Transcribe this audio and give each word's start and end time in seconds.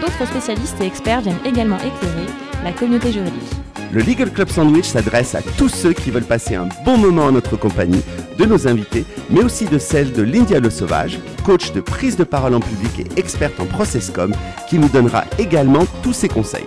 D'autres 0.00 0.26
spécialistes 0.26 0.80
et 0.80 0.86
experts 0.86 1.20
viennent 1.20 1.44
également 1.44 1.76
éclairer 1.76 2.26
la 2.64 2.72
communauté 2.72 3.12
juridique. 3.12 3.42
Le 3.92 4.00
Legal 4.00 4.30
Club 4.30 4.48
Sandwich 4.48 4.86
s'adresse 4.86 5.34
à 5.34 5.42
tous 5.58 5.68
ceux 5.68 5.92
qui 5.92 6.10
veulent 6.10 6.24
passer 6.24 6.54
un 6.54 6.68
bon 6.84 6.96
moment 6.96 7.24
en 7.24 7.32
notre 7.32 7.56
compagnie, 7.56 8.02
de 8.38 8.46
nos 8.46 8.66
invités, 8.66 9.04
mais 9.28 9.42
aussi 9.42 9.66
de 9.66 9.78
celle 9.78 10.12
de 10.12 10.22
Lindia 10.22 10.60
Le 10.60 10.70
Sauvage, 10.70 11.18
coach 11.44 11.72
de 11.72 11.80
prise 11.82 12.16
de 12.16 12.24
parole 12.24 12.54
en 12.54 12.60
public 12.60 13.00
et 13.00 13.20
experte 13.20 13.60
en 13.60 13.66
processcom, 13.66 14.32
qui 14.68 14.78
nous 14.78 14.88
donnera 14.88 15.24
également 15.38 15.84
tous 16.02 16.14
ses 16.14 16.28
conseils. 16.28 16.64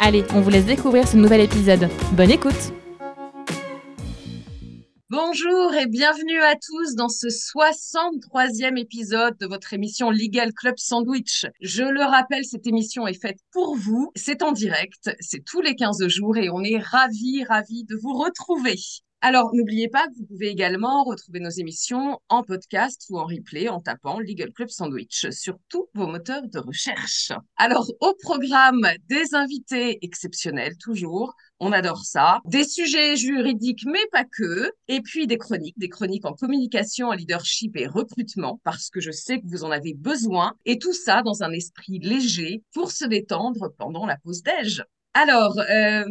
Allez, 0.00 0.24
on 0.34 0.40
vous 0.40 0.50
laisse 0.50 0.66
découvrir 0.66 1.08
ce 1.08 1.16
nouvel 1.16 1.40
épisode. 1.40 1.88
Bonne 2.12 2.30
écoute 2.30 2.72
Bonjour 5.10 5.72
et 5.72 5.86
bienvenue 5.86 6.42
à 6.42 6.54
tous 6.54 6.94
dans 6.94 7.08
ce 7.08 7.28
63e 7.28 8.76
épisode 8.78 9.38
de 9.38 9.46
votre 9.46 9.72
émission 9.72 10.10
Legal 10.10 10.52
Club 10.52 10.74
Sandwich. 10.76 11.46
Je 11.62 11.82
le 11.82 12.02
rappelle, 12.02 12.44
cette 12.44 12.66
émission 12.66 13.06
est 13.06 13.18
faite 13.18 13.38
pour 13.50 13.74
vous, 13.74 14.12
c'est 14.14 14.42
en 14.42 14.52
direct, 14.52 15.10
c'est 15.20 15.42
tous 15.42 15.62
les 15.62 15.76
15 15.76 16.06
jours 16.08 16.36
et 16.36 16.50
on 16.50 16.62
est 16.62 16.76
ravis, 16.76 17.42
ravis 17.44 17.84
de 17.84 17.96
vous 17.96 18.12
retrouver. 18.12 18.76
Alors, 19.20 19.52
n'oubliez 19.52 19.88
pas 19.88 20.06
que 20.06 20.14
vous 20.16 20.26
pouvez 20.26 20.46
également 20.46 21.02
retrouver 21.02 21.40
nos 21.40 21.50
émissions 21.50 22.20
en 22.28 22.44
podcast 22.44 23.04
ou 23.10 23.18
en 23.18 23.24
replay 23.24 23.68
en 23.68 23.80
tapant 23.80 24.20
Legal 24.20 24.52
Club 24.52 24.68
Sandwich 24.68 25.26
sur 25.30 25.58
tous 25.68 25.88
vos 25.92 26.06
moteurs 26.06 26.46
de 26.46 26.60
recherche. 26.60 27.32
Alors, 27.56 27.90
au 28.00 28.14
programme 28.22 28.86
des 29.08 29.34
invités 29.34 29.98
exceptionnels, 30.02 30.76
toujours, 30.78 31.34
on 31.58 31.72
adore 31.72 32.04
ça. 32.04 32.38
Des 32.44 32.62
sujets 32.62 33.16
juridiques, 33.16 33.84
mais 33.86 34.06
pas 34.12 34.22
que. 34.24 34.70
Et 34.86 35.00
puis 35.00 35.26
des 35.26 35.36
chroniques, 35.36 35.78
des 35.78 35.88
chroniques 35.88 36.24
en 36.24 36.34
communication, 36.34 37.08
en 37.08 37.14
leadership 37.14 37.76
et 37.76 37.88
recrutement, 37.88 38.60
parce 38.62 38.88
que 38.88 39.00
je 39.00 39.10
sais 39.10 39.40
que 39.40 39.46
vous 39.48 39.64
en 39.64 39.72
avez 39.72 39.94
besoin. 39.94 40.54
Et 40.64 40.78
tout 40.78 40.94
ça 40.94 41.22
dans 41.22 41.42
un 41.42 41.50
esprit 41.50 41.98
léger 41.98 42.62
pour 42.72 42.92
se 42.92 43.04
détendre 43.04 43.72
pendant 43.78 44.06
la 44.06 44.16
pause 44.16 44.44
déj. 44.44 44.84
Alors, 45.14 45.58
euh, 45.58 46.04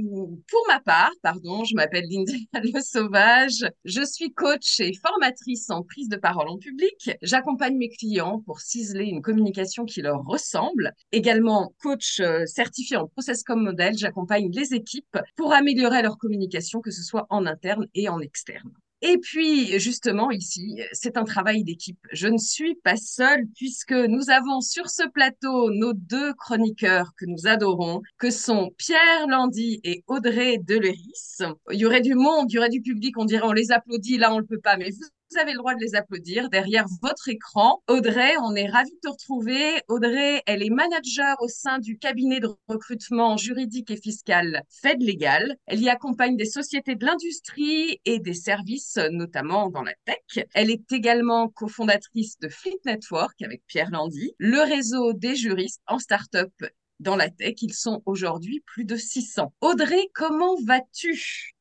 pour 0.50 0.66
ma 0.68 0.82
part, 0.82 1.12
pardon, 1.22 1.64
je 1.64 1.76
m'appelle 1.76 2.06
Linda 2.10 2.34
Le 2.62 2.82
Sauvage. 2.82 3.66
Je 3.86 4.04
suis 4.04 4.34
coach 4.34 4.82
et 4.82 4.94
formatrice 4.94 5.70
en 5.70 5.84
prise 5.84 6.10
de 6.10 6.18
parole 6.18 6.50
en 6.50 6.58
public. 6.58 7.12
J'accompagne 7.22 7.78
mes 7.78 7.90
clients 7.90 8.42
pour 8.46 8.60
ciseler 8.60 9.06
une 9.06 9.22
communication 9.22 9.86
qui 9.86 10.02
leur 10.02 10.26
ressemble. 10.26 10.94
Également, 11.14 11.74
coach 11.82 12.20
euh, 12.20 12.46
certifié 12.46 12.98
en 12.98 13.08
process 13.08 13.44
comme 13.44 13.64
modèle, 13.64 13.98
j'accompagne 13.98 14.52
les 14.52 14.74
équipes 14.74 15.18
pour 15.38 15.54
améliorer 15.54 16.02
leur 16.02 16.18
communication, 16.18 16.82
que 16.82 16.92
ce 16.92 17.04
soit 17.04 17.28
en 17.30 17.46
interne 17.46 17.88
et 17.94 18.10
en 18.10 18.20
externe. 18.20 18.72
Et 19.04 19.20
puis, 19.20 19.80
justement, 19.80 20.32
ici, 20.32 20.82
c'est 20.92 21.18
un 21.18 21.24
travail 21.24 21.64
d'équipe. 21.64 22.00
Je 22.12 22.28
ne 22.28 22.38
suis 22.38 22.76
pas 22.76 22.96
seule 22.96 23.46
puisque 23.56 23.94
nous 23.94 24.32
avons 24.32 24.60
sur 24.60 24.90
ce 24.90 25.08
plateau 25.08 25.70
nos 25.72 25.94
deux 25.94 26.34
chroniqueurs 26.34 27.12
que 27.16 27.26
nous 27.28 27.46
adorons, 27.46 28.02
que 28.18 28.32
sont 28.32 28.72
Pierre 28.78 29.28
Landy 29.28 29.80
et 29.84 30.04
Audrey 30.08 30.58
Deleris. 30.58 31.38
Il 31.72 31.80
y 31.80 31.86
aurait 31.86 32.02
du 32.02 32.16
monde, 32.16 32.52
il 32.52 32.56
y 32.56 32.58
aurait 32.58 32.70
du 32.70 32.82
public, 32.82 33.18
on 33.20 33.26
dirait 33.26 33.46
on 33.46 33.52
les 33.52 33.72
applaudit, 33.72 34.18
là 34.18 34.34
on 34.34 34.40
le 34.40 34.46
peut 34.46 34.60
pas, 34.60 34.78
mais 34.78 34.90
vous 34.90 35.08
vous 35.32 35.38
avez 35.38 35.52
le 35.52 35.58
droit 35.58 35.76
de 35.76 35.82
les 35.82 35.96
applaudir 35.96 36.50
derrière 36.50 36.86
votre 37.02 37.28
écran. 37.28 37.82
Audrey, 37.88 38.36
on 38.44 38.56
est 38.56 38.70
ravis 38.70 38.92
de 38.92 39.00
te 39.02 39.10
retrouver. 39.10 39.82
Audrey, 39.90 40.42
elle 40.46 40.64
est 40.64 40.70
manager 40.70 41.36
au 41.42 41.48
sein 41.48 41.80
du 41.80 41.98
cabinet 41.98 42.40
de 42.40 42.50
recrutement 42.68 43.36
juridique 43.36 43.92
et 43.92 43.98
fiscal 43.98 44.64
Fed 44.70 45.02
Legal. 45.02 45.58
Elle 45.66 45.82
y 45.82 45.90
accompagne 45.90 46.38
des 46.38 46.46
sociétés 46.46 46.96
de 46.96 47.06
l'industrie 47.06 48.00
et 48.06 48.20
des 48.20 48.34
services, 48.34 48.98
notamment 49.12 49.70
dans 49.70 49.84
la 49.84 49.94
tech. 50.06 50.46
Elle 50.54 50.72
est 50.72 50.92
également 50.92 51.50
cofondatrice 51.50 52.40
de 52.40 52.48
Fleet 52.48 52.80
Network 52.86 53.42
avec 53.42 53.64
Pierre 53.68 53.92
Landy, 53.92 54.34
le 54.38 54.62
réseau 54.62 55.14
des 55.14 55.36
juristes 55.36 55.82
en 55.88 56.00
start-up 56.00 56.54
dans 57.00 57.16
la 57.16 57.30
tech. 57.30 57.56
Ils 57.62 57.74
sont 57.74 58.02
aujourd'hui 58.06 58.62
plus 58.66 58.86
de 58.86 58.96
600. 58.96 59.54
Audrey, 59.62 60.10
comment 60.14 60.56
vas-tu? 60.66 61.57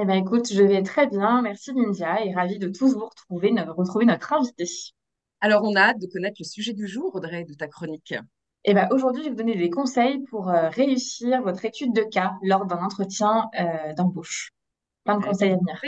Eh 0.00 0.04
ben, 0.06 0.14
écoute, 0.14 0.52
je 0.52 0.62
vais 0.62 0.82
très 0.82 1.06
bien. 1.06 1.42
Merci 1.42 1.72
Lydia 1.72 2.24
et 2.24 2.32
ravie 2.32 2.58
de 2.58 2.68
tous 2.68 2.94
vous 2.94 3.06
retrouver, 3.06 3.50
de 3.50 3.70
retrouver 3.70 4.06
notre 4.06 4.32
invité. 4.32 4.64
Alors, 5.40 5.62
on 5.64 5.74
a 5.74 5.80
hâte 5.80 6.00
de 6.00 6.06
connaître 6.06 6.36
le 6.38 6.44
sujet 6.44 6.72
du 6.72 6.86
jour, 6.86 7.14
Audrey, 7.14 7.44
de 7.44 7.54
ta 7.54 7.68
chronique. 7.68 8.14
Eh 8.64 8.74
ben, 8.74 8.88
aujourd'hui, 8.92 9.22
je 9.22 9.28
vais 9.28 9.34
vous 9.34 9.38
donner 9.38 9.56
des 9.56 9.70
conseils 9.70 10.20
pour 10.30 10.48
euh, 10.48 10.68
réussir 10.68 11.42
votre 11.42 11.64
étude 11.64 11.92
de 11.92 12.02
cas 12.02 12.32
lors 12.42 12.64
d'un 12.64 12.82
entretien 12.82 13.50
euh, 13.60 13.92
d'embauche. 13.94 14.52
Plein 15.04 15.18
de 15.18 15.24
conseils 15.24 15.50
à 15.50 15.56
venir. 15.56 15.80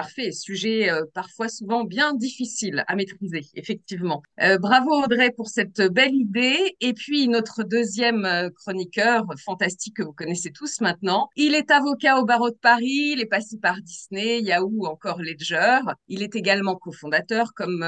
Parfait, 0.00 0.32
sujet 0.32 0.90
euh, 0.90 1.04
parfois 1.12 1.50
souvent 1.50 1.84
bien 1.84 2.14
difficile 2.14 2.84
à 2.86 2.96
maîtriser, 2.96 3.42
effectivement. 3.54 4.22
Euh, 4.40 4.56
bravo 4.56 5.04
Audrey 5.04 5.30
pour 5.30 5.48
cette 5.48 5.82
belle 5.92 6.14
idée. 6.14 6.74
Et 6.80 6.94
puis 6.94 7.28
notre 7.28 7.64
deuxième 7.64 8.24
euh, 8.24 8.48
chroniqueur 8.48 9.26
fantastique 9.44 9.96
que 9.96 10.02
vous 10.02 10.14
connaissez 10.14 10.52
tous 10.52 10.80
maintenant, 10.80 11.28
il 11.36 11.54
est 11.54 11.70
avocat 11.70 12.18
au 12.18 12.24
barreau 12.24 12.48
de 12.48 12.56
Paris, 12.62 13.12
il 13.12 13.20
est 13.20 13.26
passé 13.26 13.58
par 13.58 13.76
Disney, 13.82 14.40
Yahoo, 14.40 14.86
encore 14.86 15.20
Ledger. 15.20 15.80
Il 16.08 16.22
est 16.22 16.34
également 16.34 16.76
cofondateur, 16.76 17.52
comme 17.54 17.84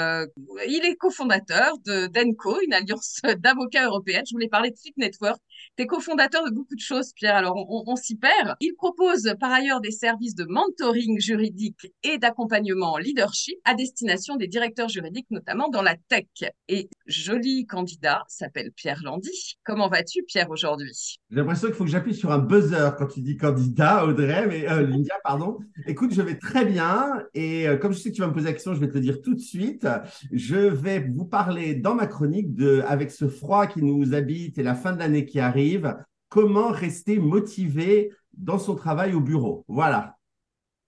il 0.68 0.84
est 0.84 0.96
cofondateur 0.96 1.78
de 1.86 2.08
d'Enco, 2.08 2.58
une 2.60 2.74
alliance 2.74 3.22
d'avocats 3.38 3.86
européennes. 3.86 4.24
Je 4.28 4.34
voulais 4.34 4.48
parler 4.48 4.70
de 4.70 4.76
Fit 4.76 4.92
Network. 4.98 5.40
Tu 5.78 5.84
es 5.84 5.86
cofondateur 5.86 6.44
de 6.44 6.50
beaucoup 6.50 6.74
de 6.74 6.80
choses, 6.80 7.14
Pierre. 7.14 7.36
Alors 7.36 7.56
on 7.56 7.96
s'y 7.96 8.16
perd. 8.16 8.56
Il 8.60 8.74
propose 8.74 9.34
par 9.40 9.50
ailleurs 9.50 9.80
des 9.80 9.92
services 9.92 10.34
de 10.34 10.44
mentoring 10.44 11.18
juridique 11.18 11.86
et 12.02 12.18
d'accompagnement 12.18 12.92
en 12.92 12.98
leadership 12.98 13.58
à 13.64 13.74
destination 13.74 14.36
des 14.36 14.48
directeurs 14.48 14.88
juridiques, 14.88 15.30
notamment 15.30 15.68
dans 15.68 15.82
la 15.82 15.96
tech. 16.08 16.26
Et 16.68 16.88
joli 17.06 17.66
candidat 17.66 18.22
s'appelle 18.28 18.72
Pierre 18.72 19.00
Landy. 19.02 19.56
Comment 19.64 19.88
vas-tu, 19.88 20.22
Pierre, 20.22 20.50
aujourd'hui? 20.50 21.18
J'ai 21.30 21.36
l'impression 21.36 21.68
qu'il 21.68 21.76
faut 21.76 21.84
que 21.84 21.90
j'appuie 21.90 22.14
sur 22.14 22.32
un 22.32 22.38
buzzer 22.38 22.90
quand 22.98 23.06
tu 23.06 23.20
dis 23.20 23.36
candidat, 23.36 24.04
Audrey, 24.06 24.46
mais 24.46 24.68
euh, 24.68 24.86
Lindia, 24.86 25.14
pardon. 25.24 25.58
Écoute, 25.86 26.12
je 26.12 26.22
vais 26.22 26.38
très 26.38 26.64
bien 26.64 27.22
et 27.34 27.68
euh, 27.68 27.76
comme 27.76 27.92
je 27.92 27.98
sais 27.98 28.10
que 28.10 28.16
tu 28.16 28.22
vas 28.22 28.28
me 28.28 28.34
poser 28.34 28.46
la 28.46 28.52
question, 28.52 28.74
je 28.74 28.80
vais 28.80 28.88
te 28.88 28.94
le 28.94 29.00
dire 29.00 29.22
tout 29.22 29.34
de 29.34 29.40
suite. 29.40 29.86
Je 30.32 30.56
vais 30.56 31.00
vous 31.00 31.24
parler 31.24 31.74
dans 31.74 31.94
ma 31.94 32.06
chronique 32.06 32.54
de, 32.54 32.82
avec 32.86 33.10
ce 33.10 33.28
froid 33.28 33.66
qui 33.66 33.82
nous 33.82 34.14
habite 34.14 34.58
et 34.58 34.62
la 34.62 34.74
fin 34.74 34.92
de 34.92 34.98
l'année 34.98 35.24
qui 35.24 35.40
arrive, 35.40 35.96
comment 36.28 36.69
rester 36.69 37.19
motivé 37.19 38.10
dans 38.32 38.58
son 38.58 38.74
travail 38.74 39.14
au 39.14 39.20
bureau. 39.20 39.64
Voilà. 39.69 40.16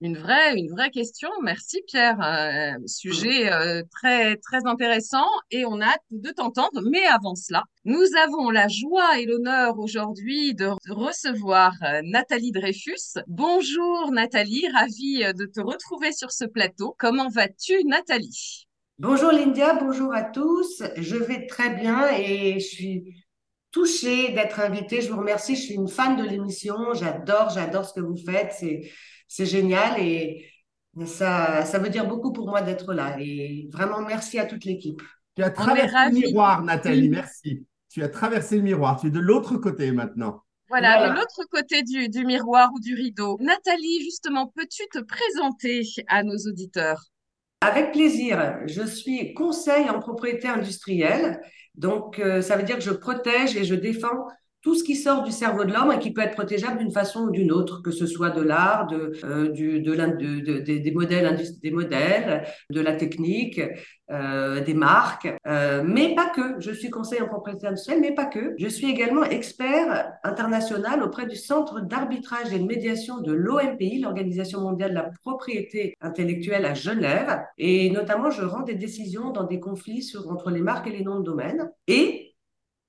Une 0.01 0.17
vraie, 0.17 0.57
une 0.57 0.69
vraie 0.69 0.89
question. 0.89 1.29
Merci 1.41 1.81
Pierre. 1.87 2.21
Euh, 2.21 2.77
sujet 2.85 3.49
euh, 3.51 3.81
très, 3.91 4.35
très 4.37 4.65
intéressant 4.65 5.25
et 5.51 5.65
on 5.65 5.79
a 5.79 5.85
hâte 5.85 6.03
de 6.11 6.31
t'entendre. 6.31 6.81
Mais 6.91 7.05
avant 7.05 7.35
cela, 7.35 7.63
nous 7.85 8.03
avons 8.21 8.49
la 8.49 8.67
joie 8.67 9.19
et 9.19 9.25
l'honneur 9.25 9.79
aujourd'hui 9.79 10.53
de 10.53 10.67
recevoir 10.89 11.71
euh, 11.81 12.01
Nathalie 12.03 12.51
Dreyfus. 12.51 13.21
Bonjour 13.27 14.11
Nathalie, 14.11 14.67
ravie 14.73 15.23
de 15.33 15.45
te 15.45 15.61
retrouver 15.61 16.11
sur 16.11 16.31
ce 16.31 16.43
plateau. 16.43 16.93
Comment 16.99 17.29
vas-tu 17.29 17.85
Nathalie? 17.85 18.67
Bonjour 18.99 19.31
Lindia, 19.31 19.75
bonjour 19.75 20.13
à 20.13 20.23
tous. 20.23 20.83
Je 20.97 21.15
vais 21.15 21.47
très 21.47 21.69
bien 21.69 22.09
et 22.17 22.59
je 22.59 22.65
suis 22.65 23.15
touchée 23.71 24.33
d'être 24.33 24.59
invitée. 24.59 24.99
Je 25.01 25.09
vous 25.09 25.19
remercie. 25.19 25.55
Je 25.55 25.61
suis 25.61 25.75
une 25.75 25.87
fan 25.87 26.17
de 26.17 26.23
l'émission. 26.23 26.93
J'adore, 26.93 27.49
j'adore 27.49 27.85
ce 27.85 27.93
que 27.93 28.01
vous 28.01 28.17
faites. 28.17 28.61
C'est 29.27 29.45
génial 29.45 29.99
et 29.99 30.45
ça, 31.05 31.65
ça 31.65 31.79
veut 31.79 31.89
dire 31.89 32.07
beaucoup 32.07 32.31
pour 32.31 32.47
moi 32.47 32.61
d'être 32.61 32.93
là. 32.93 33.17
Et 33.19 33.67
vraiment, 33.71 34.01
merci 34.01 34.39
à 34.39 34.45
toute 34.45 34.65
l'équipe. 34.65 35.01
Tu 35.35 35.43
as 35.43 35.49
traversé 35.49 35.95
le 36.09 36.13
miroir, 36.13 36.63
Nathalie, 36.63 37.09
merci. 37.09 37.65
Tu 37.89 38.03
as 38.03 38.09
traversé 38.09 38.57
le 38.57 38.63
miroir, 38.63 38.99
tu 38.99 39.07
es 39.07 39.09
de 39.09 39.19
l'autre 39.19 39.57
côté 39.57 39.91
maintenant. 39.91 40.41
Voilà, 40.69 41.09
de 41.09 41.15
l'autre 41.15 41.43
côté 41.51 41.83
du, 41.83 42.09
du 42.09 42.25
miroir 42.25 42.71
ou 42.73 42.79
du 42.79 42.95
rideau. 42.95 43.37
Nathalie, 43.39 44.03
justement, 44.03 44.47
peux-tu 44.47 44.83
te 44.91 44.99
présenter 44.99 45.83
à 46.07 46.23
nos 46.23 46.37
auditeurs? 46.47 47.03
Avec 47.61 47.91
plaisir. 47.91 48.59
Je 48.65 48.83
suis 48.83 49.33
conseil 49.33 49.89
en 49.89 49.99
propriété 49.99 50.47
industrielle. 50.47 51.39
Donc, 51.75 52.19
euh, 52.19 52.41
ça 52.41 52.57
veut 52.57 52.63
dire 52.63 52.77
que 52.77 52.83
je 52.83 52.91
protège 52.91 53.55
et 53.55 53.63
je 53.63 53.75
défends 53.75 54.27
tout 54.65 54.73
ce 54.73 54.83
qui 54.83 54.95
sort 54.95 55.21
du 55.21 55.31
cerveau 55.31 55.63
de 55.63 55.71
l'homme 55.71 55.91
et 55.91 55.99
qui 55.99 56.11
peut 56.11 56.21
être 56.21 56.33
protégeable 56.33 56.79
d'une 56.79 56.91
façon 56.91 57.27
ou 57.27 57.29
d'une 57.29 57.51
autre, 57.51 57.83
que 57.83 57.91
ce 57.91 58.07
soit 58.07 58.31
de 58.31 58.41
l'art, 58.41 58.87
de, 58.87 59.11
euh, 59.23 59.49
du, 59.49 59.79
de, 59.79 59.93
de, 59.93 60.59
des 60.59 60.91
modèles, 60.91 61.39
des 61.61 61.69
modèles, 61.69 62.47
de 62.71 62.81
la 62.81 62.93
technique, 62.93 63.61
euh, 64.09 64.61
des 64.61 64.73
marques, 64.73 65.27
euh, 65.45 65.83
mais 65.85 66.15
pas 66.15 66.29
que. 66.29 66.59
Je 66.59 66.71
suis 66.71 66.89
conseiller 66.89 67.21
en 67.21 67.27
propriété 67.27 67.67
industrielle, 67.67 68.01
mais 68.01 68.15
pas 68.15 68.25
que. 68.25 68.55
Je 68.57 68.67
suis 68.67 68.89
également 68.89 69.23
expert 69.23 70.13
international 70.23 71.03
auprès 71.03 71.27
du 71.27 71.35
Centre 71.35 71.81
d'arbitrage 71.81 72.51
et 72.51 72.57
de 72.57 72.65
médiation 72.65 73.21
de 73.21 73.33
l'OMPI, 73.33 73.99
l'Organisation 73.99 74.61
mondiale 74.61 74.89
de 74.89 74.95
la 74.95 75.11
propriété 75.21 75.93
intellectuelle 76.01 76.65
à 76.65 76.73
Genève, 76.73 77.39
et 77.59 77.91
notamment 77.91 78.31
je 78.31 78.41
rends 78.41 78.63
des 78.63 78.73
décisions 78.73 79.29
dans 79.29 79.43
des 79.43 79.59
conflits 79.59 80.01
sur, 80.01 80.27
entre 80.31 80.49
les 80.49 80.61
marques 80.61 80.87
et 80.87 80.91
les 80.91 81.03
noms 81.03 81.19
de 81.19 81.23
domaine. 81.23 81.69
Et 81.87 82.24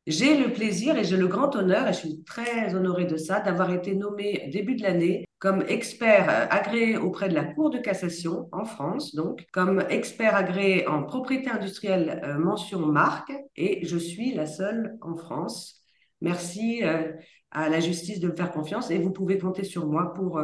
j'ai 0.06 0.36
le 0.36 0.52
plaisir 0.52 0.96
et 0.96 1.04
j'ai 1.04 1.16
le 1.16 1.26
grand 1.26 1.54
honneur, 1.56 1.88
et 1.88 1.92
je 1.92 1.98
suis 1.98 2.22
très 2.24 2.74
honorée 2.74 3.06
de 3.06 3.16
ça, 3.16 3.40
d'avoir 3.40 3.72
été 3.72 3.94
nommée 3.94 4.48
début 4.52 4.76
de 4.76 4.82
l'année 4.82 5.26
comme 5.38 5.62
expert 5.68 6.28
euh, 6.30 6.46
agréé 6.48 6.96
auprès 6.96 7.28
de 7.28 7.34
la 7.34 7.44
Cour 7.44 7.70
de 7.70 7.78
cassation 7.78 8.48
en 8.52 8.64
France, 8.64 9.14
donc 9.14 9.44
comme 9.52 9.84
expert 9.90 10.34
agréé 10.34 10.86
en 10.86 11.02
propriété 11.02 11.50
industrielle 11.50 12.22
euh, 12.24 12.38
mention 12.38 12.80
marque, 12.86 13.32
et 13.56 13.84
je 13.84 13.98
suis 13.98 14.32
la 14.34 14.46
seule 14.46 14.96
en 15.02 15.16
France. 15.16 15.82
Merci 16.20 16.82
euh, 16.84 17.12
à 17.50 17.68
la 17.68 17.80
justice 17.80 18.20
de 18.20 18.28
me 18.28 18.36
faire 18.36 18.52
confiance 18.52 18.90
et 18.90 18.98
vous 18.98 19.12
pouvez 19.12 19.38
compter 19.38 19.64
sur 19.64 19.86
moi 19.86 20.14
pour, 20.14 20.40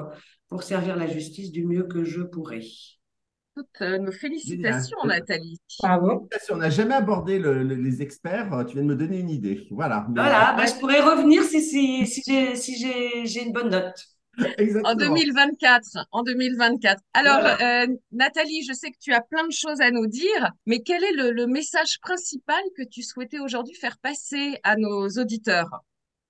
pour 0.49 0.63
servir 0.63 0.97
la 0.97 1.07
justice 1.07 1.51
du 1.51 1.65
mieux 1.67 1.85
que 1.85 2.05
je 2.05 2.21
pourrai 2.21 2.61
toutes 3.55 3.83
euh, 3.83 3.99
nos 3.99 4.13
félicitations, 4.13 4.99
Nathalie. 5.05 5.59
Bravo. 5.81 6.29
On 6.51 6.57
n'a 6.57 6.71
jamais 6.71 6.95
abordé 6.95 7.39
les 7.39 8.03
experts. 8.03 8.53
Euh, 8.53 8.65
tu 8.65 8.75
viens 8.75 8.83
de 8.83 8.89
me 8.89 8.97
donner 8.97 9.19
une 9.19 9.31
idée. 9.31 9.67
Voilà. 9.71 10.07
Voilà, 10.15 10.55
bah, 10.57 10.67
je 10.67 10.75
pourrais 10.79 11.01
revenir 11.01 11.43
si, 11.45 11.61
si, 11.61 12.07
si 12.07 13.27
j'ai 13.27 13.43
une 13.43 13.53
bonne 13.53 13.71
note. 13.71 14.07
Exactement. 14.59 14.89
En 14.89 14.95
2024. 14.95 16.07
En 16.11 16.23
2024. 16.23 17.03
Alors, 17.13 17.45
euh, 17.61 17.87
Nathalie, 18.13 18.65
je 18.67 18.73
sais 18.73 18.91
que 18.91 18.99
tu 19.01 19.13
as 19.13 19.21
plein 19.21 19.47
de 19.47 19.53
choses 19.53 19.81
à 19.81 19.91
nous 19.91 20.07
dire, 20.07 20.53
mais 20.67 20.81
quel 20.81 21.05
est 21.05 21.13
le, 21.13 21.31
le 21.31 21.47
message 21.47 21.99
principal 22.01 22.63
que 22.77 22.83
tu 22.83 23.03
souhaitais 23.03 23.41
aujourd'hui 23.41 23.75
faire 23.75 23.99
passer 23.99 24.59
à 24.63 24.77
nos 24.77 25.09
auditeurs? 25.09 25.83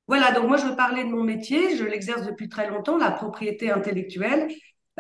Voilà, 0.09 0.33
donc 0.33 0.49
moi 0.49 0.57
je 0.57 0.67
veux 0.67 0.75
parler 0.77 1.05
de 1.05 1.09
mon 1.09 1.23
métier, 1.23 1.77
je 1.77 1.85
l'exerce 1.85 2.27
depuis 2.27 2.49
très 2.49 2.69
longtemps, 2.69 2.99
la 2.99 3.13
propriété 3.13 3.71
intellectuelle, 3.71 4.49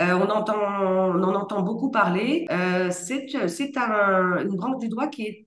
euh, 0.00 0.14
on, 0.14 0.30
entend, 0.30 0.54
en 0.54 1.34
entend 1.34 1.62
beaucoup 1.62 1.90
parler. 1.90 2.46
Euh, 2.50 2.90
c'est 2.90 3.26
un, 3.76 4.38
une 4.38 4.56
branche 4.56 4.78
du 4.78 4.88
droit 4.88 5.08
qui 5.08 5.26
est 5.26 5.46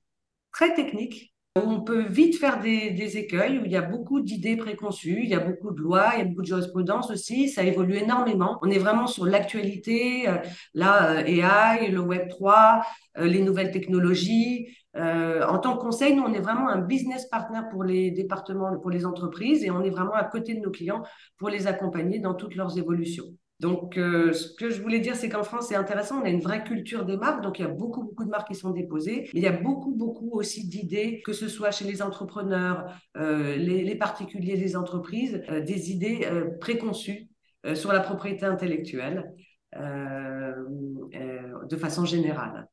très 0.52 0.74
technique. 0.74 1.34
On 1.56 1.82
peut 1.82 2.06
vite 2.06 2.38
faire 2.38 2.60
des, 2.60 2.92
des 2.92 3.18
écueils 3.18 3.60
où 3.60 3.66
il 3.66 3.72
y 3.72 3.78
a 3.78 3.82
beaucoup 3.82 4.20
d'idées 4.20 4.58
préconçues, 4.58 5.22
il 5.24 5.30
y 5.30 5.36
a 5.36 5.40
beaucoup 5.40 5.72
de 5.72 5.80
lois, 5.80 6.12
il 6.14 6.20
y 6.20 6.22
a 6.22 6.26
beaucoup 6.26 6.42
de 6.42 6.48
jurisprudence 6.48 7.10
aussi, 7.12 7.48
ça 7.48 7.64
évolue 7.64 7.96
énormément. 7.96 8.60
On 8.62 8.70
est 8.70 8.78
vraiment 8.78 9.08
sur 9.08 9.26
l'actualité, 9.26 10.28
euh, 10.28 10.36
là, 10.74 11.22
AI, 11.26 11.90
le 11.92 12.02
Web 12.02 12.28
3, 12.28 12.82
les 13.18 13.42
nouvelles 13.42 13.72
technologies. 13.72 14.68
en 14.96 15.58
tant 15.60 15.78
que 15.78 15.82
conseil, 15.82 16.14
nous, 16.16 16.24
on 16.24 16.34
est 16.34 16.42
vraiment 16.42 16.68
un 16.68 16.82
business 16.82 17.26
partner 17.28 17.62
pour 17.72 17.84
les 17.86 18.12
départements, 18.12 18.78
pour 18.80 18.90
les 18.92 19.06
entreprises 19.06 19.64
et 19.64 19.72
on 19.72 19.82
est 19.82 19.90
vraiment 19.90 20.14
à 20.14 20.26
côté 20.26 20.56
de 20.56 20.60
nos 20.60 20.72
clients 20.72 21.04
pour 21.38 21.50
les 21.50 21.68
accompagner 21.68 22.20
dans 22.20 22.34
toutes 22.34 22.56
leurs 22.56 22.78
évolutions. 22.78 23.26
Donc, 23.62 23.98
euh, 23.98 24.34
ce 24.34 24.54
que 24.54 24.70
je 24.70 24.82
voulais 24.82 25.00
dire, 25.00 25.16
c'est 25.16 25.30
qu'en 25.30 25.44
France, 25.44 25.68
c'est 25.70 25.76
intéressant, 25.76 26.22
on 26.22 26.26
a 26.26 26.30
une 26.30 26.42
vraie 26.42 26.64
culture 26.64 27.06
des 27.06 27.16
marques, 27.16 27.42
donc 27.42 27.60
il 27.60 27.62
y 27.62 27.66
a 27.66 27.70
beaucoup, 27.70 28.04
beaucoup 28.04 28.26
de 28.26 28.30
marques 28.30 28.50
qui 28.50 28.56
sont 28.56 28.72
déposées. 28.72 29.30
Il 29.34 29.42
y 29.42 29.48
a 29.48 29.54
beaucoup, 29.54 29.96
beaucoup 29.96 30.32
aussi 30.34 30.68
d'idées, 30.68 31.22
que 31.26 31.32
ce 31.32 31.48
soit 31.48 31.72
chez 31.72 31.86
les 31.86 32.02
entrepreneurs, 32.02 32.86
euh, 33.16 33.56
les, 33.56 33.96
particuliers, 33.96 34.58
les 34.58 34.76
entreprises, 34.76 35.42
euh, 35.50 35.62
des 35.62 35.92
idées 35.92 36.28
préconçues 36.60 37.30
sur 37.74 37.92
la 37.92 38.00
propriété 38.00 38.46
intellectuelle 38.46 39.34
de 39.74 41.78
façon 41.78 42.06
générale. 42.06 42.68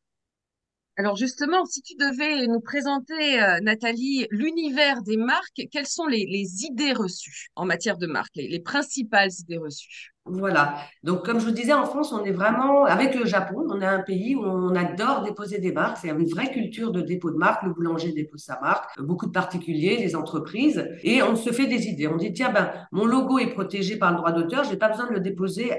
Alors 0.97 1.17
justement, 1.17 1.65
si 1.65 1.81
tu 1.83 1.95
devais 1.95 2.47
nous 2.47 2.61
présenter, 2.61 3.41
Nathalie, 3.63 4.27
l'univers 4.31 5.03
des 5.03 5.17
marques, 5.17 5.63
quelles 5.71 5.87
sont 5.87 6.07
les, 6.07 6.65
idées 6.65 6.93
reçues 6.93 7.49
en 7.57 7.65
matière 7.65 7.97
de 7.97 8.07
marque, 8.07 8.37
les 8.37 8.61
principales 8.61 9.31
idées 9.41 9.59
reçues? 9.59 10.13
Voilà. 10.25 10.77
Donc, 11.03 11.25
comme 11.25 11.41
je 11.41 11.47
vous 11.47 11.53
disais, 11.53 11.73
en 11.73 11.85
France, 11.85 12.13
on 12.13 12.23
est 12.25 12.31
vraiment, 12.33 12.85
avec 12.85 13.15
le 13.15 13.27
Japon, 13.27 13.67
on 13.69 13.81
est 13.81 13.87
un 13.87 14.03
pays 14.03 14.37
où 14.37 14.45
on 14.45 14.75
adore 14.77 15.23
déposer 15.23 15.59
des 15.59 15.73
marques. 15.73 15.99
C'est 16.01 16.11
une 16.11 16.29
vraie 16.29 16.53
culture 16.53 16.93
de 16.93 17.01
dépôt 17.01 17.33
de 17.33 17.37
marque. 17.37 17.65
Le 17.65 17.73
boulanger 17.73 18.13
dépose 18.13 18.43
sa 18.43 18.61
marque, 18.61 19.01
beaucoup 19.01 19.27
de 19.27 19.33
particuliers, 19.33 19.97
les 19.97 20.15
entreprises, 20.15 20.89
et 21.03 21.23
on 21.23 21.35
se 21.35 21.51
fait 21.51 21.67
des 21.67 21.89
idées. 21.89 22.07
On 22.07 22.17
dit, 22.17 22.33
tiens, 22.33 22.53
ben, 22.53 22.73
mon 22.93 23.05
logo 23.05 23.39
est 23.39 23.53
protégé 23.53 23.97
par 23.97 24.13
le 24.13 24.19
droit 24.19 24.31
d'auteur, 24.31 24.63
j'ai 24.65 24.77
pas 24.77 24.89
besoin 24.89 25.09
de 25.09 25.15
le 25.15 25.21
déposer 25.21 25.73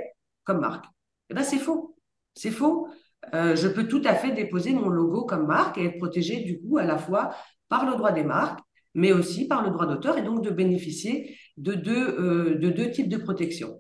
comme 0.44 0.60
marque. 0.60 0.86
Eh 1.30 1.34
ben, 1.34 1.44
c'est 1.44 1.60
faux. 1.60 1.96
C'est 2.36 2.52
faux. 2.52 2.90
Euh, 3.34 3.56
je 3.56 3.68
peux 3.68 3.88
tout 3.88 4.02
à 4.06 4.16
fait 4.16 4.32
déposer 4.32 4.74
mon 4.74 4.90
logo 4.90 5.26
comme 5.26 5.48
marque 5.48 5.78
et 5.78 5.86
être 5.86 5.98
protégé, 5.98 6.42
du 6.42 6.60
coup, 6.62 6.78
à 6.78 6.84
la 6.84 6.98
fois 6.98 7.34
par 7.70 7.90
le 7.90 7.96
droit 7.96 8.12
des 8.12 8.24
marques, 8.24 8.60
mais 8.94 9.12
aussi 9.12 9.48
par 9.48 9.64
le 9.64 9.72
droit 9.72 9.88
d'auteur, 9.88 10.18
et 10.18 10.22
donc 10.22 10.44
de 10.44 10.50
bénéficier 10.50 11.38
de 11.58 11.74
deux, 11.74 12.16
euh, 12.20 12.92
types 12.92 13.10
de 13.10 13.18
protection 13.18 13.80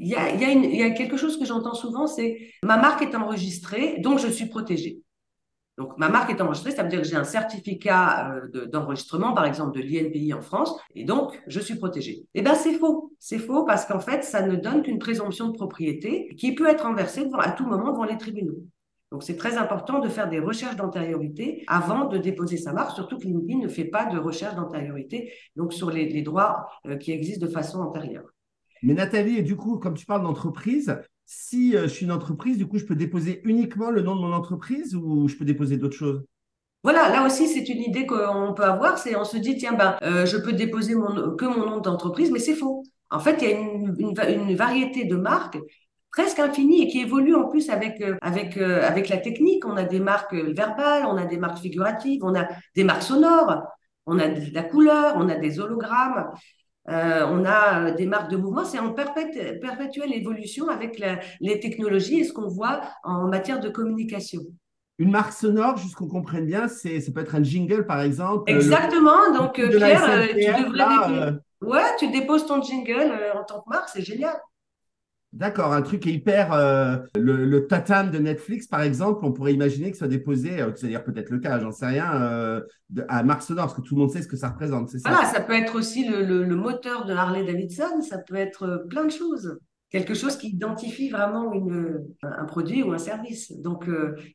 il 0.00 0.08
y 0.08 0.82
a, 0.82 0.90
quelque 0.90 1.18
chose 1.18 1.38
que 1.38 1.44
j'entends 1.44 1.74
souvent, 1.74 2.06
c'est 2.06 2.38
ma 2.64 2.78
marque 2.78 3.02
est 3.02 3.14
enregistrée, 3.14 3.98
donc 3.98 4.18
je 4.18 4.28
suis 4.28 4.46
protégée. 4.46 5.02
Donc, 5.80 5.96
ma 5.96 6.10
marque 6.10 6.28
est 6.28 6.42
enregistrée, 6.42 6.72
ça 6.72 6.82
veut 6.82 6.90
dire 6.90 7.00
que 7.00 7.06
j'ai 7.06 7.16
un 7.16 7.24
certificat 7.24 8.34
euh, 8.54 8.66
d'enregistrement, 8.66 9.32
par 9.32 9.46
exemple, 9.46 9.74
de 9.78 9.82
l'INPI 9.82 10.34
en 10.34 10.42
France, 10.42 10.78
et 10.94 11.04
donc 11.04 11.42
je 11.46 11.58
suis 11.58 11.76
protégée. 11.76 12.26
Eh 12.34 12.42
bien, 12.42 12.54
c'est 12.54 12.74
faux. 12.74 13.14
C'est 13.18 13.38
faux 13.38 13.64
parce 13.64 13.86
qu'en 13.86 13.98
fait, 13.98 14.22
ça 14.22 14.42
ne 14.42 14.56
donne 14.56 14.82
qu'une 14.82 14.98
présomption 14.98 15.48
de 15.48 15.52
propriété 15.52 16.28
qui 16.36 16.54
peut 16.54 16.68
être 16.68 16.84
inversée 16.84 17.26
à 17.38 17.52
tout 17.52 17.66
moment 17.66 17.92
devant 17.92 18.04
les 18.04 18.18
tribunaux. 18.18 18.62
Donc, 19.10 19.22
c'est 19.22 19.38
très 19.38 19.56
important 19.56 20.00
de 20.00 20.10
faire 20.10 20.28
des 20.28 20.38
recherches 20.38 20.76
d'antériorité 20.76 21.64
avant 21.66 22.04
de 22.04 22.18
déposer 22.18 22.58
sa 22.58 22.74
marque, 22.74 22.94
surtout 22.94 23.16
que 23.16 23.26
l'INPI 23.26 23.56
ne 23.56 23.68
fait 23.68 23.86
pas 23.86 24.04
de 24.04 24.18
recherche 24.18 24.56
d'antériorité, 24.56 25.32
donc 25.56 25.72
sur 25.72 25.90
les, 25.90 26.10
les 26.10 26.20
droits 26.20 26.68
euh, 26.88 26.98
qui 26.98 27.12
existent 27.12 27.46
de 27.46 27.50
façon 27.50 27.80
antérieure. 27.80 28.28
Mais 28.82 28.92
Nathalie, 28.92 29.42
du 29.42 29.56
coup, 29.56 29.78
comme 29.78 29.94
tu 29.94 30.04
parles 30.04 30.24
d'entreprise, 30.24 31.00
si 31.30 31.76
euh, 31.76 31.82
je 31.82 31.86
suis 31.86 32.06
une 32.06 32.12
entreprise, 32.12 32.58
du 32.58 32.66
coup, 32.66 32.78
je 32.78 32.84
peux 32.84 32.96
déposer 32.96 33.40
uniquement 33.44 33.90
le 33.90 34.02
nom 34.02 34.16
de 34.16 34.20
mon 34.20 34.32
entreprise 34.32 34.96
ou 34.96 35.28
je 35.28 35.36
peux 35.36 35.44
déposer 35.44 35.76
d'autres 35.76 35.96
choses? 35.96 36.24
Voilà, 36.82 37.08
là 37.08 37.24
aussi, 37.24 37.46
c'est 37.46 37.68
une 37.68 37.82
idée 37.82 38.04
qu'on 38.04 38.52
peut 38.52 38.64
avoir. 38.64 38.98
C'est 38.98 39.14
on 39.14 39.24
se 39.24 39.36
dit, 39.36 39.56
tiens, 39.56 39.74
ben, 39.74 39.96
euh, 40.02 40.26
je 40.26 40.36
peux 40.36 40.52
déposer 40.52 40.94
que 40.94 41.44
mon 41.44 41.70
nom 41.70 41.78
d'entreprise, 41.78 42.32
mais 42.32 42.40
c'est 42.40 42.56
faux. 42.56 42.82
En 43.10 43.20
fait, 43.20 43.36
il 43.42 43.48
y 43.48 43.52
a 43.52 43.56
une, 43.56 43.94
une, 43.98 44.56
variété 44.56 45.04
de 45.04 45.14
marques 45.14 45.58
presque 46.10 46.40
infinie 46.40 46.82
et 46.82 46.88
qui 46.88 47.00
évolue 47.00 47.36
en 47.36 47.46
plus 47.46 47.70
avec, 47.70 48.00
euh, 48.00 48.16
avec, 48.22 48.56
avec 48.56 49.08
la 49.08 49.18
technique. 49.18 49.64
On 49.64 49.76
a 49.76 49.84
des 49.84 50.00
marques 50.00 50.34
verbales, 50.34 51.04
on 51.06 51.16
a 51.16 51.26
des 51.26 51.36
marques 51.36 51.58
figuratives, 51.58 52.24
on 52.24 52.34
a 52.34 52.48
des 52.74 52.82
marques 52.82 53.02
sonores, 53.02 53.62
on 54.06 54.18
a 54.18 54.26
de 54.26 54.52
la 54.52 54.64
couleur, 54.64 55.14
on 55.16 55.28
a 55.28 55.36
des 55.36 55.60
hologrammes. 55.60 56.26
Euh, 56.88 57.26
on 57.28 57.44
a 57.44 57.90
euh, 57.90 57.94
des 57.94 58.06
marques 58.06 58.30
de 58.30 58.36
mouvement, 58.36 58.64
c'est 58.64 58.78
en 58.78 58.92
perpétuelle 58.92 60.14
évolution 60.14 60.68
avec 60.68 61.00
les 61.40 61.60
technologies 61.60 62.20
et 62.20 62.24
ce 62.24 62.32
qu'on 62.32 62.48
voit 62.48 62.80
en 63.04 63.28
matière 63.28 63.60
de 63.60 63.68
communication. 63.68 64.40
Une 64.98 65.10
marque 65.10 65.32
sonore, 65.32 65.76
juste 65.76 65.94
qu'on 65.94 66.08
comprenne 66.08 66.46
bien, 66.46 66.68
c'est 66.68 67.00
ça 67.00 67.12
peut 67.12 67.20
être 67.20 67.34
un 67.34 67.42
jingle 67.42 67.86
par 67.86 68.00
exemple. 68.00 68.50
Donc 69.32 69.54
Pierre, 69.54 69.70
tu 70.28 70.34
devrais 70.34 71.40
ouais, 71.62 71.96
tu 71.98 72.10
déposes 72.10 72.46
ton 72.46 72.62
jingle 72.62 73.12
euh, 73.12 73.38
en 73.38 73.44
tant 73.44 73.60
que 73.60 73.68
marque, 73.68 73.88
c'est 73.88 74.02
génial. 74.02 74.36
D'accord, 75.32 75.72
un 75.72 75.82
truc 75.82 76.06
hyper. 76.06 76.52
Euh, 76.52 76.96
le, 77.14 77.44
le 77.44 77.66
tatane 77.68 78.10
de 78.10 78.18
Netflix, 78.18 78.66
par 78.66 78.82
exemple, 78.82 79.24
on 79.24 79.32
pourrait 79.32 79.54
imaginer 79.54 79.90
que 79.90 79.96
ce 79.96 80.00
soit 80.00 80.08
déposé, 80.08 80.60
euh, 80.60 80.72
c'est-à-dire 80.74 81.04
peut-être 81.04 81.30
le 81.30 81.38
cas, 81.38 81.60
j'en 81.60 81.70
sais 81.70 81.86
rien, 81.86 82.20
euh, 82.20 82.62
à 83.08 83.22
Mark 83.22 83.42
Sonor, 83.42 83.66
parce 83.66 83.76
que 83.76 83.82
tout 83.82 83.94
le 83.94 84.00
monde 84.00 84.10
sait 84.10 84.22
ce 84.22 84.28
que 84.28 84.36
ça 84.36 84.48
représente, 84.48 84.88
c'est 84.88 84.98
ça? 84.98 85.10
Voilà, 85.10 85.28
ça 85.28 85.40
peut 85.40 85.52
être 85.52 85.76
aussi 85.76 86.04
le, 86.08 86.24
le, 86.24 86.56
moteur 86.56 87.04
de 87.04 87.14
Harley 87.14 87.44
Davidson, 87.44 88.00
ça 88.00 88.18
peut 88.18 88.34
être 88.34 88.86
plein 88.88 89.04
de 89.04 89.10
choses. 89.10 89.56
Quelque 89.90 90.14
chose 90.14 90.36
qui 90.36 90.48
identifie 90.48 91.10
vraiment 91.10 91.52
une, 91.52 92.04
un 92.22 92.44
produit 92.44 92.82
ou 92.82 92.92
un 92.92 92.98
service. 92.98 93.52
Donc, 93.60 93.88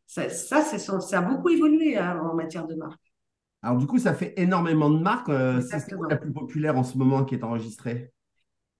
ça, 0.06 0.30
ça, 0.30 0.62
ça 0.62 1.20
a 1.20 1.22
beaucoup 1.22 1.50
évolué 1.50 1.98
hein, 1.98 2.20
en 2.24 2.36
matière 2.36 2.68
de 2.68 2.76
marque. 2.76 3.00
Alors, 3.62 3.78
du 3.78 3.88
coup, 3.88 3.98
ça 3.98 4.14
fait 4.14 4.34
énormément 4.38 4.90
de 4.90 5.00
marques. 5.00 5.32
c'est 5.62 5.96
la 6.10 6.18
plus 6.18 6.32
populaire 6.32 6.78
en 6.78 6.84
ce 6.84 6.98
moment 6.98 7.24
qui 7.24 7.36
est 7.36 7.44
enregistrée? 7.44 8.14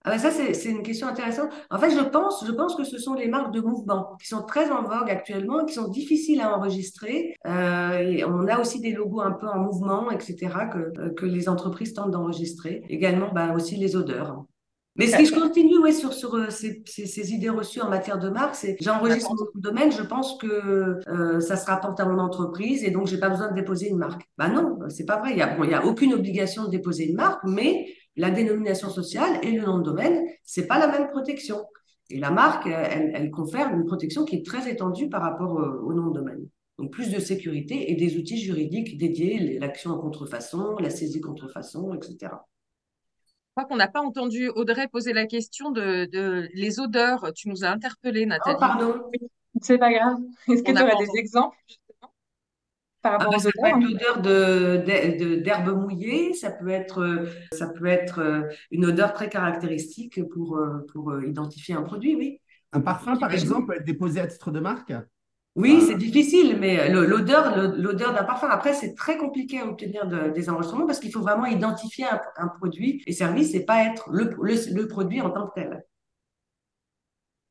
Ah 0.08 0.12
ben 0.12 0.20
ça, 0.20 0.30
c'est 0.30 0.70
une 0.70 0.84
question 0.84 1.08
intéressante. 1.08 1.50
En 1.72 1.80
fait, 1.80 1.90
je 1.90 2.00
pense, 2.00 2.46
je 2.46 2.52
pense 2.52 2.76
que 2.76 2.84
ce 2.84 3.00
sont 3.00 3.16
les 3.16 3.28
marques 3.28 3.52
de 3.52 3.60
mouvement 3.60 4.16
qui 4.22 4.28
sont 4.28 4.44
très 4.44 4.70
en 4.70 4.84
vogue 4.84 5.10
actuellement 5.10 5.64
et 5.64 5.66
qui 5.66 5.74
sont 5.74 5.88
difficiles 5.88 6.42
à 6.42 6.56
enregistrer. 6.56 7.34
Euh, 7.48 7.98
et 7.98 8.24
on 8.24 8.48
a 8.48 8.60
aussi 8.60 8.80
des 8.80 8.92
logos 8.92 9.22
un 9.22 9.32
peu 9.32 9.48
en 9.48 9.58
mouvement, 9.58 10.12
etc., 10.12 10.36
que, 10.72 11.02
euh, 11.02 11.10
que 11.16 11.26
les 11.26 11.50
entreprises 11.50 11.94
tentent 11.96 12.12
d'enregistrer. 12.12 12.84
Également, 12.88 13.32
ben, 13.34 13.56
aussi 13.56 13.78
les 13.78 13.96
odeurs. 13.96 14.46
Mais 14.98 15.08
si 15.08 15.26
je 15.26 15.34
continue 15.34 15.78
ouais, 15.80 15.92
sur, 15.92 16.14
sur 16.14 16.36
euh, 16.36 16.50
ces, 16.50 16.82
ces, 16.86 17.06
ces, 17.06 17.34
idées 17.34 17.50
reçues 17.50 17.82
en 17.82 17.90
matière 17.90 18.18
de 18.18 18.30
marque, 18.30 18.56
c'est 18.56 18.78
j'enregistre 18.80 19.30
mon 19.30 19.60
domaine, 19.60 19.92
je 19.92 20.02
pense 20.02 20.38
que 20.38 21.02
euh, 21.10 21.40
ça 21.42 21.58
se 21.58 21.66
rapporte 21.66 22.00
à 22.00 22.06
mon 22.06 22.18
entreprise 22.18 22.82
et 22.84 22.92
donc 22.92 23.08
j'ai 23.08 23.18
pas 23.20 23.30
besoin 23.30 23.50
de 23.50 23.56
déposer 23.56 23.90
une 23.90 23.98
marque. 23.98 24.22
Bah 24.38 24.48
non, 24.48 24.78
c'est 24.88 25.06
pas 25.06 25.18
vrai. 25.18 25.32
Il 25.32 25.38
y 25.38 25.42
a, 25.42 25.48
bon, 25.48 25.66
il 25.66 25.72
y 25.72 25.74
a 25.74 25.86
aucune 25.86 26.14
obligation 26.14 26.64
de 26.64 26.70
déposer 26.70 27.10
une 27.10 27.16
marque, 27.16 27.42
mais 27.44 27.88
la 28.16 28.32
dénomination 28.32 28.90
sociale 28.90 29.40
et 29.44 29.52
le 29.52 29.66
nom 29.66 29.80
de 29.80 29.84
domaine, 29.84 30.26
c'est 30.44 30.68
pas 30.68 30.80
la 30.80 30.88
même 30.88 31.08
protection. 31.10 31.66
Et 32.10 32.20
la 32.20 32.32
marque, 32.32 32.68
elle, 32.68 33.12
elle 33.14 33.32
confère 33.32 33.74
une 33.74 33.86
protection 33.86 34.26
qui 34.26 34.36
est 34.36 34.46
très 34.46 34.70
étendue 34.70 35.10
par 35.10 35.22
rapport 35.22 35.52
au, 35.52 35.90
au 35.90 35.94
nom 35.94 36.08
de 36.08 36.20
domaine. 36.20 36.48
Donc 36.78 36.92
plus 36.92 37.10
de 37.10 37.20
sécurité 37.20 37.92
et 37.92 37.96
des 37.96 38.18
outils 38.18 38.38
juridiques 38.38 38.98
dédiés, 38.98 39.58
l'action 39.60 39.92
en 39.92 39.98
contrefaçon, 39.98 40.76
la 40.78 40.90
saisie 40.90 41.22
contrefaçon, 41.22 41.94
etc. 41.94 42.34
Je 43.56 43.62
crois 43.62 43.70
qu'on 43.70 43.78
n'a 43.78 43.88
pas 43.88 44.02
entendu 44.02 44.50
Audrey 44.50 44.90
poser 44.90 45.14
la 45.14 45.26
question 45.26 45.72
de, 45.72 46.06
de, 46.12 46.50
les 46.54 46.82
odeurs. 46.82 47.32
Tu 47.34 47.48
nous 47.48 47.64
as 47.64 47.70
interpellé, 47.70 48.26
Nathalie. 48.26 48.58
Oh, 48.58 48.60
pardon. 48.60 49.02
C'est 49.62 49.78
pas 49.78 49.94
grave. 49.94 50.18
Est-ce 50.50 50.62
que 50.62 50.72
tu 50.74 50.82
aurais 50.82 51.06
des 51.06 51.18
exemples? 51.18 51.56
Par 53.06 53.20
rapport 53.20 53.34
ah, 53.34 53.38
aux 53.38 53.40
ça 53.40 53.50
odeurs 53.50 53.62
peut 53.62 53.86
être 53.86 53.92
l'odeur 53.92 54.22
de, 54.22 55.36
d'herbe 55.36 55.80
mouillée, 55.80 56.34
ça 56.34 56.50
peut 56.50 56.70
être, 56.70 57.28
ça 57.52 57.68
peut 57.68 57.86
être 57.86 58.48
une 58.72 58.86
odeur 58.86 59.14
très 59.14 59.30
caractéristique 59.30 60.28
pour, 60.30 60.60
pour 60.92 61.22
identifier 61.22 61.76
un 61.76 61.84
produit, 61.84 62.16
oui. 62.16 62.42
Un 62.72 62.82
parfum, 62.82 63.16
par 63.16 63.32
exemple, 63.32 63.68
peut 63.68 63.76
être 63.76 63.86
déposé 63.86 64.20
à 64.20 64.28
titre 64.28 64.50
de 64.50 64.60
marque? 64.60 64.92
Oui, 65.56 65.82
c'est 65.86 65.96
difficile, 65.96 66.58
mais 66.60 66.90
l'odeur, 66.90 67.56
l'odeur 67.78 68.14
d'un 68.14 68.24
parfum, 68.24 68.48
après, 68.50 68.74
c'est 68.74 68.96
très 68.96 69.18
compliqué 69.18 69.60
à 69.60 69.68
obtenir 69.68 70.08
des 70.08 70.50
enregistrements 70.50 70.88
parce 70.88 71.00
qu'il 71.00 71.12
faut 71.12 71.22
vraiment 71.22 71.46
identifier 71.46 72.06
un, 72.38 72.48
produit 72.48 73.04
et 73.06 73.14
service 73.14 73.54
et 73.54 73.64
pas 73.64 73.86
être 73.86 74.10
le, 74.12 74.32
le, 74.42 74.88
produit 74.88 75.22
en 75.22 75.30
tant 75.30 75.48
que 75.48 75.54
tel. 75.54 75.86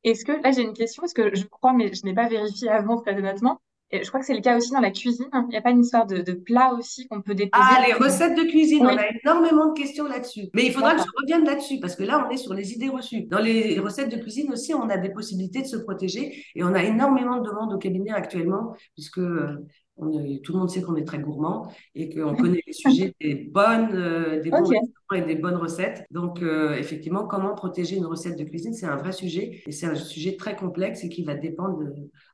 Est-ce 0.03 0.25
que, 0.25 0.33
là, 0.33 0.51
j'ai 0.51 0.63
une 0.63 0.73
question, 0.73 1.01
parce 1.01 1.13
que 1.13 1.33
je 1.33 1.45
crois, 1.45 1.71
mais 1.71 1.91
je 1.93 2.05
n'ai 2.05 2.13
pas 2.13 2.27
vérifié 2.27 2.69
avant, 2.69 3.01
très 3.01 3.17
honnêtement, 3.17 3.59
et 3.91 4.03
je 4.03 4.07
crois 4.07 4.19
que 4.19 4.25
c'est 4.25 4.33
le 4.33 4.41
cas 4.41 4.57
aussi 4.57 4.71
dans 4.71 4.79
la 4.79 4.89
cuisine. 4.89 5.27
Il 5.33 5.47
n'y 5.49 5.57
a 5.57 5.61
pas 5.61 5.69
une 5.69 5.81
histoire 5.81 6.07
de, 6.07 6.17
de 6.17 6.33
plat 6.33 6.73
aussi 6.73 7.07
qu'on 7.07 7.21
peut 7.21 7.35
déposer 7.35 7.63
Ah, 7.63 7.83
les 7.85 7.93
recettes 7.93 8.35
de 8.35 8.43
cuisine, 8.43 8.81
on 8.81 8.97
a 8.97 9.05
énormément 9.23 9.71
de 9.71 9.77
questions 9.77 10.07
là-dessus. 10.07 10.49
Mais 10.55 10.65
il 10.65 10.71
faudra 10.71 10.95
que 10.95 11.01
je 11.01 11.21
revienne 11.21 11.45
là-dessus 11.45 11.79
parce 11.79 11.95
que 11.95 12.03
là, 12.03 12.25
on 12.27 12.31
est 12.31 12.37
sur 12.37 12.53
les 12.55 12.73
idées 12.73 12.89
reçues. 12.89 13.23
Dans 13.23 13.39
les 13.39 13.79
recettes 13.79 14.09
de 14.09 14.17
cuisine 14.17 14.51
aussi, 14.51 14.73
on 14.73 14.89
a 14.89 14.97
des 14.97 15.09
possibilités 15.09 15.61
de 15.61 15.67
se 15.67 15.77
protéger 15.77 16.43
et 16.55 16.63
on 16.63 16.73
a 16.73 16.83
énormément 16.83 17.37
de 17.37 17.47
demandes 17.47 17.73
au 17.73 17.77
cabinet 17.77 18.11
actuellement 18.11 18.75
puisque 18.95 19.19
euh, 19.19 19.63
tout 19.97 20.53
le 20.53 20.57
monde 20.57 20.69
sait 20.69 20.81
qu'on 20.81 20.95
est 20.95 21.05
très 21.05 21.19
gourmand 21.19 21.71
et 21.93 22.09
qu'on 22.09 22.35
connaît 22.35 22.63
les 22.65 22.73
sujets 22.73 23.15
des 23.21 23.35
bonnes, 23.35 23.93
euh, 23.93 24.41
des 24.41 24.49
bons 24.49 24.71
et 25.13 25.21
des 25.21 25.35
bonnes 25.35 25.57
recettes. 25.57 26.05
Donc, 26.09 26.41
euh, 26.41 26.73
effectivement, 26.73 27.27
comment 27.27 27.53
protéger 27.53 27.97
une 27.97 28.07
recette 28.07 28.37
de 28.37 28.43
cuisine, 28.45 28.73
c'est 28.73 28.87
un 28.87 28.97
vrai 28.97 29.11
sujet 29.11 29.61
et 29.67 29.71
c'est 29.71 29.85
un 29.85 29.95
sujet 29.95 30.37
très 30.37 30.55
complexe 30.55 31.03
et 31.03 31.09
qui 31.09 31.23
va 31.23 31.35
dépendre 31.35 31.83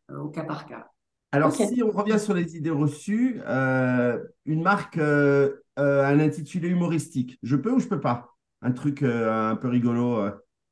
au 0.10 0.29
cas 0.29 0.43
par 0.43 0.65
cas. 0.65 0.88
Alors, 1.31 1.53
si 1.53 1.81
on 1.81 1.91
revient 1.91 2.19
sur 2.19 2.33
les 2.33 2.57
idées 2.57 2.69
reçues, 2.71 3.41
euh, 3.47 4.19
une 4.45 4.61
marque 4.61 4.97
euh, 4.97 5.53
euh, 5.79 6.05
un 6.05 6.19
intitulé 6.19 6.67
humoristique, 6.67 7.39
je 7.41 7.55
peux 7.55 7.71
ou 7.71 7.79
je 7.79 7.88
peux 7.88 8.01
pas? 8.01 8.35
Un 8.61 8.73
truc 8.73 9.01
un 9.01 9.55
peu 9.55 9.69
rigolo 9.69 10.23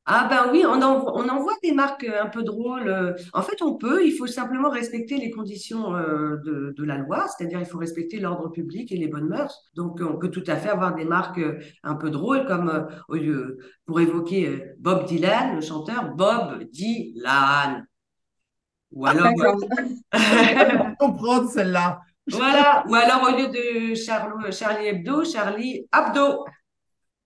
Ah 0.06 0.28
ben 0.30 0.52
oui, 0.52 0.64
on, 0.64 0.80
en, 0.80 1.02
on 1.14 1.28
envoie 1.28 1.54
des 1.62 1.72
marques 1.72 2.04
un 2.04 2.28
peu 2.28 2.44
drôles. 2.44 3.16
En 3.32 3.42
fait, 3.42 3.62
on 3.62 3.74
peut, 3.74 4.06
il 4.06 4.12
faut 4.12 4.28
simplement 4.28 4.70
respecter 4.70 5.16
les 5.16 5.32
conditions 5.32 5.90
de, 5.90 6.72
de 6.76 6.84
la 6.84 6.98
loi, 6.98 7.26
c'est-à-dire 7.26 7.58
il 7.58 7.66
faut 7.66 7.78
respecter 7.78 8.20
l'ordre 8.20 8.48
public 8.50 8.92
et 8.92 8.96
les 8.96 9.08
bonnes 9.08 9.26
mœurs. 9.26 9.70
Donc, 9.74 10.00
on 10.00 10.18
peut 10.18 10.30
tout 10.30 10.44
à 10.46 10.54
fait 10.54 10.68
avoir 10.68 10.94
des 10.94 11.04
marques 11.04 11.40
un 11.82 11.94
peu 11.96 12.10
drôles, 12.10 12.46
comme 12.46 12.86
au 13.08 13.16
lieu, 13.16 13.58
pour 13.86 13.98
évoquer 13.98 14.62
Bob 14.78 15.06
Dylan, 15.06 15.56
le 15.56 15.62
chanteur, 15.62 16.14
Bob 16.14 16.62
Dylan. 16.70 17.88
Ou 18.92 19.06
alors, 19.06 19.26
euh, 19.26 19.54
comprendre 20.98 21.48
celle-là. 21.48 22.00
Voilà. 22.28 22.84
Ou 22.88 22.94
alors 22.94 23.22
au 23.28 23.36
lieu 23.36 23.48
de 23.48 23.94
Charlie 23.94 24.86
Hebdo, 24.86 25.24
Charlie 25.24 25.86
Abdo. 25.92 26.44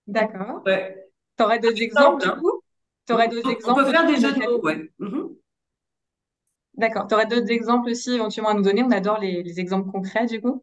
D'accord. 0.06 0.62
Ouais. 0.66 0.96
Tu 1.36 1.42
aurais 1.44 1.58
d'autres 1.58 1.82
exemples 1.82 2.22
du 2.22 2.30
coup? 2.40 2.62
Aurais 3.10 3.28
d'autres 3.28 3.50
exemples 3.50 3.80
On 3.80 3.84
peut 3.84 3.90
faire 3.90 4.06
des 4.06 4.16
jeux 4.16 4.32
de 4.32 4.38
mots, 4.40 4.60
ouais. 4.62 4.90
Mhm. 4.98 5.28
D'accord. 6.76 7.06
Tu 7.06 7.14
aurais 7.14 7.26
d'autres 7.26 7.50
exemples 7.50 7.90
aussi 7.90 8.12
éventuellement 8.12 8.50
à 8.50 8.54
nous 8.54 8.62
donner 8.62 8.82
On 8.82 8.90
adore 8.90 9.18
les, 9.18 9.42
les 9.42 9.60
exemples 9.60 9.90
concrets 9.90 10.26
du 10.26 10.40
coup. 10.40 10.62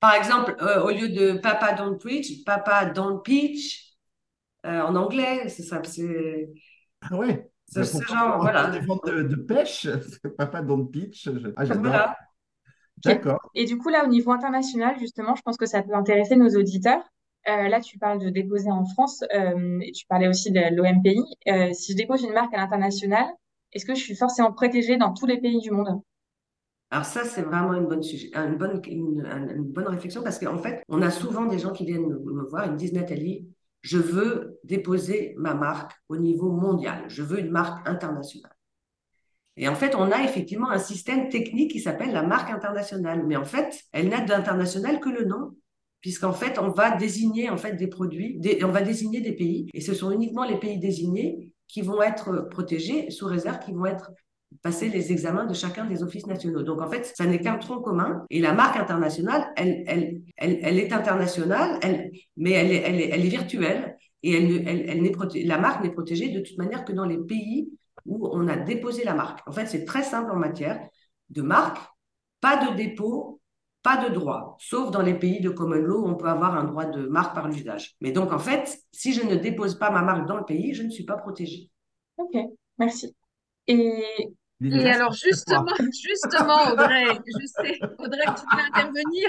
Par 0.00 0.14
exemple, 0.14 0.56
euh, 0.60 0.82
au 0.82 0.90
lieu 0.90 1.08
de 1.08 1.38
Papa 1.38 1.72
don't 1.72 1.98
preach, 1.98 2.44
Papa 2.44 2.86
don't 2.86 3.22
peach. 3.22 3.94
Euh, 4.66 4.80
en 4.82 4.96
anglais, 4.96 5.48
c'est 5.48 5.62
ça. 5.62 5.80
Ah 7.02 7.16
ouais. 7.16 7.50
Ce, 7.82 8.02
genre, 8.02 8.38
voilà. 8.40 8.70
Des 8.70 8.80
ventes 8.80 9.06
de, 9.06 9.36
pêche, 9.36 9.88
papa 10.38 10.62
don't 10.62 10.86
pitch. 10.90 11.28
Ah. 11.56 11.64
Voilà. 11.64 12.16
D'accord. 13.04 13.50
Et 13.54 13.64
du 13.64 13.76
coup, 13.78 13.88
là, 13.88 14.04
au 14.04 14.08
niveau 14.08 14.30
international, 14.32 14.96
justement, 14.98 15.34
je 15.34 15.42
pense 15.42 15.56
que 15.56 15.66
ça 15.66 15.82
peut 15.82 15.94
intéresser 15.94 16.36
nos 16.36 16.48
auditeurs. 16.50 17.02
Euh, 17.48 17.68
là, 17.68 17.80
tu 17.80 17.98
parles 17.98 18.20
de 18.20 18.30
déposer 18.30 18.70
en 18.70 18.86
France 18.86 19.22
euh, 19.34 19.78
et 19.82 19.92
tu 19.92 20.06
parlais 20.06 20.28
aussi 20.28 20.50
de 20.50 20.74
l'OMPI. 20.74 21.22
Euh, 21.48 21.72
si 21.72 21.92
je 21.92 21.96
dépose 21.96 22.22
une 22.22 22.32
marque 22.32 22.54
à 22.54 22.56
l'international, 22.56 23.26
est-ce 23.72 23.84
que 23.84 23.94
je 23.94 24.00
suis 24.00 24.16
forcément 24.16 24.52
protégée 24.52 24.96
dans 24.96 25.12
tous 25.12 25.26
les 25.26 25.40
pays 25.40 25.60
du 25.60 25.70
monde? 25.70 26.00
Alors 26.90 27.04
ça, 27.04 27.24
c'est 27.24 27.42
vraiment 27.42 27.74
une 27.74 27.86
bonne, 27.86 28.02
sujet, 28.02 28.30
une, 28.34 28.56
bonne, 28.56 28.80
une, 28.86 29.26
une 29.56 29.64
bonne 29.64 29.88
réflexion 29.88 30.22
parce 30.22 30.38
qu'en 30.38 30.58
fait, 30.58 30.82
on 30.88 31.02
a 31.02 31.10
souvent 31.10 31.44
des 31.44 31.58
gens 31.58 31.72
qui 31.72 31.84
viennent 31.84 32.06
me 32.06 32.48
voir 32.48 32.66
et 32.66 32.70
me 32.70 32.76
disent, 32.76 32.92
Nathalie, 32.92 33.48
je 33.84 33.98
veux 33.98 34.58
déposer 34.64 35.34
ma 35.36 35.54
marque 35.54 35.92
au 36.08 36.16
niveau 36.16 36.50
mondial. 36.50 37.04
Je 37.08 37.22
veux 37.22 37.38
une 37.38 37.50
marque 37.50 37.86
internationale. 37.86 38.56
Et 39.58 39.68
en 39.68 39.74
fait, 39.74 39.94
on 39.94 40.10
a 40.10 40.24
effectivement 40.24 40.70
un 40.70 40.78
système 40.78 41.28
technique 41.28 41.70
qui 41.70 41.80
s'appelle 41.80 42.12
la 42.12 42.22
marque 42.22 42.50
internationale. 42.50 43.24
Mais 43.26 43.36
en 43.36 43.44
fait, 43.44 43.84
elle 43.92 44.08
n'a 44.08 44.22
d'international 44.22 45.00
que 45.00 45.10
le 45.10 45.26
nom, 45.26 45.54
puisqu'en 46.00 46.32
fait, 46.32 46.58
on 46.58 46.70
va 46.70 46.96
désigner 46.96 47.50
des 47.78 47.86
produits, 47.86 48.40
on 48.62 48.68
va 48.68 48.80
désigner 48.80 49.20
des 49.20 49.32
pays, 49.32 49.68
et 49.74 49.82
ce 49.82 49.92
sont 49.92 50.10
uniquement 50.10 50.44
les 50.44 50.58
pays 50.58 50.78
désignés 50.78 51.52
qui 51.68 51.82
vont 51.82 52.02
être 52.02 52.48
protégés 52.50 53.10
sous 53.10 53.26
réserve, 53.26 53.58
qui 53.60 53.72
vont 53.72 53.86
être 53.86 54.12
passer 54.62 54.88
les 54.88 55.12
examens 55.12 55.46
de 55.46 55.54
chacun 55.54 55.84
des 55.84 56.02
offices 56.02 56.26
nationaux. 56.26 56.62
Donc 56.62 56.80
en 56.80 56.88
fait, 56.88 57.12
ça 57.16 57.26
n'est 57.26 57.40
qu'un 57.40 57.58
tronc 57.58 57.80
commun. 57.80 58.24
Et 58.30 58.40
la 58.40 58.52
marque 58.52 58.76
internationale, 58.76 59.52
elle, 59.56 59.84
elle, 59.86 60.22
elle, 60.36 60.58
elle 60.62 60.78
est 60.78 60.92
internationale, 60.92 61.78
elle, 61.82 62.10
mais 62.36 62.52
elle 62.52 62.72
est, 62.72 62.82
elle 62.82 63.00
elle 63.00 63.24
est 63.24 63.28
virtuelle. 63.28 63.96
Et 64.22 64.32
elle, 64.32 64.68
elle, 64.68 64.88
elle 64.88 65.46
la 65.46 65.58
marque 65.58 65.84
n'est 65.84 65.90
protégée 65.90 66.30
de 66.30 66.40
toute 66.40 66.56
manière 66.56 66.84
que 66.84 66.92
dans 66.92 67.04
les 67.04 67.18
pays 67.18 67.68
où 68.06 68.28
on 68.32 68.48
a 68.48 68.56
déposé 68.56 69.04
la 69.04 69.14
marque. 69.14 69.46
En 69.46 69.52
fait, 69.52 69.66
c'est 69.66 69.84
très 69.84 70.02
simple 70.02 70.30
en 70.30 70.36
matière 70.36 70.80
de 71.30 71.42
marque, 71.42 71.78
pas 72.40 72.64
de 72.64 72.76
dépôt, 72.76 73.40
pas 73.82 74.08
de 74.08 74.14
droit, 74.14 74.56
sauf 74.60 74.90
dans 74.90 75.02
les 75.02 75.14
pays 75.14 75.40
de 75.40 75.50
common 75.50 75.76
law 75.76 76.04
où 76.04 76.08
on 76.08 76.14
peut 76.14 76.28
avoir 76.28 76.56
un 76.56 76.64
droit 76.64 76.86
de 76.86 77.06
marque 77.06 77.34
par 77.34 77.48
l'usage. 77.48 77.96
Mais 78.00 78.12
donc, 78.12 78.32
en 78.32 78.38
fait, 78.38 78.78
si 78.92 79.12
je 79.12 79.22
ne 79.26 79.34
dépose 79.34 79.78
pas 79.78 79.90
ma 79.90 80.00
marque 80.02 80.26
dans 80.26 80.38
le 80.38 80.44
pays, 80.44 80.72
je 80.72 80.82
ne 80.82 80.90
suis 80.90 81.04
pas 81.04 81.18
protégée. 81.18 81.70
Ok, 82.16 82.34
merci. 82.78 83.14
Et 83.66 84.04
et 84.64 84.90
alors 84.90 85.12
justement, 85.12 85.74
justement, 85.92 86.72
Audrey, 86.72 87.06
je 87.26 87.46
sais, 87.46 87.78
Audrey, 87.98 88.24
tu 88.24 88.44
voulais 88.50 88.64
intervenir. 88.72 89.28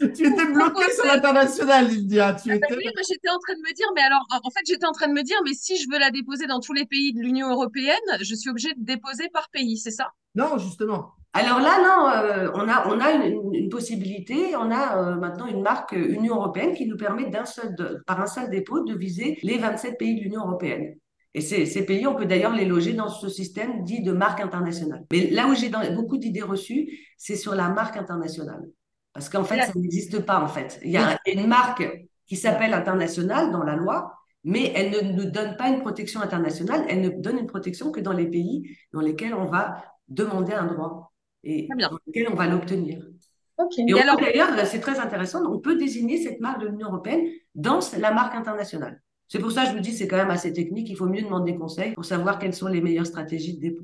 tu 0.00 0.26
étais 0.26 0.52
bloquée 0.52 0.92
sur 0.92 1.06
l'international, 1.06 1.88
Lydia. 1.88 2.34
Tu 2.34 2.52
ah 2.52 2.58
ben 2.58 2.76
Oui, 2.76 2.84
j'étais 3.08 3.28
en 3.28 3.38
train 3.38 3.54
de 3.54 3.60
me 3.60 3.74
dire, 3.74 3.86
mais 3.94 4.02
alors, 4.02 4.24
en 4.30 4.50
fait, 4.50 4.60
j'étais 4.66 4.86
en 4.86 4.92
train 4.92 5.08
de 5.08 5.12
me 5.12 5.22
dire, 5.22 5.36
mais 5.44 5.52
si 5.54 5.76
je 5.76 5.86
veux 5.90 5.98
la 5.98 6.10
déposer 6.10 6.46
dans 6.46 6.60
tous 6.60 6.72
les 6.72 6.86
pays 6.86 7.12
de 7.12 7.20
l'Union 7.20 7.50
européenne, 7.50 7.94
je 8.20 8.34
suis 8.34 8.50
obligée 8.50 8.72
de 8.74 8.84
déposer 8.84 9.28
par 9.32 9.50
pays, 9.50 9.76
c'est 9.76 9.90
ça? 9.90 10.08
Non, 10.34 10.58
justement. 10.58 11.12
Alors 11.36 11.58
là, 11.58 11.78
non, 11.82 12.08
euh, 12.08 12.50
on 12.54 12.68
a, 12.68 12.86
on 12.88 13.00
a 13.00 13.12
une, 13.12 13.68
possibilité, 13.68 14.54
on 14.54 14.70
a 14.70 14.96
euh, 14.96 15.16
maintenant 15.16 15.46
une 15.46 15.62
marque 15.62 15.92
Union 15.92 16.36
européenne 16.36 16.74
qui 16.74 16.86
nous 16.86 16.96
permet 16.96 17.28
d'un 17.28 17.44
seul, 17.44 17.74
par 18.06 18.20
un 18.20 18.26
seul 18.26 18.50
dépôt 18.50 18.84
de 18.84 18.94
viser 18.94 19.38
les 19.42 19.58
27 19.58 19.98
pays 19.98 20.14
de 20.16 20.20
l'Union 20.22 20.42
européenne. 20.42 20.94
Et 21.34 21.40
ces, 21.40 21.66
ces, 21.66 21.84
pays, 21.84 22.06
on 22.06 22.14
peut 22.14 22.26
d'ailleurs 22.26 22.54
les 22.54 22.64
loger 22.64 22.92
dans 22.92 23.08
ce 23.08 23.28
système 23.28 23.82
dit 23.82 24.02
de 24.02 24.12
marque 24.12 24.40
internationale. 24.40 25.04
Mais 25.10 25.30
là 25.30 25.48
où 25.48 25.54
j'ai 25.54 25.70
beaucoup 25.94 26.16
d'idées 26.16 26.42
reçues, 26.42 26.88
c'est 27.18 27.34
sur 27.34 27.54
la 27.56 27.68
marque 27.68 27.96
internationale. 27.96 28.64
Parce 29.12 29.28
qu'en 29.28 29.44
fait, 29.44 29.60
ça 29.60 29.72
n'existe 29.74 30.20
pas, 30.20 30.40
en 30.40 30.48
fait. 30.48 30.80
Il 30.84 30.90
y 30.90 30.96
a 30.96 31.18
une 31.26 31.46
marque 31.46 31.84
qui 32.26 32.36
s'appelle 32.36 32.72
internationale 32.72 33.50
dans 33.50 33.62
la 33.62 33.74
loi, 33.74 34.14
mais 34.44 34.72
elle 34.74 34.90
ne 34.90 35.12
nous 35.12 35.30
donne 35.30 35.56
pas 35.56 35.68
une 35.68 35.80
protection 35.80 36.20
internationale, 36.20 36.84
elle 36.88 37.00
ne 37.00 37.08
donne 37.08 37.38
une 37.38 37.46
protection 37.46 37.90
que 37.90 38.00
dans 38.00 38.12
les 38.12 38.26
pays 38.26 38.76
dans 38.92 39.00
lesquels 39.00 39.34
on 39.34 39.46
va 39.46 39.84
demander 40.08 40.52
un 40.52 40.66
droit 40.66 41.12
et 41.42 41.68
dans 41.78 41.98
lesquels 42.06 42.28
on 42.30 42.36
va 42.36 42.46
l'obtenir. 42.46 43.02
Okay. 43.56 43.84
Et, 43.88 44.00
alors? 44.00 44.16
d'ailleurs, 44.16 44.50
c'est 44.66 44.80
très 44.80 44.98
intéressant, 44.98 45.44
on 45.46 45.60
peut 45.60 45.76
désigner 45.76 46.22
cette 46.22 46.40
marque 46.40 46.60
de 46.60 46.66
l'Union 46.66 46.88
européenne 46.88 47.26
dans 47.54 47.80
la 47.98 48.12
marque 48.12 48.34
internationale. 48.34 49.00
C'est 49.34 49.40
pour 49.40 49.50
ça 49.50 49.64
que 49.64 49.70
je 49.70 49.74
vous 49.74 49.80
dis 49.80 49.90
c'est 49.90 50.06
quand 50.06 50.16
même 50.16 50.30
assez 50.30 50.52
technique. 50.52 50.88
Il 50.88 50.96
faut 50.96 51.08
mieux 51.08 51.22
demander 51.22 51.50
des 51.50 51.58
conseils 51.58 51.90
pour 51.94 52.04
savoir 52.04 52.38
quelles 52.38 52.54
sont 52.54 52.68
les 52.68 52.80
meilleures 52.80 53.04
stratégies 53.04 53.56
de 53.56 53.60
dépôt. 53.60 53.82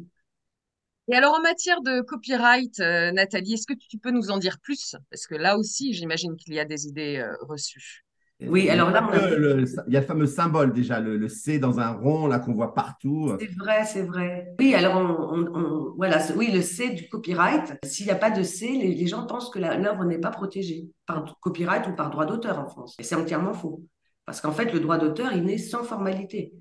Et 1.08 1.16
alors 1.16 1.34
en 1.34 1.40
matière 1.40 1.82
de 1.82 2.02
copyright, 2.02 2.78
euh, 2.78 3.10
Nathalie, 3.10 3.54
est-ce 3.54 3.66
que 3.66 3.74
tu 3.74 3.98
peux 3.98 4.12
nous 4.12 4.30
en 4.30 4.38
dire 4.38 4.60
plus? 4.62 4.94
Parce 5.10 5.26
que 5.26 5.34
là 5.34 5.58
aussi, 5.58 5.92
j'imagine 5.92 6.36
qu'il 6.36 6.54
y 6.54 6.60
a 6.60 6.64
des 6.64 6.86
idées 6.86 7.16
euh, 7.16 7.34
reçues. 7.40 8.04
Oui, 8.46 8.70
alors 8.70 8.92
là, 8.92 9.10
il 9.12 9.92
y 9.92 9.96
a 9.96 10.00
le 10.00 10.06
fameux 10.06 10.26
symbole 10.26 10.72
déjà, 10.72 11.00
le, 11.00 11.28
C 11.28 11.58
dans 11.58 11.80
un 11.80 11.94
rond 11.94 12.28
là 12.28 12.38
qu'on 12.38 12.54
voit 12.54 12.72
partout. 12.72 13.36
C'est 13.40 13.50
vrai, 13.58 13.84
c'est 13.84 14.02
vrai. 14.02 14.54
Oui, 14.60 14.72
alors 14.76 14.98
on, 14.98 15.94
voilà, 15.96 16.22
oui, 16.36 16.52
le 16.52 16.62
C 16.62 16.90
du 16.90 17.08
copyright. 17.08 17.74
S'il 17.84 18.06
n'y 18.06 18.12
a 18.12 18.14
pas 18.14 18.30
de 18.30 18.44
C, 18.44 18.68
les, 18.68 18.94
les 18.94 19.06
gens 19.08 19.26
pensent 19.26 19.50
que 19.50 19.58
l'œuvre 19.58 20.04
n'est 20.04 20.20
pas 20.20 20.30
protégée 20.30 20.88
par 21.06 21.36
copyright 21.40 21.88
ou 21.88 21.92
par 21.96 22.10
droit 22.10 22.24
d'auteur 22.24 22.60
en 22.60 22.68
France. 22.68 22.94
Et 23.00 23.02
c'est 23.02 23.16
entièrement 23.16 23.52
faux. 23.52 23.82
Parce 24.30 24.40
qu'en 24.40 24.52
fait, 24.52 24.72
le 24.72 24.78
droit 24.78 24.96
d'auteur, 24.96 25.32
il 25.32 25.42
n'est 25.42 25.58
sans 25.58 25.82
formalité. 25.82 26.52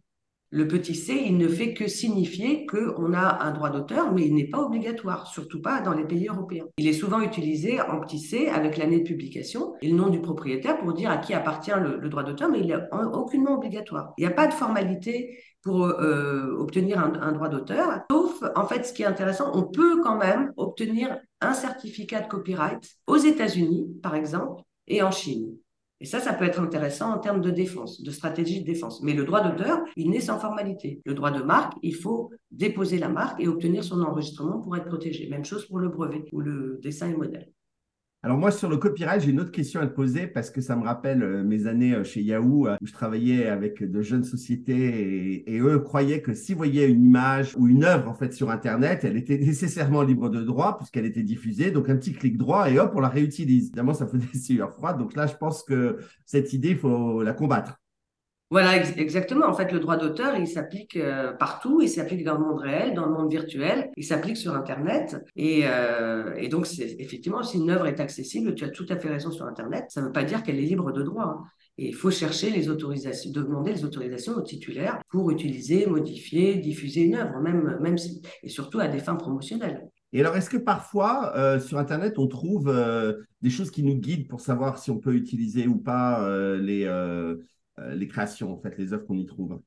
Le 0.50 0.68
petit 0.68 0.96
c, 0.96 1.22
il 1.24 1.38
ne 1.38 1.48
fait 1.48 1.76
que 1.76 1.88
signifier 1.88 2.66
qu'on 2.66 3.14
a 3.14 3.44
un 3.44 3.52
droit 3.52 3.70
d'auteur, 3.70 4.12
mais 4.12 4.26
il 4.26 4.34
n'est 4.34 4.50
pas 4.50 4.58
obligatoire, 4.58 5.28
surtout 5.28 5.62
pas 5.62 5.80
dans 5.80 5.94
les 5.94 6.04
pays 6.04 6.30
européens. 6.30 6.66
Il 6.80 6.88
est 6.88 6.94
souvent 6.94 7.22
utilisé 7.22 7.80
en 7.80 8.00
petit 8.00 8.18
c 8.18 8.50
avec 8.50 8.76
l'année 8.76 9.02
de 9.02 9.04
publication 9.04 9.76
et 9.84 9.90
le 9.90 9.96
nom 9.96 10.10
du 10.10 10.20
propriétaire 10.20 10.80
pour 10.80 10.94
dire 10.94 11.12
à 11.12 11.18
qui 11.18 11.36
appartient 11.36 11.70
le, 11.80 12.10
droit 12.10 12.24
d'auteur, 12.24 12.50
mais 12.50 12.62
il 12.62 12.66
n'est 12.70 12.90
aucunement 13.14 13.54
obligatoire. 13.54 14.14
Il 14.18 14.22
n'y 14.26 14.32
a 14.32 14.36
pas 14.36 14.48
de 14.48 14.54
formalité 14.54 15.38
pour 15.62 15.86
euh, 15.86 16.56
obtenir 16.58 16.98
un, 16.98 17.14
un 17.22 17.34
droit 17.34 17.50
d'auteur, 17.50 18.02
sauf, 18.10 18.44
en 18.56 18.66
fait, 18.66 18.84
ce 18.84 18.94
qui 18.94 19.04
est 19.04 19.06
intéressant, 19.06 19.52
on 19.54 19.62
peut 19.62 20.02
quand 20.02 20.18
même 20.18 20.54
obtenir 20.58 21.20
un 21.40 21.54
certificat 21.54 22.22
de 22.22 22.28
copyright 22.30 22.84
aux 23.06 23.18
États-Unis, 23.18 24.00
par 24.02 24.16
exemple, 24.16 24.64
et 24.88 25.04
en 25.04 25.12
Chine. 25.12 25.56
Et 26.02 26.06
ça, 26.06 26.20
ça 26.20 26.34
peut 26.34 26.46
être 26.46 26.62
intéressant 26.62 27.14
en 27.14 27.20
termes 27.20 27.42
de 27.42 27.50
défense, 27.50 28.02
de 28.02 28.12
stratégie 28.12 28.62
de 28.62 28.66
défense. 28.66 29.04
Mais 29.04 29.14
le 29.14 29.26
droit 29.26 29.42
d'auteur, 29.42 29.82
il 29.98 30.10
n'est 30.10 30.22
sans 30.22 30.40
formalité. 30.40 31.02
Le 31.06 31.14
droit 31.14 31.32
de 31.32 31.44
marque, 31.44 31.74
il 31.82 31.96
faut 31.96 32.32
déposer 32.52 32.98
la 32.98 33.10
marque 33.10 33.42
et 33.42 33.48
obtenir 33.48 33.84
son 33.84 34.02
enregistrement 34.02 34.60
pour 34.60 34.76
être 34.78 34.86
protégé. 34.86 35.28
Même 35.28 35.46
chose 35.46 35.66
pour 35.66 35.80
le 35.80 35.90
brevet 35.90 36.24
ou 36.32 36.40
le 36.40 36.80
dessin 36.82 37.10
et 37.10 37.16
modèle. 37.16 37.52
Alors 38.22 38.38
moi, 38.38 38.52
sur 38.52 38.68
le 38.68 38.76
copyright, 38.76 39.22
j'ai 39.22 39.32
une 39.32 39.40
autre 39.40 39.52
question 39.52 39.80
à 39.80 39.88
te 39.88 39.94
poser 39.94 40.28
parce 40.28 40.50
que 40.50 40.60
ça 40.60 40.76
me 40.76 40.84
rappelle 40.84 41.24
euh, 41.24 41.42
mes 41.42 41.68
années 41.68 41.94
euh, 41.96 42.04
chez 42.04 42.22
Yahoo 42.22 42.68
euh, 42.68 42.76
où 42.82 42.86
je 42.86 42.92
travaillais 42.92 43.48
avec 43.48 43.82
de 43.82 44.02
jeunes 44.02 44.26
sociétés 44.26 45.50
et, 45.50 45.60
eux 45.60 45.80
croyaient 45.80 46.22
que 46.22 46.34
s'ils 46.34 46.58
voyaient 46.58 46.90
une 46.90 47.06
image 47.06 47.56
ou 47.56 47.70
une 47.70 47.86
œuvre 47.86 48.10
en 48.10 48.14
fait 48.14 48.34
sur 48.34 48.50
Internet, 48.50 49.06
elle 49.06 49.16
était 49.16 49.38
nécessairement 49.46 50.02
libre 50.02 50.28
de 50.30 50.44
droit 50.44 50.78
puisqu'elle 50.78 51.06
était 51.06 51.24
diffusée. 51.24 51.72
Donc 51.72 51.88
un 51.88 51.96
petit 51.96 52.12
clic 52.12 52.38
droit 52.38 52.70
et 52.70 52.78
hop, 52.78 52.92
on 52.94 53.00
la 53.00 53.08
réutilise. 53.08 53.68
Évidemment, 53.68 53.94
ça 53.94 54.06
faisait 54.06 54.28
sueur 54.38 54.74
froide. 54.74 54.98
Donc 54.98 55.16
là, 55.16 55.26
je 55.26 55.36
pense 55.36 55.64
que 55.64 56.00
cette 56.26 56.52
idée, 56.52 56.72
il 56.72 56.78
faut 56.78 57.24
la 57.24 57.32
combattre. 57.32 57.79
Voilà, 58.52 58.78
exactement. 58.78 59.46
En 59.46 59.54
fait, 59.54 59.72
le 59.72 59.80
droit 59.80 59.96
d'auteur, 59.96 60.36
il 60.36 60.48
s'applique 60.48 60.96
euh, 60.96 61.34
partout, 61.34 61.82
il 61.84 61.90
s'applique 61.90 62.24
dans 62.24 62.34
le 62.34 62.44
monde 62.44 62.60
réel, 62.60 62.96
dans 62.96 63.06
le 63.06 63.12
monde 63.12 63.30
virtuel, 63.30 63.92
il 63.96 64.04
s'applique 64.04 64.38
sur 64.38 64.56
Internet. 64.56 65.24
Et, 65.36 65.62
euh, 65.66 66.48
donc, 66.50 66.68
effectivement, 66.80 67.44
si 67.44 67.58
une 67.58 67.70
œuvre 67.70 67.86
est 67.86 68.00
accessible, 68.00 68.56
tu 68.56 68.64
as 68.64 68.70
tout 68.70 68.88
à 68.90 68.98
fait 68.98 69.10
raison 69.10 69.30
sur 69.30 69.46
Internet, 69.46 69.86
ça 69.90 70.02
ne 70.02 70.08
veut 70.08 70.12
pas 70.12 70.24
dire 70.24 70.42
qu'elle 70.42 70.58
est 70.58 70.64
libre 70.64 70.92
de 70.92 71.04
droit. 71.04 71.26
Hein. 71.26 71.44
Et 71.78 71.90
il 71.90 71.96
faut 71.96 72.10
chercher 72.10 72.50
les 72.50 72.70
autorisations, 72.70 73.30
demander 73.32 73.72
les 73.72 73.86
autorisations 73.86 74.34
aux 74.34 74.42
titulaires 74.42 75.00
pour 75.10 75.30
utiliser, 75.30 75.86
modifier, 75.86 76.56
diffuser 76.56 77.02
une 77.02 77.16
œuvre, 77.16 77.40
même, 77.42 77.78
même 77.80 77.98
et 78.42 78.50
surtout 78.50 78.80
à 78.80 78.88
des 78.88 79.00
fins 79.00 79.16
promotionnelles. 79.16 79.88
Et 80.12 80.22
alors, 80.22 80.36
est-ce 80.36 80.50
que 80.50 80.58
parfois, 80.58 81.34
euh, 81.38 81.60
sur 81.60 81.78
Internet, 81.78 82.18
on 82.18 82.28
trouve 82.28 82.74
des 83.44 83.50
choses 83.52 83.70
qui 83.70 83.84
nous 83.84 83.96
guident 83.96 84.28
pour 84.28 84.42
savoir 84.42 84.80
si 84.80 84.90
on 84.90 84.98
peut 84.98 85.14
utiliser 85.14 85.68
ou 85.68 85.78
pas 85.78 86.28
les, 86.58 86.88
les 87.94 88.08
créations, 88.08 88.54
en 88.54 88.60
fait, 88.62 88.78
les 88.78 88.94
œuvres 88.94 89.06
qu'on 89.06 89.18
y 89.18 89.26
trouve. 89.26 89.62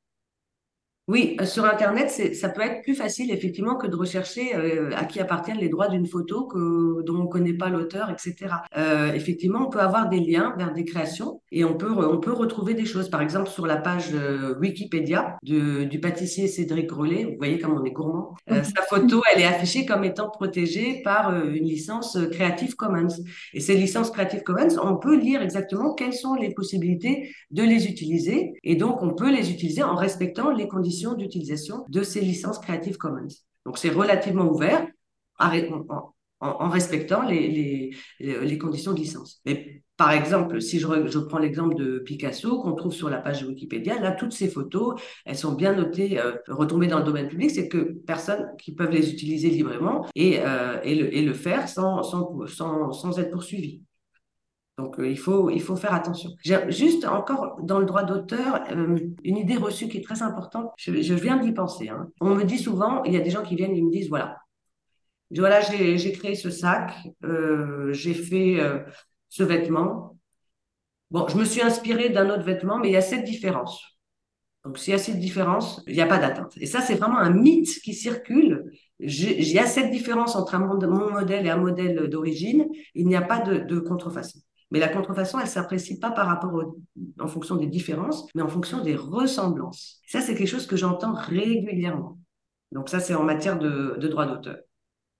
Oui, 1.08 1.36
euh, 1.40 1.46
sur 1.46 1.64
Internet, 1.64 2.10
ça 2.10 2.48
peut 2.48 2.60
être 2.60 2.82
plus 2.82 2.94
facile 2.94 3.32
effectivement 3.32 3.74
que 3.74 3.88
de 3.88 3.96
rechercher 3.96 4.54
euh, 4.54 4.92
à 4.94 5.04
qui 5.04 5.18
appartiennent 5.18 5.58
les 5.58 5.68
droits 5.68 5.88
d'une 5.88 6.06
photo 6.06 6.46
que, 6.46 7.02
dont 7.02 7.16
on 7.16 7.24
ne 7.24 7.28
connaît 7.28 7.54
pas 7.54 7.70
l'auteur, 7.70 8.08
etc. 8.08 8.54
Euh, 8.76 9.12
effectivement, 9.12 9.66
on 9.66 9.68
peut 9.68 9.80
avoir 9.80 10.08
des 10.08 10.20
liens 10.20 10.54
vers 10.56 10.72
des 10.72 10.84
créations 10.84 11.42
et 11.50 11.64
on 11.64 11.74
peut, 11.74 11.90
on 11.90 12.20
peut 12.20 12.32
retrouver 12.32 12.74
des 12.74 12.84
choses. 12.84 13.10
Par 13.10 13.20
exemple, 13.20 13.50
sur 13.50 13.66
la 13.66 13.78
page 13.78 14.14
Wikipédia 14.60 15.38
de, 15.42 15.82
du 15.82 15.98
pâtissier 15.98 16.46
Cédric 16.46 16.86
Grelet, 16.86 17.24
vous 17.24 17.36
voyez 17.36 17.58
comme 17.58 17.76
on 17.76 17.84
est 17.84 17.90
gourmand, 17.90 18.36
sa 18.48 18.82
photo, 18.88 19.22
elle 19.34 19.42
est 19.42 19.46
affichée 19.46 19.84
comme 19.84 20.04
étant 20.04 20.30
protégée 20.30 21.02
par 21.02 21.34
une 21.44 21.64
licence 21.64 22.16
Creative 22.30 22.76
Commons. 22.76 23.08
Et 23.54 23.60
ces 23.60 23.74
licences 23.74 24.12
Creative 24.12 24.42
Commons, 24.44 24.78
on 24.80 24.96
peut 24.96 25.16
lire 25.16 25.42
exactement 25.42 25.94
quelles 25.94 26.14
sont 26.14 26.34
les 26.34 26.54
possibilités 26.54 27.34
de 27.50 27.62
les 27.64 27.88
utiliser 27.88 28.52
et 28.62 28.76
donc 28.76 29.02
on 29.02 29.14
peut 29.14 29.32
les 29.32 29.50
utiliser 29.50 29.82
en 29.82 29.96
respectant 29.96 30.50
les 30.50 30.68
conditions 30.68 30.91
d'utilisation 31.14 31.84
de 31.88 32.02
ces 32.02 32.20
licences 32.20 32.58
Creative 32.58 32.96
Commons. 32.96 33.28
Donc 33.66 33.78
c'est 33.78 33.90
relativement 33.90 34.46
ouvert 34.46 34.86
en, 36.40 36.68
respectant 36.68 37.22
les, 37.22 37.90
conditions 38.60 38.92
de 38.92 38.98
licence. 38.98 39.40
Mais 39.46 39.82
par 39.96 40.10
exemple, 40.10 40.60
si 40.60 40.80
je, 40.80 41.18
prends 41.18 41.38
l'exemple 41.38 41.76
de 41.76 41.98
Picasso 42.00 42.60
qu'on 42.60 42.74
trouve 42.74 42.92
sur 42.92 43.08
la 43.08 43.18
page 43.18 43.42
de 43.42 43.48
Wikipédia, 43.48 44.00
là, 44.00 44.12
toutes 44.12 44.32
ces 44.32 44.48
photos, 44.48 45.00
elles 45.24 45.36
sont 45.36 45.52
bien 45.52 45.74
notées, 45.74 46.18
euh, 46.18 46.32
retombées 46.48 46.88
dans 46.88 46.98
le 46.98 47.04
domaine 47.04 47.28
public, 47.28 47.50
c'est 47.50 47.68
que 47.68 47.78
personnes 47.78 48.48
qui 48.58 48.72
peuvent 48.74 48.90
les 48.90 49.12
utiliser 49.12 49.50
librement 49.50 50.06
et, 50.14 50.40
euh, 50.40 50.80
le, 50.84 51.32
faire 51.32 51.68
sans, 51.68 53.18
être 53.18 53.30
poursuivis. 53.30 53.82
Donc, 54.78 54.98
euh, 54.98 55.08
il, 55.08 55.18
faut, 55.18 55.76
faire 55.76 55.92
attention. 55.92 56.30
Juste 56.68 57.04
encore 57.04 57.58
dans 57.62 57.78
le 57.78 57.84
droit 57.84 58.04
d'auteur, 58.04 58.64
euh, 58.70 58.98
une 59.22 59.36
idée 59.36 59.56
reçue 59.56 59.86
qui 59.88 59.98
est 59.98 60.04
très 60.04 60.22
importante, 60.22 60.72
je, 60.78 61.14
viens 61.14 61.36
d'y 61.36 61.52
penser. 61.52 61.90
Hein. 61.90 62.08
On 62.20 62.34
me 62.34 62.44
dit 62.44 62.58
souvent, 62.58 63.02
il 63.04 63.12
y 63.12 63.16
a 63.16 63.20
des 63.20 63.30
gens 63.30 63.42
qui 63.42 63.54
viennent 63.54 63.76
et 63.76 63.82
me 63.82 63.90
disent, 63.90 64.08
voilà, 64.08 64.38
voilà 65.30 65.60
j'ai 65.60 66.12
créé 66.12 66.34
ce 66.34 66.50
sac, 66.50 66.92
euh, 67.24 67.92
j'ai 67.92 68.14
fait 68.14 68.60
ce 69.28 69.42
vêtement. 69.42 70.16
Bon, 71.10 71.28
je 71.28 71.36
me 71.36 71.44
suis 71.44 71.60
inspiré 71.60 72.08
d'un 72.08 72.30
autre 72.30 72.44
vêtement, 72.44 72.78
mais 72.78 72.88
il 72.88 72.92
y 72.92 72.96
a 72.96 73.02
cette 73.02 73.24
différence. 73.24 73.82
Donc, 74.64 74.78
s'il 74.78 74.92
y 74.92 74.94
a 74.94 74.98
cette 74.98 75.18
différence, 75.18 75.82
il 75.86 75.94
n'y 75.94 76.00
a 76.00 76.06
pas 76.06 76.18
d'atteinte. 76.18 76.54
Et 76.56 76.66
ça, 76.66 76.80
c'est 76.80 76.94
vraiment 76.94 77.18
un 77.18 77.30
mythe 77.30 77.80
qui 77.82 77.92
circule. 77.92 78.70
Il 79.00 79.48
y 79.48 79.58
a 79.58 79.66
cette 79.66 79.90
différence 79.90 80.34
entre 80.36 80.56
mon 80.58 81.10
modèle 81.10 81.46
et 81.46 81.50
un 81.50 81.56
modèle 81.56 82.08
d'origine. 82.08 82.66
Il 82.94 83.06
n'y 83.06 83.16
a 83.16 83.22
pas 83.22 83.40
de 83.40 83.78
contrefaçon. 83.80 84.38
Mais 84.72 84.78
la 84.78 84.88
contrefaçon, 84.88 85.38
elle 85.38 85.46
s'apprécie 85.48 86.00
pas 86.00 86.10
par 86.10 86.26
rapport 86.26 86.74
en 87.20 87.28
fonction 87.28 87.56
des 87.56 87.66
différences, 87.66 88.26
mais 88.34 88.40
en 88.40 88.48
fonction 88.48 88.82
des 88.82 88.96
ressemblances. 88.96 90.00
Ça, 90.06 90.22
c'est 90.22 90.34
quelque 90.34 90.48
chose 90.48 90.66
que 90.66 90.76
j'entends 90.76 91.12
régulièrement. 91.12 92.18
Donc 92.72 92.88
ça, 92.88 92.98
c'est 92.98 93.14
en 93.14 93.22
matière 93.22 93.58
de, 93.58 93.98
droit 94.08 94.24
d'auteur. 94.24 94.56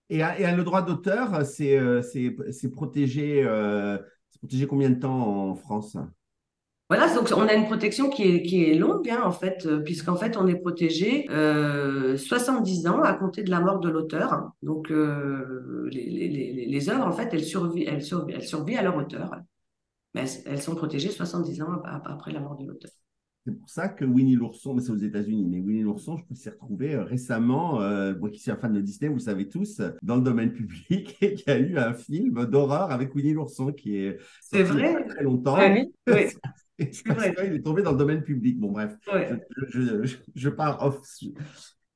Et, 0.09 0.21
le 0.21 0.63
droit 0.63 0.81
d'auteur, 0.81 1.45
c'est 1.45 1.79
euh, 1.79 2.01
euh, 2.17 2.69
protégé 2.71 3.47
combien 4.67 4.89
de 4.89 4.99
temps 4.99 5.51
en 5.51 5.55
France? 5.55 5.99
Voilà, 6.95 7.15
donc 7.15 7.33
on 7.35 7.49
a 7.49 7.55
une 7.55 7.65
protection 7.65 8.11
qui 8.11 8.23
est, 8.25 8.43
qui 8.43 8.65
est 8.65 8.75
longue, 8.75 9.09
hein, 9.09 9.23
en 9.25 9.33
fait, 9.33 9.65
euh, 9.65 9.81
puisqu'en 9.81 10.15
fait, 10.15 10.37
on 10.37 10.47
est 10.47 10.57
protégé 10.57 11.27
euh, 11.31 12.19
70 12.19 12.87
ans 12.87 13.01
à 13.01 13.15
compter 13.15 13.43
de 13.43 13.51
la 13.51 13.61
mort 13.61 13.81
de 13.81 13.89
l'auteur. 13.89 14.51
Donc, 14.61 14.91
euh, 14.91 15.89
les, 15.91 16.11
les, 16.11 16.67
les, 16.67 16.91
œuvres, 16.91 17.07
en 17.07 17.13
fait, 17.13 17.31
elles 17.33 17.47
survivent, 17.47 17.89
elles, 17.89 18.05
survivent, 18.05 18.37
elles 18.37 18.45
survivent 18.45 18.77
à 18.77 18.83
leur 18.83 18.95
auteur, 18.95 19.35
mais 20.13 20.27
elles, 20.45 20.61
sont 20.61 20.75
protégées 20.75 21.09
70 21.09 21.63
ans 21.63 21.81
après 21.83 22.31
la 22.31 22.41
mort 22.41 22.59
de 22.59 22.67
l'auteur. 22.67 22.91
C'est 23.47 23.59
pour 23.59 23.71
ça 23.71 23.89
que 23.89 24.05
Winnie 24.05 24.37
l'ourson, 24.37 24.75
mais 24.75 24.83
c'est 24.83 24.93
aux 24.93 24.97
États-Unis, 24.97 25.47
mais 25.49 25.61
Winnie 25.61 25.81
l'ourson, 25.85 26.19
je 26.19 26.25
me 26.29 26.37
suis 26.37 26.51
retrouvé 26.51 26.95
euh, 26.95 27.05
récemment, 27.05 27.81
moi 28.21 28.29
qui 28.29 28.39
suis 28.39 28.51
un 28.51 28.57
fan 28.57 28.75
de 28.75 28.83
Disney, 28.83 29.11
vous 29.11 29.19
savez 29.19 29.49
tous, 29.49 29.81
dans 30.03 30.17
le 30.17 30.23
domaine 30.23 30.53
public, 30.53 31.17
et 31.23 31.33
qu'il 31.33 31.49
y 31.49 31.51
a 31.51 31.59
eu 31.59 31.79
un 31.79 31.95
film 31.95 32.45
d'horreur 32.45 32.91
avec 32.91 33.15
Winnie 33.15 33.33
l'ourson 33.33 33.73
qui 33.73 33.97
est 33.97 34.19
c'est 34.43 34.63
vrai? 34.63 35.07
très 35.07 35.23
longtemps. 35.23 35.57
oui, 35.57 35.91
oui. 36.07 36.27
il 36.83 37.55
est 37.55 37.65
tombé 37.65 37.83
dans 37.83 37.93
le 37.93 37.99
domaine 37.99 38.23
public. 38.23 38.59
Bon, 38.59 38.73
bref, 38.73 38.93
je, 40.35 40.49
pars 40.49 40.83
off. 40.83 41.01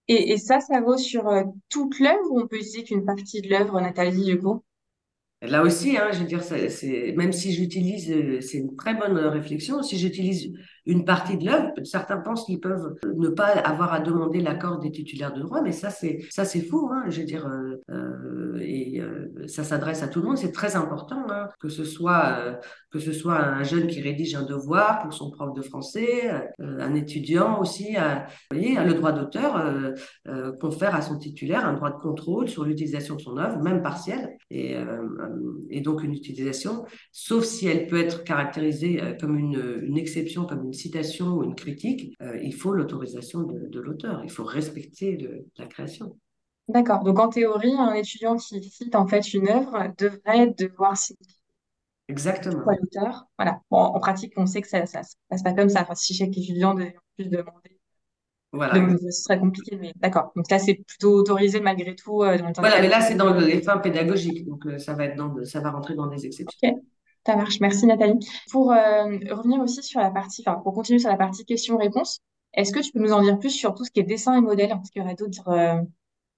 Et, 0.09 0.37
ça, 0.39 0.61
ça 0.61 0.81
vaut 0.81 0.97
sur 0.97 1.29
euh, 1.29 1.43
toute 1.69 1.99
l'œuvre 1.99 2.31
ou 2.31 2.41
on 2.41 2.47
peut 2.47 2.59
dire 2.59 2.85
qu'une 2.85 3.05
partie 3.05 3.43
de 3.43 3.49
l'œuvre, 3.49 3.81
Nathalie, 3.81 4.25
du 4.25 4.39
coup? 4.39 4.63
Là 5.43 5.63
aussi, 5.63 5.97
hein, 5.97 6.09
je 6.13 6.21
veux 6.21 6.27
dire, 6.27 6.43
c'est, 6.43 7.15
même 7.17 7.33
si 7.33 7.53
j'utilise, 7.53 8.11
euh, 8.11 8.41
c'est 8.41 8.59
une 8.59 8.75
très 8.77 8.95
bonne 8.95 9.17
réflexion, 9.17 9.83
si 9.83 9.99
j'utilise 9.99 10.53
une 10.87 11.05
partie 11.05 11.37
de 11.37 11.47
l'œuvre. 11.47 11.73
Certains 11.85 12.19
pensent 12.19 12.47
qu'ils 12.47 12.61
peuvent 12.61 12.95
ne 13.17 13.29
pas 13.29 13.47
avoir 13.47 13.93
à 13.93 14.01
demander 14.01 14.41
l'accord 14.41 14.79
des 14.79 14.93
titulaires 14.93 15.33
de 15.33 15.43
droit, 15.43 15.61
mais 15.61 15.73
ça 15.73 15.91
c'est 15.91 16.21
ça 16.31 16.45
c'est 16.45 16.63
faux. 16.63 16.89
Hein, 16.93 17.05
je 17.09 17.21
veux 17.21 17.27
dire, 17.27 17.47
euh, 17.47 17.83
euh 17.91 18.59
et 18.61 19.01
euh, 19.01 19.47
ça 19.49 19.65
s'adresse 19.65 20.03
à 20.03 20.09
tout 20.09 20.21
le 20.21 20.27
monde. 20.29 20.39
C'est 20.39 20.53
très 20.53 20.77
important 20.77 21.27
hein, 21.29 21.49
que 21.61 21.69
ce 21.69 21.85
soit 21.85 22.59
que 22.91 22.99
ce 22.99 23.13
soit 23.13 23.39
un 23.39 23.63
jeune 23.65 23.89
qui 23.89 24.01
rédige 24.01 24.35
un 24.35 24.45
devoir 24.45 25.01
pour 25.03 25.13
son 25.13 25.31
prof 25.31 25.53
de 25.53 25.63
français, 25.63 26.31
un 26.59 26.95
étudiant 26.95 27.61
aussi. 27.61 27.97
vous 27.97 28.57
voyez, 28.57 28.83
le 28.83 28.95
droit 28.95 29.13
d'auteur 29.13 29.93
confère 30.61 30.95
à 30.95 31.03
son 31.03 31.19
titulaire 31.19 31.67
un 31.67 31.75
droit 31.75 31.91
de 31.91 31.99
contrôle 31.99 32.49
sur 32.49 32.65
l'utilisation 32.65 33.17
de 33.17 33.21
son 33.21 33.37
œuvre, 33.37 33.59
même 33.61 33.83
partielle, 33.83 34.37
et, 34.51 34.77
et 35.69 35.81
donc 35.81 36.03
une 36.03 36.15
utilisation, 36.15 36.87
sauf 37.13 37.45
si 37.45 37.67
elle 37.67 37.87
peut 37.87 37.99
être 37.99 38.25
caractérisée 38.25 39.01
comme 39.21 39.39
une, 39.39 39.83
une 39.83 39.99
exception, 39.99 40.47
comme 40.47 40.65
une 40.65 40.73
citation 40.77 41.35
ou 41.35 41.45
une 41.45 41.55
critique, 41.55 42.15
euh, 42.23 42.39
il 42.43 42.55
faut 42.55 42.73
l'autorisation 42.73 43.43
de, 43.43 43.81
l'auteur, 43.81 44.23
il 44.25 44.31
faut 44.31 44.45
respecter 44.45 45.19
la 45.57 45.67
création. 45.67 46.19
D'accord. 46.69 47.05
Donc 47.05 47.19
en 47.19 47.29
théorie, 47.29 47.75
un 47.79 47.95
étudiant 47.95 48.37
qui 48.37 48.63
cite 48.63 48.95
en 48.95 49.07
fait 49.07 49.35
une 49.35 49.49
œuvre 49.49 49.93
devrait 49.99 50.49
devoir 50.59 50.97
citer 50.97 51.25
Exactement. 52.09 52.63
l'auteur? 52.65 53.27
Voilà. 53.39 53.61
en 53.71 53.99
pratique, 54.01 54.33
on 54.37 54.47
sait 54.47 54.63
que 54.63 54.69
ça 54.69 54.81
ne 54.81 54.87
se 54.87 54.93
passe 54.93 55.43
pas 55.43 55.53
comme 55.53 55.69
ça. 55.69 55.83
Enfin, 55.83 55.95
si 55.95 56.15
chaque 56.15 56.37
étudiant 56.37 56.75
devait 56.75 56.97
en 56.97 57.03
plus 57.17 57.29
demander 57.29 57.77
voilà. 58.53 58.97
ce 58.99 59.11
serait 59.11 59.39
compliqué, 59.39 59.77
mais 59.81 59.93
d'accord. 59.97 60.33
Donc 60.35 60.51
là, 60.51 60.59
c'est 60.59 60.75
plutôt 60.75 61.15
autorisé 61.15 61.61
malgré 61.61 61.95
tout. 61.95 62.23
Euh, 62.23 62.39
voilà, 62.57 62.81
mais 62.81 62.89
là, 62.89 63.01
c'est 63.01 63.15
dans 63.15 63.35
les 63.35 63.61
fins 63.63 63.79
pédagogiques. 63.79 64.47
Donc 64.47 64.67
euh, 64.67 64.79
ça 64.79 64.95
va 64.95 65.05
être 65.05 65.17
dans, 65.17 65.45
ça 65.45 65.61
va 65.61 65.71
rentrer 65.71 65.95
dans 65.95 66.07
des 66.07 66.27
exceptions. 66.27 66.83
Ça 67.27 67.35
marche, 67.35 67.59
merci 67.61 67.87
Nathalie. 67.87 68.25
Pour 68.53 68.71
euh, 68.71 69.19
revenir 69.33 69.61
aussi 69.61 69.83
sur 69.83 70.01
la 70.01 70.11
partie, 70.11 70.45
enfin 70.47 70.61
pour 70.63 70.73
continuer 70.73 71.01
sur 71.01 71.11
la 71.11 71.17
partie 71.17 71.45
questions-réponses, 71.45 72.21
est-ce 72.55 72.73
que 72.73 72.79
tu 72.79 72.93
peux 72.93 73.01
nous 73.01 73.13
en 73.13 73.21
dire 73.21 73.37
plus 73.41 73.51
sur 73.51 73.75
tout 73.75 73.85
ce 73.85 73.91
qui 73.91 73.99
est 73.99 74.05
dessin 74.05 74.39
et 74.39 74.41
modèle? 74.41 74.71
Est-ce 74.71 74.93
qu'il 74.93 75.03
y 75.03 75.05
aurait 75.05 75.17
d'autres 75.17 75.49
euh, 75.49 75.83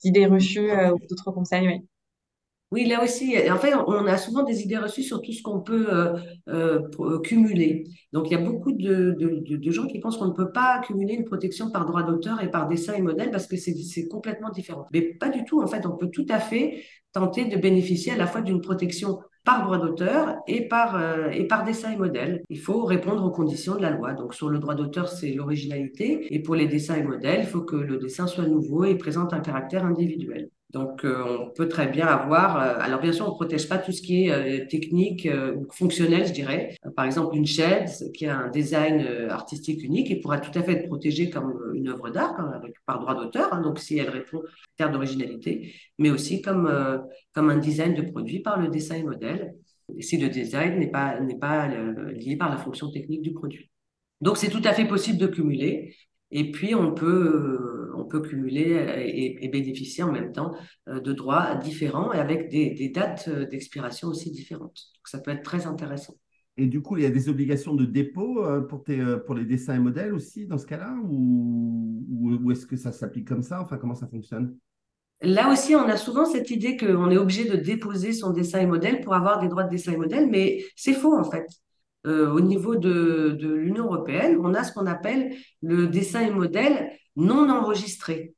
idées 0.03 0.25
reçues 0.25 0.71
euh, 0.71 0.95
ou 0.95 0.99
d'autres 1.11 1.31
conseils? 1.31 1.69
Oui. 1.69 1.83
Oui, 2.71 2.87
là 2.87 3.03
aussi, 3.03 3.35
en 3.51 3.57
fait, 3.57 3.75
on 3.75 4.07
a 4.07 4.19
souvent 4.19 4.43
des 4.43 4.61
idées 4.63 4.77
reçues 4.77 5.03
sur 5.03 5.23
tout 5.23 5.33
ce 5.33 5.43
qu'on 5.43 5.61
peut 5.61 5.89
cumuler. 7.25 7.85
Donc, 8.13 8.27
il 8.29 8.33
y 8.33 8.37
a 8.37 8.43
beaucoup 8.43 8.73
de, 8.73 9.17
de 9.19 9.71
gens 9.71 9.87
qui 9.87 10.01
pensent 10.01 10.19
qu'on 10.19 10.27
ne 10.27 10.35
peut 10.35 10.53
pas 10.53 10.79
cumuler 10.81 11.15
une 11.15 11.25
protection 11.25 11.71
par 11.71 11.87
droit 11.87 12.03
d'auteur 12.03 12.43
et 12.43 12.51
par 12.51 12.69
dessin 12.69 12.93
et 12.93 13.01
modèle 13.01 13.31
parce 13.31 13.47
que 13.47 13.57
c'est 13.57 14.07
complètement 14.09 14.51
différent. 14.51 14.85
Mais 14.93 15.01
pas 15.01 15.31
du 15.31 15.47
tout. 15.47 15.63
En 15.63 15.67
fait, 15.67 15.87
on 15.87 15.97
peut 15.97 16.11
tout 16.11 16.27
à 16.29 16.41
fait 16.41 16.85
tenter 17.15 17.47
de 17.47 17.57
bénéficier 17.57 18.13
à 18.13 18.17
la 18.19 18.27
fois 18.27 18.43
d'une 18.43 18.61
protection 18.61 19.19
par 19.49 19.65
droit 19.65 19.79
d'auteur 19.79 20.37
et 20.47 20.69
par 20.69 21.01
et 21.33 21.47
par 21.47 21.65
dessin 21.65 21.91
et 21.91 21.97
modèle. 21.97 22.43
Il 22.51 22.59
faut 22.59 22.85
répondre 22.85 23.25
aux 23.25 23.31
conditions 23.31 23.77
de 23.77 23.81
la 23.81 23.91
loi. 23.91 24.13
Donc 24.13 24.35
sur 24.35 24.51
le 24.51 24.59
droit 24.59 24.75
d'auteur, 24.75 25.09
c'est 25.09 25.33
l'originalité 25.33 26.35
et 26.35 26.43
pour 26.43 26.55
les 26.55 26.67
dessins 26.67 26.97
et 26.97 27.03
modèles, 27.03 27.41
il 27.45 27.47
faut 27.47 27.63
que 27.63 27.77
le 27.77 27.97
dessin 27.97 28.27
soit 28.27 28.47
nouveau 28.47 28.85
et 28.85 28.97
présente 28.99 29.33
un 29.33 29.41
caractère 29.41 29.87
individuel. 29.87 30.51
Donc, 30.71 31.03
euh, 31.05 31.25
on 31.41 31.51
peut 31.51 31.67
très 31.67 31.87
bien 31.87 32.07
avoir. 32.07 32.61
Euh, 32.61 32.77
alors, 32.81 33.01
bien 33.01 33.13
sûr, 33.13 33.25
on 33.25 33.31
ne 33.31 33.35
protège 33.35 33.69
pas 33.69 33.79
tout 33.79 33.91
ce 33.91 34.03
qui 34.03 34.27
est 34.27 34.31
euh, 34.31 34.67
technique 34.67 35.27
ou 35.57 35.67
fonctionnel, 35.73 36.27
je 36.27 36.33
dirais. 36.33 36.77
par 36.95 37.07
exemple, 37.07 37.35
une 37.37 37.47
chaise 37.47 38.11
qui 38.15 38.27
a 38.27 38.39
un 38.39 38.49
design 38.51 39.07
artistique 39.31 39.83
unique 39.83 40.11
et 40.11 40.21
pourra 40.21 40.39
tout 40.39 40.57
à 40.59 40.63
fait 40.63 40.73
être 40.73 40.87
protégée 40.87 41.31
comme 41.31 41.55
une 41.75 41.89
œuvre 41.89 42.11
d'art 42.11 42.39
hein, 42.39 42.61
par 42.85 43.01
droit 43.01 43.15
d'auteur. 43.15 43.53
Hein, 43.55 43.63
donc, 43.63 43.79
si 43.79 43.97
elle 43.99 44.11
répond 44.11 44.41
à 44.41 44.43
terme 44.77 44.93
d'originalité, 44.93 45.75
mais 45.99 46.11
aussi 46.11 46.43
comme 46.43 46.69
comme 47.33 47.51
un 47.51 47.59
design 47.59 47.95
de 47.95 48.03
produit 48.03 48.41
par 48.41 48.61
le 48.61 48.69
dessin 48.69 48.97
et 48.97 49.03
modèle. 49.03 49.55
si 50.01 50.19
le 50.19 50.29
design 50.29 50.79
n'est 50.79 50.91
pas 50.91 51.19
n'est 51.21 51.39
pas 51.39 51.67
lié 52.13 52.37
par 52.37 52.51
la 52.51 52.59
fonction 52.59 52.91
technique 52.91 53.23
du 53.23 53.33
produit. 53.33 53.71
Donc, 54.21 54.37
c'est 54.37 54.51
tout 54.51 54.63
à 54.65 54.73
fait 54.75 54.87
possible 54.87 55.19
de 55.19 55.27
cumuler. 55.29 55.95
Et 56.31 56.51
puis, 56.51 56.75
on 56.75 56.93
peut, 56.93 57.88
on 57.99 58.05
peut 58.05 58.21
cumuler 58.21 59.37
et, 59.41 59.49
bénéficier 59.49 60.05
en 60.05 60.13
même 60.13 60.33
temps 60.33 60.55
euh, 60.89 61.01
de 61.01 61.13
droits 61.13 61.57
différents 61.57 62.13
et 62.13 62.19
avec 62.19 62.49
des, 62.49 62.91
dates 62.95 63.29
euh, 63.29 63.47
d'expiration 63.47 64.09
aussi 64.09 64.31
différentes. 64.31 64.77
Donc, 64.95 65.07
ça 65.07 65.19
peut 65.19 65.31
être 65.31 65.43
très 65.43 65.67
intéressant. 65.67 66.15
Et 66.57 66.67
du 66.67 66.83
coup, 66.83 66.97
il 66.97 67.05
y 67.05 67.07
a 67.07 67.11
des 67.11 67.29
obligations 67.29 67.75
de 67.75 67.85
dépôt 67.85 68.45
euh, 68.45 68.61
pour, 68.61 68.85
tes, 68.85 69.03
pour 69.27 69.35
les 69.35 69.45
dessins 69.45 69.75
et 69.75 69.79
modèles 69.79 70.13
aussi 70.13 70.47
dans 70.47 70.59
ce 70.59 70.67
cas-là 70.67 70.97
Ou, 71.05 72.03
ou, 72.43 72.51
est-ce 72.51 72.67
que 72.67 72.77
ça 72.77 72.93
s'applique 72.93 73.29
comme 73.29 73.43
ça? 73.43 73.61
Enfin, 73.61 73.77
comment 73.77 73.95
ça 73.95 74.09
fonctionne? 74.09 74.57
Là 75.21 75.51
aussi, 75.51 75.75
on 75.75 75.89
a 75.89 75.97
souvent 75.97 76.25
cette 76.25 76.51
idée 76.51 76.77
qu'on 76.77 77.11
est 77.11 77.17
obligé 77.17 77.49
de 77.49 77.57
déposer 77.57 78.13
son 78.13 78.31
dessin 78.31 78.61
et 78.61 78.67
modèle 78.67 79.01
pour 79.01 79.15
avoir 79.15 79.41
des 79.41 79.49
droits 79.49 79.65
de 79.65 79.71
dessin 79.71 79.93
et 79.93 79.97
modèle, 79.97 80.29
mais 80.31 80.65
c'est 80.77 80.93
faux 80.93 81.19
en 81.19 81.29
fait. 81.29 81.47
Euh, 82.07 82.31
au 82.31 82.41
niveau 82.41 82.77
de, 82.77 83.37
de 83.39 83.53
l'Union 83.53 83.85
européenne, 83.87 84.39
on 84.41 84.55
a 84.55 84.63
ce 84.63 84.73
qu'on 84.73 84.87
appelle 84.87 85.35
le 85.63 85.89
dessin 85.89 86.21
et 86.21 86.31
modèle 86.31 86.91
non 87.19 87.51
enregistré. 87.51 88.38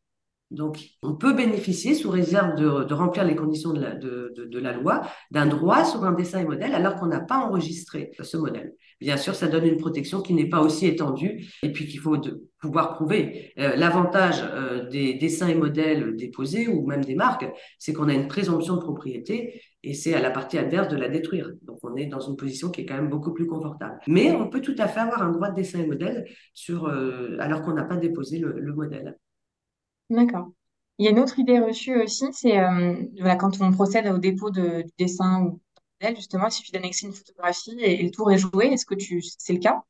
Donc, 0.50 0.78
on 1.02 1.14
peut 1.14 1.32
bénéficier, 1.32 1.94
sous 1.94 2.10
réserve 2.10 2.56
de, 2.56 2.92
remplir 2.92 3.24
les 3.24 3.36
conditions 3.36 3.72
de 3.72 4.58
la, 4.58 4.72
loi, 4.72 5.02
d'un 5.30 5.46
droit 5.46 5.84
sur 5.84 6.04
un 6.04 6.12
dessin 6.12 6.40
et 6.40 6.44
modèle 6.44 6.74
alors 6.74 6.96
qu'on 6.96 7.06
n'a 7.06 7.20
pas 7.20 7.38
enregistré 7.38 8.10
ce 8.20 8.36
modèle. 8.36 8.74
Bien 9.00 9.16
sûr, 9.16 9.34
ça 9.34 9.46
donne 9.46 9.64
une 9.64 9.76
protection 9.76 10.20
qui 10.20 10.34
n'est 10.34 10.48
pas 10.48 10.60
aussi 10.60 10.86
étendue 10.86 11.46
et 11.62 11.72
puis 11.72 11.86
qu'il 11.86 12.00
faut 12.00 12.16
pouvoir 12.60 12.94
prouver. 12.94 13.52
Euh, 13.58 13.76
l'avantage 13.76 14.42
euh, 14.42 14.88
des 14.88 15.14
dessins 15.14 15.48
et 15.48 15.54
modèles 15.54 16.16
déposés 16.16 16.66
ou 16.66 16.84
même 16.84 17.04
des 17.04 17.14
marques, 17.14 17.46
c'est 17.78 17.92
qu'on 17.92 18.08
a 18.08 18.12
une 18.12 18.28
présomption 18.28 18.74
de 18.74 18.80
propriété 18.80 19.62
et 19.84 19.94
c'est 19.94 20.14
à 20.14 20.20
la 20.20 20.30
partie 20.30 20.58
adverse 20.58 20.88
de 20.88 20.96
la 20.96 21.08
détruire. 21.08 21.50
Donc, 21.62 21.78
on 21.84 21.94
est 21.94 22.06
dans 22.06 22.20
une 22.20 22.36
position 22.36 22.70
qui 22.70 22.82
est 22.82 22.86
quand 22.86 22.96
même 22.96 23.08
beaucoup 23.08 23.32
plus 23.32 23.46
confortable. 23.46 24.00
Mais 24.08 24.32
on 24.32 24.48
peut 24.48 24.60
tout 24.60 24.76
à 24.78 24.88
fait 24.88 25.00
avoir 25.00 25.22
un 25.22 25.30
droit 25.30 25.50
de 25.50 25.54
dessin 25.54 25.78
et 25.78 25.86
modèle 25.86 26.26
sur, 26.52 26.86
euh, 26.86 27.36
alors 27.38 27.62
qu'on 27.62 27.72
n'a 27.72 27.84
pas 27.84 27.96
déposé 27.96 28.38
le 28.38 28.74
modèle. 28.74 29.16
D'accord. 30.10 30.50
Il 30.98 31.04
y 31.04 31.08
a 31.08 31.12
une 31.12 31.20
autre 31.20 31.38
idée 31.38 31.58
reçue 31.58 31.98
aussi, 32.02 32.26
c'est 32.32 32.58
euh, 32.58 32.94
voilà, 33.18 33.36
quand 33.36 33.60
on 33.62 33.72
procède 33.72 34.06
au 34.08 34.18
dépôt 34.18 34.50
de, 34.50 34.82
du 34.82 34.90
dessin 34.98 35.42
ou 35.42 35.60
modèle, 36.00 36.16
justement, 36.16 36.48
il 36.48 36.52
suffit 36.52 36.72
d'annexer 36.72 37.06
une 37.06 37.12
photographie 37.12 37.76
et, 37.80 38.02
le 38.02 38.10
tour 38.10 38.30
est 38.30 38.38
joué. 38.38 38.66
Est-ce 38.66 38.84
que 38.84 38.94
tu, 38.94 39.22
c'est 39.22 39.52
le 39.54 39.60
cas? 39.60 39.82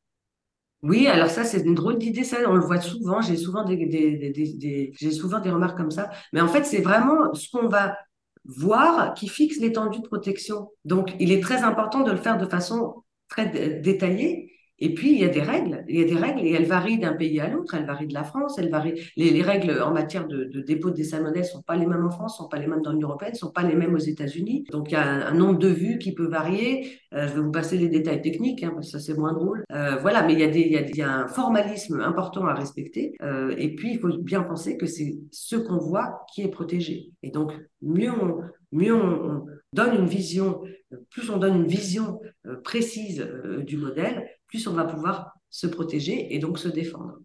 Oui, 0.83 1.09
alors 1.09 1.28
ça, 1.28 1.44
c'est 1.44 1.62
une 1.62 1.74
drôle 1.74 1.98
d'idée, 1.98 2.24
ça, 2.24 2.38
on 2.46 2.54
le 2.54 2.64
voit 2.64 2.80
souvent, 2.80 3.20
j'ai 3.20 3.37
souvent 3.37 3.64
des, 3.64 3.76
des, 3.76 4.16
des, 4.16 4.54
des 4.54 4.92
j'ai 4.94 5.11
souvent 5.11 5.40
des 5.40 5.50
remarques 5.50 5.76
comme 5.76 5.90
ça. 5.90 6.11
Mais 6.33 6.40
en 6.40 6.48
fait, 6.48 6.64
c'est 6.64 6.80
vraiment 6.80 7.35
ce 7.35 7.50
qu'on 7.50 7.68
va 7.68 7.98
voir 8.44 9.14
qui 9.14 9.28
fixe 9.28 9.59
l'étendue 9.59 10.00
de 10.00 10.06
protection. 10.06 10.70
Donc, 10.85 11.14
il 11.18 11.33
est 11.33 11.42
très 11.42 11.62
important 11.62 12.00
de 12.00 12.12
le 12.12 12.16
faire 12.16 12.38
de 12.38 12.46
façon 12.46 13.02
très 13.28 13.46
détaillée 13.80 14.49
et 14.80 14.94
puis, 14.94 15.12
il 15.12 15.18
y 15.18 15.24
a 15.24 15.28
des 15.28 15.42
règles, 15.42 15.84
il 15.88 16.00
y 16.00 16.02
a 16.02 16.06
des 16.06 16.16
règles 16.16 16.40
et 16.40 16.52
elles 16.52 16.64
varient 16.64 16.98
d'un 16.98 17.12
pays 17.12 17.38
à 17.38 17.48
l'autre. 17.48 17.74
Elles 17.74 17.84
varient 17.84 18.06
de 18.06 18.14
la 18.14 18.24
France, 18.24 18.58
elles 18.58 18.70
varient. 18.70 18.94
Les, 19.16 19.30
les 19.30 19.42
règles 19.42 19.80
en 19.82 19.92
matière 19.92 20.26
de, 20.26 20.44
de 20.44 20.60
dépôt 20.62 20.90
de 20.90 20.96
dessins 20.96 21.20
modèles 21.20 21.44
sont 21.44 21.60
pas 21.60 21.76
les 21.76 21.86
mêmes 21.86 22.06
en 22.06 22.10
France, 22.10 22.38
sont 22.38 22.48
pas 22.48 22.58
les 22.58 22.66
mêmes 22.66 22.80
dans 22.80 22.92
l'Union 22.92 23.08
européenne, 23.08 23.34
sont 23.34 23.50
pas 23.50 23.62
les 23.62 23.74
mêmes 23.74 23.94
aux 23.94 23.98
États-Unis. 23.98 24.64
Donc, 24.70 24.90
il 24.90 24.94
y 24.94 24.96
a 24.96 25.28
un, 25.28 25.34
nombre 25.34 25.58
de 25.58 25.68
vues 25.68 25.98
qui 25.98 26.14
peut 26.14 26.28
varier. 26.28 26.92
Euh, 27.12 27.28
je 27.28 27.34
vais 27.34 27.40
vous 27.40 27.50
passer 27.50 27.76
les 27.76 27.88
détails 27.88 28.22
techniques, 28.22 28.62
hein, 28.62 28.72
parce 28.74 28.86
que 28.86 28.98
ça 28.98 29.00
c'est 29.00 29.18
moins 29.18 29.34
drôle. 29.34 29.64
Euh, 29.72 29.96
voilà, 29.96 30.22
mais 30.22 30.32
il 30.32 30.40
y, 30.40 30.44
a 30.44 30.82
des, 30.82 31.02
un 31.02 31.28
formalisme 31.28 32.00
important 32.00 32.46
à 32.46 32.54
respecter. 32.54 33.14
Euh, 33.22 33.54
et 33.58 33.74
puis, 33.74 33.92
il 33.92 33.98
faut 33.98 34.16
bien 34.18 34.42
penser 34.42 34.78
que 34.78 34.86
c'est 34.86 35.18
ce 35.30 35.56
qu'on 35.56 35.78
voit 35.78 36.24
qui 36.32 36.42
est 36.42 36.50
protégé. 36.50 37.10
Et 37.22 37.30
donc, 37.30 37.52
mieux 37.82 38.10
on, 38.10 38.40
mieux 38.72 38.94
on, 38.94 39.44
donne 39.72 39.94
une 39.94 40.06
vision, 40.06 40.62
plus 41.10 41.30
on 41.30 41.36
donne 41.36 41.56
une 41.56 41.66
vision 41.66 42.18
précise 42.64 43.24
du 43.66 43.76
modèle, 43.76 44.26
plus 44.50 44.66
on 44.66 44.74
va 44.74 44.84
pouvoir 44.84 45.32
se 45.48 45.66
protéger 45.66 46.34
et 46.34 46.38
donc 46.38 46.58
se 46.58 46.68
défendre. 46.68 47.18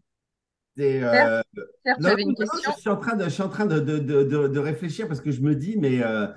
Euh, 0.79 1.41
je 1.88 2.71
suis 2.79 2.89
en 2.89 2.97
train 2.97 3.15
de, 3.15 3.23
je 3.25 3.29
suis 3.29 3.43
en 3.43 3.49
train 3.49 3.65
de, 3.65 3.79
de, 3.79 3.99
de, 3.99 4.47
de 4.47 4.59
réfléchir 4.59 5.07
parce 5.07 5.21
que 5.21 5.31
je 5.31 5.41
me 5.41 5.55
dis, 5.55 5.77
mais 5.77 6.03
euh, 6.03 6.27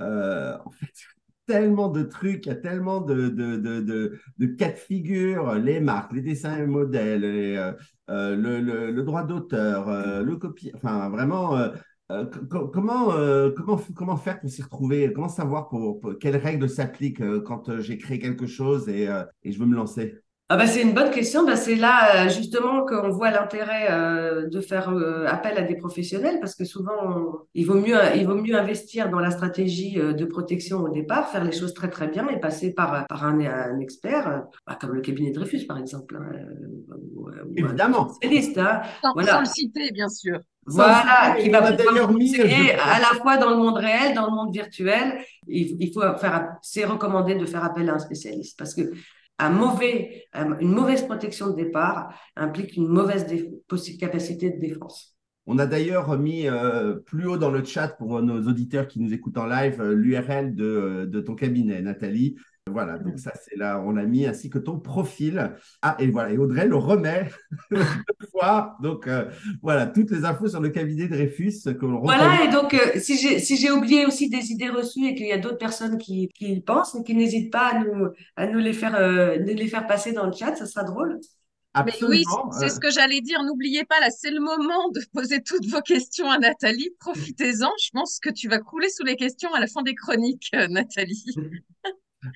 euh, 0.00 0.56
en 0.64 0.70
fait, 0.70 0.86
tellement 1.46 1.88
de 1.88 2.02
trucs, 2.04 2.46
il 2.46 2.50
y 2.50 2.52
a 2.52 2.56
tellement 2.56 3.00
de, 3.00 3.28
de, 3.28 3.56
de, 3.56 4.20
de, 4.38 4.46
cas 4.46 4.70
de 4.70 4.76
figure, 4.76 5.54
les 5.54 5.80
marques, 5.80 6.12
les 6.12 6.22
dessins 6.22 6.56
et 6.56 6.66
modèles, 6.66 7.24
euh, 7.24 7.72
le, 8.08 8.60
le, 8.60 8.92
le, 8.92 9.02
droit 9.02 9.24
d'auteur, 9.24 10.22
le 10.22 10.36
copier, 10.36 10.70
enfin 10.76 11.08
vraiment, 11.08 11.58
comment, 12.48 13.08
comment, 13.56 13.80
comment 13.96 14.16
faire 14.16 14.38
pour 14.38 14.48
s'y 14.48 14.62
retrouver 14.62 15.12
Comment 15.12 15.28
savoir 15.28 15.68
pour, 15.68 15.98
pour 15.98 16.16
quelles 16.18 16.36
règles 16.36 16.68
s'appliquent 16.68 17.42
quand 17.42 17.80
j'ai 17.80 17.98
créé 17.98 18.20
quelque 18.20 18.46
chose 18.46 18.88
et, 18.88 19.08
et 19.42 19.50
je 19.50 19.58
veux 19.58 19.66
me 19.66 19.74
lancer? 19.74 20.20
Ah 20.52 20.56
bah 20.56 20.66
c'est 20.66 20.82
une 20.82 20.94
bonne 20.94 21.12
question. 21.12 21.46
Bah 21.46 21.54
c'est 21.54 21.76
là 21.76 22.26
euh, 22.26 22.28
justement 22.28 22.84
qu'on 22.84 23.10
voit 23.10 23.30
l'intérêt 23.30 23.86
euh, 23.88 24.48
de 24.48 24.60
faire 24.60 24.90
euh, 24.90 25.24
appel 25.28 25.56
à 25.56 25.62
des 25.62 25.76
professionnels 25.76 26.40
parce 26.40 26.56
que 26.56 26.64
souvent 26.64 27.46
il 27.54 27.66
vaut 27.66 27.76
mieux 27.76 27.96
il 28.16 28.26
vaut 28.26 28.34
mieux 28.34 28.56
investir 28.56 29.10
dans 29.10 29.20
la 29.20 29.30
stratégie 29.30 29.94
de 29.94 30.24
protection 30.24 30.78
au 30.78 30.88
départ, 30.88 31.28
faire 31.28 31.44
les 31.44 31.52
choses 31.52 31.72
très 31.72 31.88
très 31.88 32.08
bien 32.08 32.26
et 32.30 32.40
passer 32.40 32.74
par 32.74 33.06
par 33.06 33.24
un, 33.24 33.38
un 33.38 33.78
expert 33.78 34.42
bah, 34.66 34.76
comme 34.80 34.92
le 34.92 35.02
cabinet 35.02 35.30
Dreyfus 35.30 35.66
par 35.66 35.78
exemple. 35.78 36.18
Hein, 36.20 36.32
Évidemment. 37.56 38.08
spécialiste. 38.08 38.58
Hein. 38.58 38.82
Sans, 39.02 39.12
voilà. 39.12 39.32
sans, 39.34 39.40
le 39.40 39.46
citer 39.46 39.92
bien 39.92 40.08
sûr. 40.08 40.40
Voilà, 40.66 41.36
qui 41.38 41.48
va 41.48 41.62
pouvoir 41.72 42.08
conseiller 42.08 42.72
à 42.74 42.98
la 42.98 43.20
fois 43.20 43.36
dans 43.36 43.50
le 43.50 43.56
monde 43.56 43.76
réel, 43.76 44.14
dans 44.14 44.26
le 44.26 44.32
monde 44.32 44.52
virtuel. 44.52 45.20
Il, 45.46 45.76
il 45.80 45.92
faut 45.92 46.02
faire, 46.18 46.56
c'est 46.60 46.84
recommandé 46.84 47.36
de 47.36 47.46
faire 47.46 47.62
appel 47.64 47.88
à 47.88 47.94
un 47.94 47.98
spécialiste 48.00 48.58
parce 48.58 48.74
que 48.74 48.92
une 49.40 50.72
mauvaise 50.72 51.02
protection 51.02 51.50
de 51.50 51.56
départ 51.56 52.14
implique 52.36 52.76
une 52.76 52.88
mauvaise 52.88 53.26
capacité 53.98 54.50
de 54.50 54.60
défense. 54.60 55.16
On 55.46 55.58
a 55.58 55.66
d'ailleurs 55.66 56.16
mis 56.18 56.46
euh, 56.46 56.94
plus 56.94 57.26
haut 57.26 57.38
dans 57.38 57.50
le 57.50 57.64
chat 57.64 57.88
pour 57.88 58.22
nos 58.22 58.46
auditeurs 58.46 58.86
qui 58.86 59.00
nous 59.00 59.12
écoutent 59.12 59.38
en 59.38 59.46
live 59.46 59.80
euh, 59.80 59.94
l'URL 59.94 60.54
euh, 60.60 61.06
de, 61.06 61.20
ton 61.20 61.34
cabinet, 61.34 61.80
Nathalie. 61.82 62.36
Voilà, 62.66 62.98
donc 62.98 63.18
ça 63.18 63.32
c'est 63.42 63.56
là, 63.56 63.82
on 63.84 63.92
l'a 63.92 64.04
mis, 64.04 64.26
ainsi 64.26 64.50
que 64.50 64.58
ton 64.58 64.78
profil. 64.78 65.54
Ah, 65.82 65.96
et 65.98 66.08
voilà, 66.08 66.32
et 66.32 66.38
Audrey 66.38 66.66
le 66.66 66.76
remet 66.76 67.28
deux 67.70 67.82
fois. 68.30 68.76
Donc 68.82 69.08
voilà, 69.62 69.86
toutes 69.86 70.10
les 70.10 70.24
infos 70.24 70.48
sur 70.48 70.60
le 70.60 70.68
cabinet 70.68 71.08
de 71.08 71.14
Dreyfus. 71.14 71.62
Que 71.64 71.86
voilà, 71.86 72.44
et 72.44 72.48
donc 72.48 72.76
si 72.96 73.16
j'ai 73.16 73.38
si 73.38 73.70
oublié 73.70 74.06
aussi 74.06 74.28
des 74.28 74.52
idées 74.52 74.68
reçues 74.68 75.06
et 75.06 75.14
qu'il 75.14 75.26
y 75.26 75.32
a 75.32 75.38
d'autres 75.38 75.58
personnes 75.58 75.98
qui, 75.98 76.28
qui 76.28 76.52
y 76.52 76.60
pensent, 76.60 76.96
qui 77.04 77.14
n'hésitent 77.14 77.52
pas 77.52 77.68
à 77.68 77.80
nous, 77.80 78.08
à 78.36 78.46
nous 78.46 78.58
les, 78.58 78.72
faire, 78.72 78.98
les 79.38 79.68
faire 79.68 79.86
passer 79.86 80.12
dans 80.12 80.26
le 80.26 80.32
chat, 80.32 80.54
ça 80.54 80.66
sera 80.66 80.84
drôle. 80.84 81.18
oui, 82.02 82.24
c'est 82.58 82.68
ce 82.68 82.78
que 82.78 82.90
j'allais 82.90 83.20
dire. 83.20 83.42
N'oubliez 83.42 83.84
pas, 83.84 83.98
là, 84.00 84.10
c'est 84.10 84.30
le 84.30 84.40
moment 84.40 84.90
de 84.90 85.00
poser 85.12 85.42
toutes 85.42 85.66
vos 85.66 85.80
questions 85.80 86.30
à 86.30 86.38
Nathalie. 86.38 86.90
Profitez-en. 87.00 87.70
Je 87.82 87.90
pense 87.92 88.20
que 88.20 88.30
tu 88.30 88.48
vas 88.48 88.58
couler 88.58 88.90
sous 88.90 89.04
les 89.04 89.16
questions 89.16 89.52
à 89.54 89.60
la 89.60 89.66
fin 89.66 89.82
des 89.82 89.94
chroniques, 89.94 90.50
Nathalie. 90.52 91.24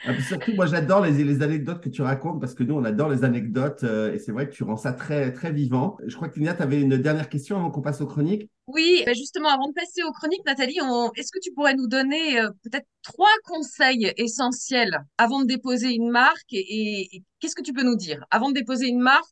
Ah, 0.07 0.19
surtout, 0.19 0.55
moi, 0.55 0.65
j'adore 0.65 1.03
les, 1.03 1.13
les, 1.25 1.43
anecdotes 1.43 1.83
que 1.83 1.91
tu 1.91 2.01
racontes 2.01 2.41
parce 2.41 2.55
que 2.55 2.63
nous, 2.63 2.75
on 2.75 2.85
adore 2.85 3.11
les 3.11 3.23
anecdotes 3.23 3.85
euh, 3.85 4.15
et 4.15 4.19
c'est 4.19 4.33
vrai 4.33 4.49
que 4.49 4.55
tu 4.55 4.65
rends 4.65 4.79
ça 4.79 4.95
très, 4.95 5.31
très 5.33 5.53
vivant. 5.53 5.99
Je 6.07 6.17
crois 6.17 6.31
que 6.31 6.39
Linia, 6.39 6.55
tu 6.55 6.63
avais 6.63 6.81
une 6.81 6.97
dernière 6.97 7.29
question 7.29 7.57
avant 7.57 7.71
qu'on 7.71 7.83
passe 7.83 8.01
aux 8.01 8.07
chroniques. 8.07 8.49
Oui, 8.67 9.03
bah, 9.05 9.13
justement, 9.13 9.51
avant 9.51 9.69
de 9.69 9.75
passer 9.75 10.03
aux 10.03 10.13
chroniques, 10.13 10.45
Nathalie, 10.47 10.79
est-ce 11.17 11.31
que 11.31 11.39
tu 11.43 11.53
pourrais 11.53 11.75
nous 11.75 11.87
donner 11.87 12.41
euh, 12.41 12.49
peut-être 12.63 12.87
trois 13.03 13.35
conseils 13.45 14.11
essentiels 14.17 15.05
avant 15.19 15.43
de 15.43 15.47
déposer 15.47 15.93
une 15.93 16.11
marque 16.11 16.53
et, 16.53 17.23
qu'est-ce 17.41 17.55
que 17.55 17.63
tu 17.63 17.75
peux 17.75 17.85
nous 17.85 17.97
dire? 17.97 18.25
Avant 18.31 18.49
de 18.49 18.55
déposer 18.55 18.89
une 18.89 19.01
marque 19.01 19.29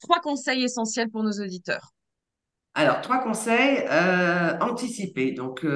Trois 0.00 0.20
conseils 0.20 0.64
essentiels 0.64 1.10
pour 1.10 1.22
nos 1.22 1.32
auditeurs. 1.32 1.92
Alors, 2.72 3.02
trois 3.02 3.18
conseils. 3.18 3.84
Euh, 3.90 4.56
anticiper. 4.60 5.32
Donc, 5.32 5.66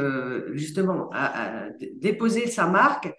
justement, 0.54 1.10
à, 1.12 1.66
déposer 1.96 2.46
sa 2.46 2.66
marque, 2.66 3.12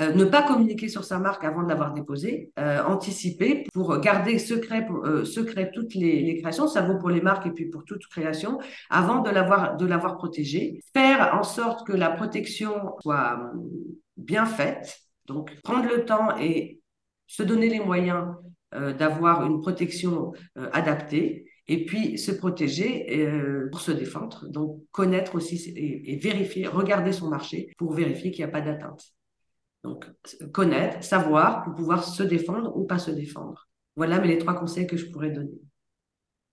euh, 0.00 0.12
ne 0.14 0.24
pas 0.24 0.42
communiquer 0.42 0.88
sur 0.88 1.04
sa 1.04 1.18
marque 1.18 1.44
avant 1.44 1.62
de 1.62 1.68
l'avoir 1.68 1.92
déposée, 1.92 2.50
euh, 2.58 2.82
anticiper 2.84 3.64
pour 3.74 3.98
garder 3.98 4.38
secret, 4.38 4.86
euh, 5.04 5.24
toutes 5.74 5.94
les, 5.94 6.38
créations, 6.40 6.66
ça 6.68 6.80
vaut 6.82 6.98
pour 6.98 7.10
les 7.10 7.20
marques 7.20 7.46
et 7.46 7.50
puis 7.50 7.66
pour 7.66 7.84
toute 7.84 8.06
création, 8.06 8.58
avant 8.88 9.20
de 9.20 9.30
l'avoir 9.30 9.76
de 9.76 9.86
l'avoir 9.86 10.16
protégée, 10.16 10.80
faire 10.94 11.34
en 11.34 11.42
sorte 11.42 11.86
que 11.86 11.92
la 11.92 12.10
protection 12.10 12.72
soit 13.00 13.52
bien 14.16 14.46
faite, 14.46 15.00
donc 15.26 15.54
prendre 15.62 15.88
le 15.88 16.04
temps 16.04 16.36
et 16.38 16.80
se 17.26 17.42
donner 17.42 17.68
les 17.68 17.80
moyens 17.80 18.34
d'avoir 18.72 19.44
une 19.44 19.60
protection 19.60 20.32
adaptée 20.72 21.44
et 21.66 21.84
puis 21.84 22.18
se 22.18 22.30
protéger 22.30 23.06
pour 23.70 23.80
se 23.80 23.92
défendre. 23.92 24.46
Donc 24.48 24.80
connaître 24.92 25.34
aussi 25.34 25.56
et, 25.76 26.12
et, 26.12 26.16
vérifier, 26.16 26.66
regarder 26.66 27.12
son 27.12 27.28
marché 27.28 27.72
pour 27.78 27.92
vérifier 27.92 28.30
qu'il 28.30 28.44
n'y 28.44 28.50
a 28.50 28.52
pas 28.52 28.60
d'atteinte. 28.60 29.12
Donc, 29.82 30.06
connaître, 30.52 31.02
savoir 31.02 31.64
pour 31.64 31.74
pouvoir 31.74 32.04
se 32.04 32.22
défendre 32.22 32.76
ou 32.76 32.84
pas 32.84 32.98
se 32.98 33.10
défendre. 33.10 33.66
Voilà 33.96 34.18
mais 34.20 34.28
les 34.28 34.38
trois 34.38 34.54
conseils 34.54 34.86
que 34.86 34.96
je 34.96 35.06
pourrais 35.06 35.30
donner. 35.30 35.60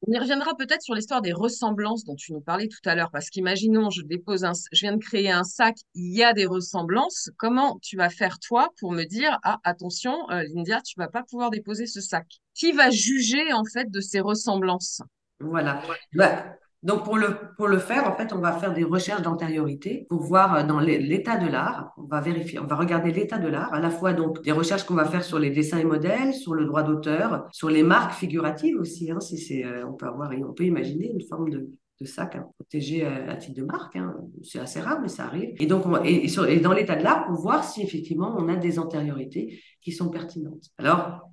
On 0.07 0.11
y 0.11 0.19
reviendra 0.19 0.55
peut-être 0.55 0.83
sur 0.83 0.93
l'histoire 0.93 1.21
des 1.21 1.33
ressemblances 1.33 2.03
dont 2.03 2.15
tu 2.15 2.31
nous 2.31 2.39
parlais 2.39 2.67
tout 2.67 2.87
à 2.87 2.93
l'heure, 2.93 3.09
parce 3.11 3.31
qu'imaginons, 3.31 3.89
je 3.89 4.03
dépose 4.03 4.43
un, 4.43 4.51
je 4.71 4.81
viens 4.81 4.95
de 4.95 5.03
créer 5.03 5.31
un 5.31 5.43
sac, 5.43 5.75
il 5.95 6.15
y 6.15 6.23
a 6.23 6.33
des 6.33 6.45
ressemblances. 6.45 7.31
Comment 7.37 7.79
tu 7.81 7.97
vas 7.97 8.09
faire 8.09 8.37
toi 8.37 8.69
pour 8.79 8.91
me 8.91 9.05
dire, 9.05 9.39
ah 9.43 9.57
attention, 9.63 10.15
euh, 10.29 10.43
Lindia, 10.53 10.81
tu 10.81 10.93
vas 10.97 11.07
pas 11.07 11.23
pouvoir 11.23 11.49
déposer 11.49 11.87
ce 11.87 11.99
sac. 11.99 12.27
Qui 12.53 12.73
va 12.73 12.91
juger 12.91 13.51
en 13.53 13.63
fait 13.65 13.89
de 13.89 13.99
ces 13.99 14.19
ressemblances? 14.19 15.01
Voilà. 15.39 15.81
Bah, 16.13 16.57
donc, 16.87 17.03
pour 17.03 17.17
le, 17.17 17.79
faire, 17.79 18.07
en 18.07 18.15
fait, 18.15 18.31
on 18.31 18.39
va 18.39 18.53
faire 18.53 18.73
des 18.73 18.85
recherches 18.85 19.21
d'antériorité 19.21 20.05
pour 20.07 20.21
voir 20.21 20.55
euh, 20.55 20.63
dans 20.63 20.79
l'état 20.79 21.35
de 21.35 21.45
l'art. 21.45 21.91
On 21.97 22.03
va 22.03 22.21
vérifier, 22.21 22.59
on 22.59 22.65
va 22.65 22.77
regarder 22.77 23.11
l'état 23.11 23.37
de 23.39 23.49
l'art, 23.49 23.73
à 23.73 23.81
la 23.81 23.89
fois 23.89 24.13
donc 24.13 24.41
des 24.41 24.53
recherches 24.53 24.85
qu'on 24.85 24.93
va 24.93 25.03
faire 25.03 25.25
sur 25.25 25.37
les 25.37 25.49
dessins 25.49 25.79
et 25.79 25.83
modèles, 25.83 26.33
sur 26.33 26.53
le 26.53 26.63
droit 26.63 26.83
d'auteur, 26.83 27.45
sur 27.51 27.69
les 27.69 27.83
marques 27.83 28.13
figuratives 28.13 28.77
aussi. 28.79 29.11
Hein, 29.11 29.19
si 29.19 29.37
c'est, 29.37 29.65
euh, 29.65 29.85
on 29.85 29.95
peut 29.95 30.05
avoir, 30.05 30.31
on 30.31 30.53
peut 30.53 30.63
imaginer 30.63 31.11
une 31.11 31.21
forme 31.27 31.49
de, 31.49 31.69
de 31.99 32.05
sac 32.05 32.37
protégé 32.55 33.05
euh, 33.05 33.31
à, 33.31 33.35
titre 33.35 33.59
de 33.59 33.65
marque. 33.65 33.97
Hein. 33.97 34.15
C'est 34.41 34.59
assez 34.59 34.79
rare, 34.79 35.01
mais 35.01 35.09
ça 35.09 35.25
arrive. 35.25 35.55
Et 35.59 35.65
donc, 35.65 35.83
et 36.05 36.59
dans 36.61 36.71
l'état 36.71 36.95
de 36.95 37.03
l'art, 37.03 37.25
pour 37.25 37.35
voir 37.35 37.65
si 37.65 37.81
effectivement 37.81 38.33
on 38.37 38.47
a 38.47 38.55
des 38.55 38.79
antériorités 38.79 39.59
qui 39.81 39.91
sont 39.91 40.09
pertinentes. 40.09 40.69
Alors, 40.77 41.27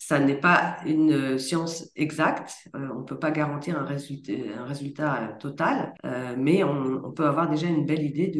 ça 0.00 0.18
n'est 0.18 0.40
pas 0.40 0.78
une 0.86 1.38
science 1.38 1.90
exacte. 1.94 2.54
Euh, 2.74 2.88
on 2.96 3.00
ne 3.00 3.04
peut 3.04 3.18
pas 3.18 3.30
garantir 3.30 3.78
un 3.78 3.84
résultat, 3.84 4.32
un 4.58 4.64
résultat 4.64 5.36
total, 5.38 5.92
euh, 6.06 6.34
mais 6.38 6.64
on, 6.64 7.12
peut 7.12 7.26
avoir 7.26 7.50
déjà 7.50 7.66
une 7.66 7.84
belle 7.84 8.02
idée 8.02 8.32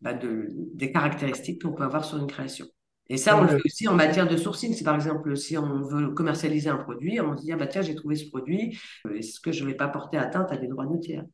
bah, 0.00 0.14
de, 0.14 0.48
des 0.74 0.90
caractéristiques 0.90 1.62
qu'on 1.62 1.74
peut 1.74 1.84
avoir 1.84 2.06
sur 2.06 2.16
une 2.16 2.26
création. 2.26 2.66
Et 3.10 3.18
ça, 3.18 3.36
on 3.36 3.42
le 3.42 3.48
fait 3.48 3.60
aussi 3.62 3.86
en 3.88 3.94
matière 3.94 4.26
de 4.26 4.38
sourcing. 4.38 4.72
Si 4.72 4.84
par 4.84 4.94
exemple, 4.94 5.36
si 5.36 5.58
on 5.58 5.82
veut 5.82 6.08
commercialiser 6.14 6.70
un 6.70 6.78
produit, 6.78 7.20
on 7.20 7.36
se 7.36 7.42
dit, 7.42 7.52
ah 7.52 7.56
bah 7.56 7.66
tiens, 7.66 7.82
j'ai 7.82 7.94
trouvé 7.94 8.16
ce 8.16 8.30
produit, 8.30 8.78
euh, 9.06 9.16
est-ce 9.16 9.38
que 9.38 9.52
je 9.52 9.64
ne 9.64 9.68
vais 9.68 9.76
pas 9.76 9.88
porter 9.88 10.16
atteinte 10.16 10.50
à 10.50 10.56
des 10.56 10.66
droits 10.66 10.86
de 10.86 10.96
tiers 10.98 11.24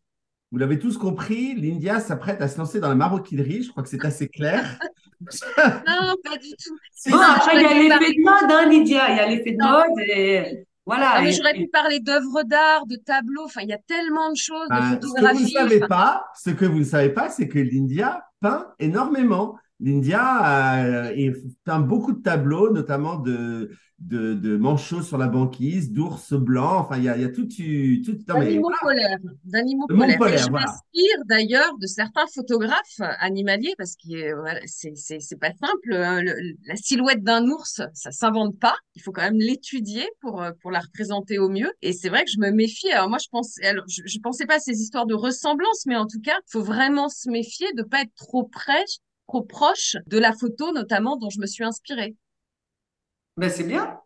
vous 0.50 0.56
l'avez 0.56 0.78
tous 0.78 0.96
compris, 0.96 1.54
l'India 1.54 2.00
s'apprête 2.00 2.40
à 2.40 2.48
se 2.48 2.56
lancer 2.56 2.80
dans 2.80 2.88
la 2.88 2.94
maroquinerie. 2.94 3.64
Je 3.64 3.70
crois 3.70 3.82
que 3.82 3.88
c'est 3.90 4.02
assez 4.06 4.28
clair. 4.28 4.78
non, 5.20 6.14
pas 6.24 6.36
du 6.36 6.50
tout. 6.50 6.78
après, 7.14 7.56
il 7.56 7.62
y 7.62 7.64
a 7.64 7.74
l'effet 7.74 8.12
de 8.14 8.22
mode, 8.22 8.50
hein, 8.50 8.68
Lydia. 8.68 9.10
Il 9.10 9.16
y 9.16 9.20
a 9.20 9.26
l'effet 9.26 9.52
de 9.52 9.62
mode 9.62 9.98
et 10.06 10.64
voilà. 10.86 11.20
mais 11.20 11.32
j'aurais 11.32 11.52
pu 11.52 11.68
parler 11.68 12.00
d'œuvres 12.00 12.44
d'art, 12.44 12.86
de 12.86 12.96
tableaux. 12.96 13.44
Enfin, 13.44 13.60
il 13.62 13.68
y 13.68 13.74
a 13.74 13.78
tellement 13.86 14.30
de 14.30 14.36
choses, 14.36 14.68
de 14.68 14.74
bah, 14.74 14.90
photographies. 14.90 15.48
Ce 15.48 15.52
que 15.52 15.58
vous 15.58 15.64
ne 15.64 15.68
savez 15.68 15.80
pas, 15.80 16.24
ce 16.34 16.50
que 16.50 16.64
vous 16.64 16.78
ne 16.78 16.84
savez 16.84 17.10
pas, 17.10 17.28
c'est 17.28 17.48
que 17.48 17.58
l'India 17.58 18.24
peint 18.40 18.72
énormément. 18.78 19.58
L'India 19.80 20.84
euh, 20.84 21.32
peint 21.64 21.78
beaucoup 21.78 22.12
de 22.12 22.20
tableaux, 22.20 22.72
notamment 22.72 23.16
de, 23.16 23.70
de, 24.00 24.34
de 24.34 24.56
manchots 24.56 25.02
sur 25.02 25.18
la 25.18 25.28
banquise, 25.28 25.92
d'ours 25.92 26.32
blancs. 26.32 26.80
Enfin, 26.80 26.98
il 26.98 27.04
y 27.04 27.08
a, 27.08 27.16
y 27.16 27.24
a 27.24 27.28
tout. 27.28 27.46
tout 27.46 28.18
d'animaux 28.26 28.70
polaires. 28.80 29.18
D'animaux 29.44 29.86
polaires. 29.86 30.38
je 30.38 30.50
m'inspire 30.50 31.24
d'ailleurs 31.26 31.78
de 31.78 31.86
certains 31.86 32.26
photographes 32.34 33.00
animaliers 33.20 33.74
parce 33.78 33.94
que 33.94 34.34
voilà, 34.40 34.60
c'est 34.66 35.38
pas 35.40 35.52
simple. 35.52 35.94
Hein. 35.94 36.22
la 36.66 36.76
silhouette 36.76 37.22
d'un 37.22 37.46
ours, 37.46 37.80
ça 37.94 38.10
s'invente 38.10 38.58
pas. 38.58 38.76
Il 38.96 39.02
faut 39.02 39.12
quand 39.12 39.22
même 39.22 39.38
l'étudier 39.38 40.08
pour, 40.20 40.44
pour 40.60 40.72
la 40.72 40.80
représenter 40.80 41.38
au 41.38 41.48
mieux. 41.48 41.70
Et 41.82 41.92
c'est 41.92 42.08
vrai 42.08 42.24
que 42.24 42.30
je 42.32 42.40
me 42.40 42.50
méfie. 42.50 42.90
Alors, 42.90 43.08
moi, 43.08 43.18
je, 43.22 43.28
pense, 43.30 43.58
alors, 43.62 43.84
je, 43.88 44.02
je 44.04 44.18
pensais 44.18 44.46
pas 44.46 44.56
à 44.56 44.60
ces 44.60 44.80
histoires 44.80 45.06
de 45.06 45.14
ressemblance, 45.14 45.86
mais 45.86 45.96
en 45.96 46.06
tout 46.06 46.20
cas, 46.20 46.36
il 46.48 46.50
faut 46.50 46.62
vraiment 46.62 47.08
se 47.08 47.30
méfier 47.30 47.68
de 47.76 47.82
pas 47.84 48.02
être 48.02 48.14
trop 48.16 48.44
près 48.44 48.84
trop 49.28 49.42
proche 49.42 49.96
de 50.06 50.18
la 50.18 50.32
photo 50.32 50.72
notamment 50.72 51.16
dont 51.16 51.30
je 51.30 51.40
me 51.40 51.46
suis 51.46 51.64
inspirée. 51.64 52.16
Ben, 53.36 53.50
c'est 53.50 53.64
bien. 53.64 54.00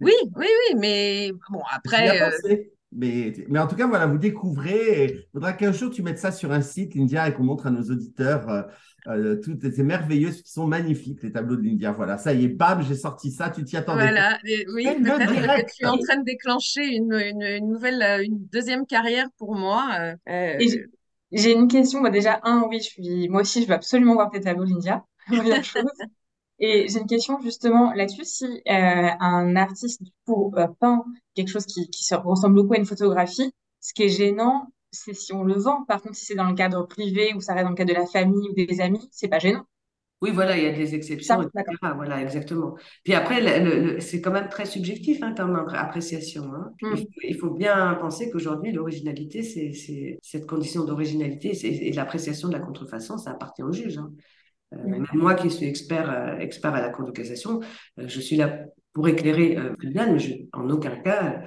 Oui, 0.00 0.12
oui, 0.36 0.46
oui, 0.46 0.76
mais 0.78 1.32
bon, 1.50 1.62
après. 1.70 2.22
Euh, 2.22 2.56
mais, 2.92 3.32
mais 3.48 3.58
en 3.58 3.66
tout 3.66 3.76
cas, 3.76 3.86
voilà, 3.86 4.06
vous 4.06 4.18
découvrez. 4.18 5.06
Il 5.06 5.28
faudra 5.32 5.52
qu'un 5.54 5.72
jour 5.72 5.90
tu 5.90 6.02
mettes 6.02 6.18
ça 6.18 6.30
sur 6.30 6.52
un 6.52 6.60
site, 6.60 6.94
l'India, 6.94 7.28
et 7.28 7.34
qu'on 7.34 7.44
montre 7.44 7.66
à 7.66 7.70
nos 7.70 7.82
auditeurs 7.82 8.48
euh, 8.50 8.62
euh 9.08 9.40
toutes 9.40 9.72
ces 9.72 9.82
merveilleuses 9.82 10.42
qui 10.42 10.52
sont 10.52 10.66
magnifiques, 10.66 11.22
les 11.22 11.32
tableaux 11.32 11.56
de 11.56 11.62
l'India. 11.62 11.92
Voilà, 11.92 12.18
ça 12.18 12.34
y 12.34 12.44
est, 12.44 12.48
bam, 12.48 12.82
j'ai 12.82 12.94
sorti 12.94 13.30
ça, 13.30 13.48
tu 13.50 13.64
t'y 13.64 13.76
attendais. 13.76 14.02
Voilà, 14.02 14.38
oui, 14.74 14.84
peut-être 14.84 15.66
que 15.66 15.74
tu 15.74 15.84
es 15.84 15.88
en 15.88 15.98
train 15.98 16.18
de 16.18 16.24
déclencher 16.24 16.84
une, 16.84 17.14
une, 17.14 17.68
nouvelle, 17.68 18.02
une 18.24 18.44
deuxième 18.52 18.86
carrière 18.86 19.28
pour 19.38 19.54
moi. 19.54 20.14
J'ai 21.32 21.52
une 21.52 21.68
question. 21.68 22.00
Moi, 22.00 22.10
déjà, 22.10 22.40
un, 22.44 22.62
oui, 22.68 22.78
je 22.80 22.84
suis, 22.84 23.28
moi 23.28 23.40
aussi, 23.42 23.62
je 23.62 23.68
veux 23.68 23.74
absolument 23.74 24.14
voir 24.14 24.30
tes 24.30 24.40
tableaux, 24.40 24.66
chose. 25.64 25.84
Et 26.58 26.88
j'ai 26.88 27.00
une 27.00 27.06
question 27.06 27.40
justement 27.42 27.92
là-dessus. 27.94 28.24
Si 28.24 28.44
euh, 28.46 28.60
un 29.20 29.56
artiste 29.56 30.02
pour 30.24 30.56
euh, 30.58 30.66
peint 30.80 31.04
quelque 31.34 31.48
chose 31.50 31.66
qui, 31.66 31.90
qui 31.90 32.04
se 32.04 32.14
ressemble 32.14 32.56
beaucoup 32.56 32.74
à 32.74 32.78
une 32.78 32.86
photographie, 32.86 33.52
ce 33.80 33.94
qui 33.94 34.04
est 34.04 34.08
gênant, 34.08 34.68
c'est 34.92 35.14
si 35.14 35.32
on 35.32 35.44
le 35.44 35.54
vend. 35.54 35.84
Par 35.86 36.02
contre, 36.02 36.16
si 36.16 36.26
c'est 36.26 36.34
dans 36.36 36.48
le 36.48 36.54
cadre 36.54 36.86
privé 36.86 37.34
ou 37.34 37.40
ça 37.40 37.54
reste 37.54 37.64
dans 37.64 37.70
le 37.70 37.76
cadre 37.76 37.92
de 37.94 37.98
la 37.98 38.06
famille 38.06 38.48
ou 38.50 38.54
des 38.54 38.80
amis, 38.80 39.08
c'est 39.12 39.28
pas 39.28 39.38
gênant. 39.40 39.66
Oui, 40.22 40.30
voilà, 40.30 40.56
il 40.56 40.62
y 40.62 40.66
a 40.66 40.72
des 40.72 40.94
exceptions, 40.94 41.42
etc. 41.42 41.64
Voilà, 41.96 42.22
exactement. 42.22 42.76
Puis 43.02 43.12
après, 43.12 44.00
c'est 44.00 44.20
quand 44.20 44.30
même 44.30 44.48
très 44.48 44.64
subjectif 44.64 45.22
hein, 45.22 45.34
comme 45.36 45.56
appréciation. 45.74 46.44
Hein. 46.54 46.72
Mmh. 46.80 46.94
Il, 47.24 47.36
faut, 47.36 47.50
bien 47.50 47.94
penser 48.00 48.30
qu'aujourd'hui, 48.30 48.72
l'originalité, 48.72 49.42
c'est 49.42 50.18
cette 50.22 50.46
condition 50.46 50.84
d'originalité 50.84 51.50
et 51.66 51.92
l'appréciation 51.92 52.48
de 52.48 52.52
la 52.52 52.60
contrefaçon, 52.60 53.18
ça 53.18 53.32
appartient 53.32 53.64
au 53.64 53.72
juge. 53.72 53.98
Hein. 53.98 54.12
Euh, 54.74 54.86
même 54.86 55.06
moi 55.12 55.34
qui 55.34 55.50
suis 55.50 55.66
expert, 55.66 56.10
euh, 56.10 56.38
expert 56.38 56.74
à 56.74 56.80
la 56.80 56.90
Cour 56.90 57.04
de 57.04 57.10
cassation, 57.10 57.60
euh, 57.98 58.04
je 58.06 58.20
suis 58.20 58.36
là 58.36 58.64
pour 58.92 59.08
éclairer 59.08 59.54
le 59.54 59.76
tribunal, 59.76 60.12
mais 60.12 60.18
je, 60.18 60.34
en 60.52 60.68
aucun 60.70 60.96
cas 60.96 61.42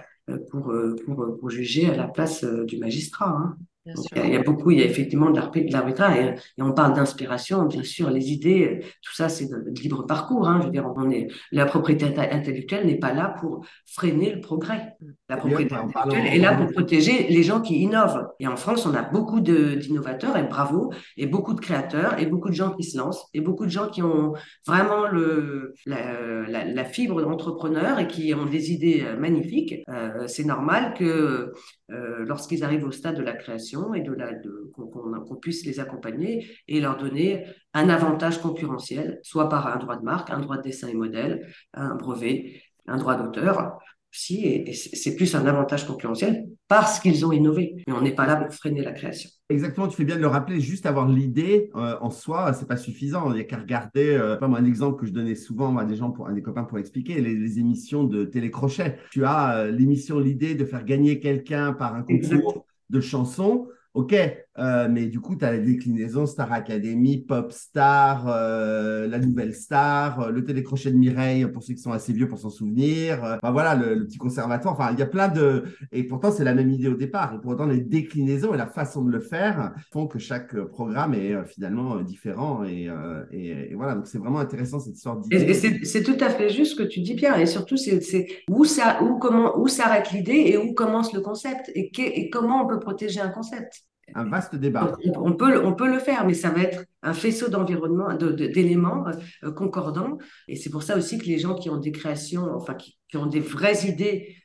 pour, 0.50 0.74
pour, 1.06 1.38
pour, 1.40 1.50
juger 1.52 1.88
à 1.92 1.96
la 1.96 2.08
place 2.08 2.44
du 2.44 2.80
magistrat. 2.80 3.56
Hein 3.88 3.94
il, 4.16 4.34
y 4.34 4.36
a, 4.36 4.42
beaucoup, 4.42 4.72
il 4.72 4.80
y 4.80 4.82
a 4.82 4.86
effectivement 4.86 5.30
de 5.30 5.40
l'arbitrage 5.72 6.18
et, 6.18 6.36
et, 6.58 6.62
on 6.62 6.72
parle 6.72 6.94
d'inspiration, 6.94 7.66
bien 7.66 7.84
sûr, 7.84 8.10
les 8.10 8.32
idées, 8.32 8.80
tout 9.02 9.14
ça 9.14 9.30
c'est 9.30 9.46
de, 9.46 9.64
libre 9.82 10.06
parcours. 10.06 10.48
Hein, 10.48 10.60
je 10.62 10.66
veux 10.68 10.72
dire, 10.72 10.92
on 10.96 11.10
est, 11.10 11.28
la 11.52 11.66
propriété 11.66 12.06
intellectuelle 12.18 12.86
n'est 12.88 13.00
pas 13.00 13.14
là 13.14 13.36
pour 13.40 13.66
freiner 13.86 14.34
le 14.34 14.42
progrès. 14.42 14.96
La 15.30 15.38
propriété 15.38 15.76
intellectuelle 15.76 16.34
est 16.34 16.40
là 16.40 16.56
pour 16.56 16.72
protéger 16.72 17.28
les 17.30 17.44
gens 17.44 17.62
qui 17.62 17.76
innovent. 17.82 18.28
Et 18.40 18.48
en 18.48 18.56
France, 18.56 18.86
on 18.86 18.94
a 18.94 19.04
beaucoup 19.04 19.40
d'innovateurs 19.40 20.38
et 20.38 20.44
bravo, 20.44 20.92
et 21.18 21.28
beaucoup 21.28 21.54
de 21.54 21.60
créateurs 21.60 22.20
et 22.20 22.26
beaucoup 22.26 22.50
de 22.50 22.56
gens 22.56 22.72
qui 22.72 22.84
se 22.84 22.98
lancent 22.98 23.26
et 23.34 23.42
beaucoup 23.42 23.66
de 23.66 23.72
gens 23.72 23.90
qui 23.90 24.02
ont 24.02 24.34
vraiment 24.66 25.08
le, 25.08 25.74
la, 25.86 26.48
la, 26.48 26.66
la 26.66 26.86
fibre 26.86 27.22
d'entrepreneur 27.22 28.00
et 28.00 28.08
qui 28.08 28.34
ont 28.34 28.46
des 28.46 28.72
idées 28.72 29.04
euh, 29.06 29.18
magnifiques. 29.18 29.84
Euh, 29.90 30.28
c'est 30.28 30.44
normal 30.44 30.94
que 30.98 31.54
euh, 31.92 32.26
lorsqu'ils 32.26 32.64
arrivent 32.64 32.86
au 32.86 32.92
stade 32.92 33.18
de 33.18 33.22
la 33.22 33.34
création 33.34 33.75
et 33.94 34.02
de 34.02 34.14
la, 34.14 34.34
de, 34.34 34.72
qu'on, 34.74 35.36
puisse 35.36 35.66
les 35.66 35.80
accompagner 35.80 36.48
et 36.68 36.80
leur 36.80 36.98
donner 36.98 37.46
un 37.74 37.90
avantage 37.90 38.42
concurrentiel, 38.42 39.20
soit 39.24 39.50
par 39.50 39.68
un 39.68 39.78
droit 39.78 39.98
de 39.98 40.04
marque, 40.04 40.30
un 40.30 40.40
droit 40.40 40.58
de 40.58 40.64
dessin 40.64 40.88
et 40.88 40.94
modèle, 40.94 41.48
un 41.74 41.96
brevet, 41.96 42.62
un 42.88 42.98
droit 42.98 43.16
d'auteur 43.16 43.80
si, 44.18 44.46
et 44.46 44.72
c'est 44.74 45.16
plus 45.16 45.36
un 45.36 45.46
avantage 45.46 45.86
concurrentiel 45.86 46.48
parce 46.70 47.00
qu'ils 47.00 47.26
ont 47.26 47.34
innové. 47.34 47.84
Mais 47.86 47.94
on 47.94 48.02
n'est 48.02 48.16
pas 48.16 48.26
là 48.26 48.38
pour 48.38 48.54
freiner 48.54 48.82
la 48.82 48.94
création. 48.94 49.30
Exactement, 49.50 49.88
tu 49.88 49.98
fais 49.98 50.06
bien 50.06 50.16
de 50.16 50.22
le 50.22 50.28
rappeler, 50.28 50.62
juste 50.62 50.86
avoir 50.86 51.08
l'idée 51.08 51.70
euh, 51.76 51.98
en 52.00 52.10
soi, 52.10 52.54
c'est 52.54 52.68
pas 52.68 52.78
suffisant. 52.78 53.30
Il 53.32 53.36
n'y 53.36 53.42
a 53.42 53.44
qu'à 53.44 53.58
regarder, 53.58 54.16
euh, 54.16 54.38
moi, 54.48 54.58
un 54.58 54.66
exemple 54.66 55.02
que 55.02 55.06
je 55.06 55.12
donnais 55.12 55.36
souvent 55.36 55.76
à 55.78 55.84
des 55.84 55.98
gens, 55.98 56.12
pour, 56.12 56.28
à 56.28 56.32
des 56.32 56.42
copains 56.42 56.64
pour 56.64 56.80
expliquer, 56.80 57.20
les, 57.20 57.60
émissions 57.60 58.06
de 58.06 58.24
télécrochet. 58.24 58.98
Tu 59.12 59.26
as 59.26 59.58
euh, 59.58 59.72
l'émission, 59.72 60.20
l'idée 60.20 60.56
de 60.56 60.66
faire 60.66 60.86
gagner 60.86 61.20
quelqu'un 61.20 61.74
par 61.74 61.94
un 61.96 62.04
concours 62.04 62.66
de 62.90 63.00
chansons. 63.02 63.68
Ok, 63.94 64.14
euh, 64.58 64.88
mais 64.90 65.08
du 65.08 65.20
coup, 65.20 65.36
tu 65.36 65.44
as 65.44 65.52
la 65.52 65.58
déclinaison 65.60 66.26
Star 66.26 66.52
Academy, 66.54 67.18
Pop 67.18 67.52
Star, 67.52 68.26
euh, 68.30 69.06
La 69.08 69.20
Nouvelle 69.20 69.54
Star, 69.54 70.22
euh, 70.22 70.30
le 70.30 70.46
télécrochet 70.46 70.92
de 70.92 70.98
Mireille 70.98 71.46
pour 71.48 71.62
ceux 71.62 71.74
qui 71.74 71.82
sont 71.82 71.92
assez 71.92 72.14
vieux 72.14 72.30
pour 72.30 72.40
s'en 72.40 72.50
souvenir. 72.50 73.20
Enfin 73.22 73.52
voilà, 73.52 73.76
le, 73.76 74.06
petit 74.06 74.18
conservatoire. 74.18 74.74
Enfin, 74.74 74.92
il 74.94 75.00
y 75.00 75.02
a 75.02 75.08
plein 75.08 75.28
de. 75.28 75.66
Et 75.92 76.04
pourtant, 76.04 76.32
c'est 76.32 76.46
la 76.46 76.54
même 76.54 76.72
idée 76.72 76.88
au 76.88 76.96
départ. 76.96 77.34
Et 77.36 77.42
pourtant, 77.42 77.66
les 77.66 77.82
déclinaisons 77.82 78.54
et 78.54 78.58
la 78.58 78.68
façon 78.68 79.04
de 79.04 79.12
le 79.12 79.20
faire 79.20 79.74
font 79.92 80.08
que 80.08 80.20
chaque 80.20 80.56
programme 80.56 81.14
est 81.14 81.36
finalement 81.46 82.02
différent. 82.02 82.64
Et, 82.64 82.90
et, 83.32 83.74
voilà, 83.76 83.96
donc 83.96 84.08
c'est 84.08 84.20
vraiment 84.20 84.40
intéressant 84.40 84.80
cette 84.80 84.96
histoire 84.96 85.18
d'idée. 85.18 85.36
Et, 85.36 85.86
c'est 85.86 86.04
tout 86.04 86.18
à 86.22 86.30
fait 86.30 86.50
juste 86.50 86.74
ce 86.74 86.76
que 86.78 86.88
tu 86.88 87.02
dis, 87.02 87.16
Pierre. 87.16 87.40
Et 87.40 87.46
surtout, 87.46 87.76
c'est 87.78 88.28
où 88.50 88.64
ça, 88.64 89.04
où 89.04 89.18
comment, 89.20 89.60
où 89.60 89.68
s'arrête 89.68 90.12
l'idée 90.12 90.44
et 90.48 90.58
où 90.58 90.74
commence 90.74 91.14
le 91.14 91.20
concept 91.20 91.70
et, 91.76 91.92
et 91.98 92.30
comment 92.30 92.64
on 92.64 92.68
peut 92.68 92.80
protéger 92.80 93.20
un 93.20 93.30
concept 93.30 93.84
un 94.14 94.26
vaste 94.26 94.56
débat. 94.56 94.96
On, 95.16 95.34
peut, 95.34 95.66
on 95.66 95.74
peut 95.74 95.92
le 95.92 96.00
faire, 96.00 96.26
mais 96.26 96.34
ça 96.34 96.50
va 96.50 96.62
être 96.62 96.86
un 97.02 97.14
faisceau 97.14 97.50
d'environnement, 97.50 98.14
d'éléments 98.14 99.06
euh, 99.44 99.52
concordants. 99.52 100.18
Et 100.48 100.56
c'est 100.56 100.70
pour 100.70 100.84
ça 100.84 100.98
aussi 100.98 101.18
que 101.18 101.26
les 101.26 101.40
gens 101.40 101.56
qui 101.56 101.70
ont 101.70 101.78
des 101.78 101.92
créations, 101.92 102.54
enfin, 102.56 102.76
qui, 102.76 102.98
ont 103.16 103.26
des 103.26 103.40
vraies 103.40 103.88
idées, 103.88 104.36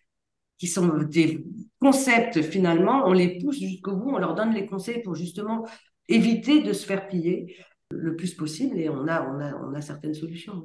qui 0.58 0.66
sont 0.66 0.98
des 1.04 1.44
concepts 1.80 2.42
finalement, 2.42 3.02
on 3.06 3.12
les 3.12 3.38
pousse 3.38 3.58
jusqu'au 3.58 3.96
bout, 3.96 4.10
on 4.10 4.18
leur 4.18 4.34
donne 4.34 4.52
les 4.52 4.66
conseils 4.66 5.02
pour 5.02 5.14
justement 5.14 5.66
éviter 6.08 6.62
de 6.62 6.72
se 6.72 6.84
faire 6.84 7.08
piller 7.08 7.56
le 7.90 8.14
plus 8.16 8.34
possible 8.34 8.78
et 8.78 8.88
on 8.88 9.08
a, 9.08 9.22
on 9.28 9.40
a, 9.40 9.54
on 9.56 9.74
a 9.74 9.80
certaines 9.80 10.14
solutions. 10.14 10.62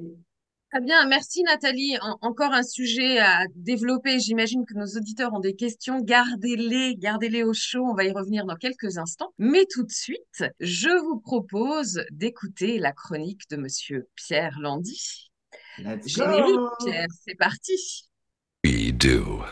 Très 0.75 0.83
bien, 0.83 1.07
merci 1.07 1.41
Nathalie. 1.43 1.95
encore 2.21 2.51
un 2.51 2.61
sujet 2.61 3.17
à 3.19 3.45
développer. 3.55 4.19
J'imagine 4.19 4.65
que 4.65 4.73
nos 4.73 4.97
auditeurs 4.97 5.33
ont 5.33 5.39
des 5.39 5.55
questions. 5.55 6.01
Gardez-les, 6.01 6.97
gardez-les 6.97 7.43
au 7.43 7.53
chaud. 7.53 7.85
On 7.89 7.93
va 7.93 8.03
y 8.03 8.11
revenir 8.11 8.43
dans 8.43 8.57
quelques 8.57 8.97
instants. 8.97 9.31
Mais 9.37 9.65
tout 9.71 9.83
de 9.83 9.91
suite, 9.91 10.43
je 10.59 10.89
vous 10.89 11.17
propose 11.17 12.03
d'écouter 12.11 12.77
la 12.77 12.91
chronique 12.91 13.49
de 13.49 13.55
Monsieur 13.55 14.09
Pierre 14.15 14.59
Landy. 14.59 15.31
Générique, 15.77 16.59
Pierre, 16.83 17.07
c'est 17.25 17.35
parti. 17.35 18.09
We 18.65 18.91
do. 18.91 19.45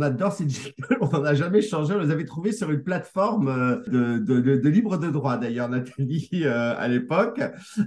On 0.00 0.02
adore 0.02 0.32
ces 0.32 0.48
jingles, 0.48 0.72
on 1.02 1.08
n'en 1.08 1.24
a 1.24 1.34
jamais 1.34 1.60
changé. 1.60 1.92
On 1.94 1.98
les 1.98 2.10
avait 2.10 2.24
trouvés 2.24 2.52
sur 2.52 2.70
une 2.70 2.82
plateforme 2.82 3.48
euh, 3.48 3.76
de, 3.86 4.16
de, 4.16 4.40
de, 4.40 4.56
de 4.56 4.68
libre 4.70 4.96
de 4.96 5.10
droit, 5.10 5.36
d'ailleurs, 5.36 5.68
Nathalie, 5.68 6.30
euh, 6.44 6.74
à 6.78 6.88
l'époque. 6.88 7.42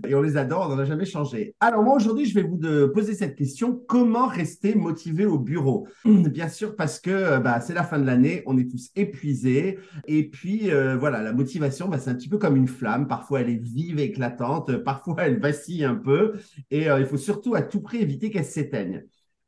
Et 0.07 0.13
on 0.13 0.21
les 0.21 0.37
adore, 0.37 0.67
on 0.67 0.75
n'en 0.75 0.77
a 0.77 0.85
jamais 0.85 1.05
changé. 1.05 1.55
Alors, 1.59 1.81
moi, 1.81 1.95
aujourd'hui, 1.95 2.25
je 2.25 2.35
vais 2.35 2.43
vous 2.43 2.59
poser 2.93 3.15
cette 3.15 3.35
question. 3.35 3.81
Comment 3.87 4.27
rester 4.27 4.75
motivé 4.75 5.25
au 5.25 5.39
bureau? 5.39 5.87
Bien 6.05 6.49
sûr, 6.49 6.75
parce 6.75 6.99
que 6.99 7.09
euh, 7.09 7.39
bah, 7.39 7.59
c'est 7.61 7.73
la 7.73 7.83
fin 7.83 7.97
de 7.97 8.05
l'année, 8.05 8.43
on 8.45 8.59
est 8.59 8.69
tous 8.69 8.91
épuisés. 8.95 9.79
Et 10.07 10.29
puis, 10.29 10.69
voilà, 10.99 11.23
la 11.23 11.33
motivation, 11.33 11.89
bah, 11.89 11.97
c'est 11.97 12.11
un 12.11 12.15
petit 12.15 12.29
peu 12.29 12.37
comme 12.37 12.55
une 12.55 12.67
flamme. 12.67 13.07
Parfois, 13.07 13.41
elle 13.41 13.49
est 13.49 13.63
vive, 13.63 13.97
éclatante. 13.97 14.77
Parfois, 14.83 15.15
elle 15.25 15.39
vacille 15.39 15.83
un 15.83 15.95
peu. 15.95 16.33
Et 16.69 16.85
il 16.85 17.05
faut 17.07 17.17
surtout 17.17 17.55
à 17.55 17.63
tout 17.63 17.81
prix 17.81 18.03
éviter 18.03 18.29
qu'elle 18.29 18.45
s'éteigne. 18.45 19.03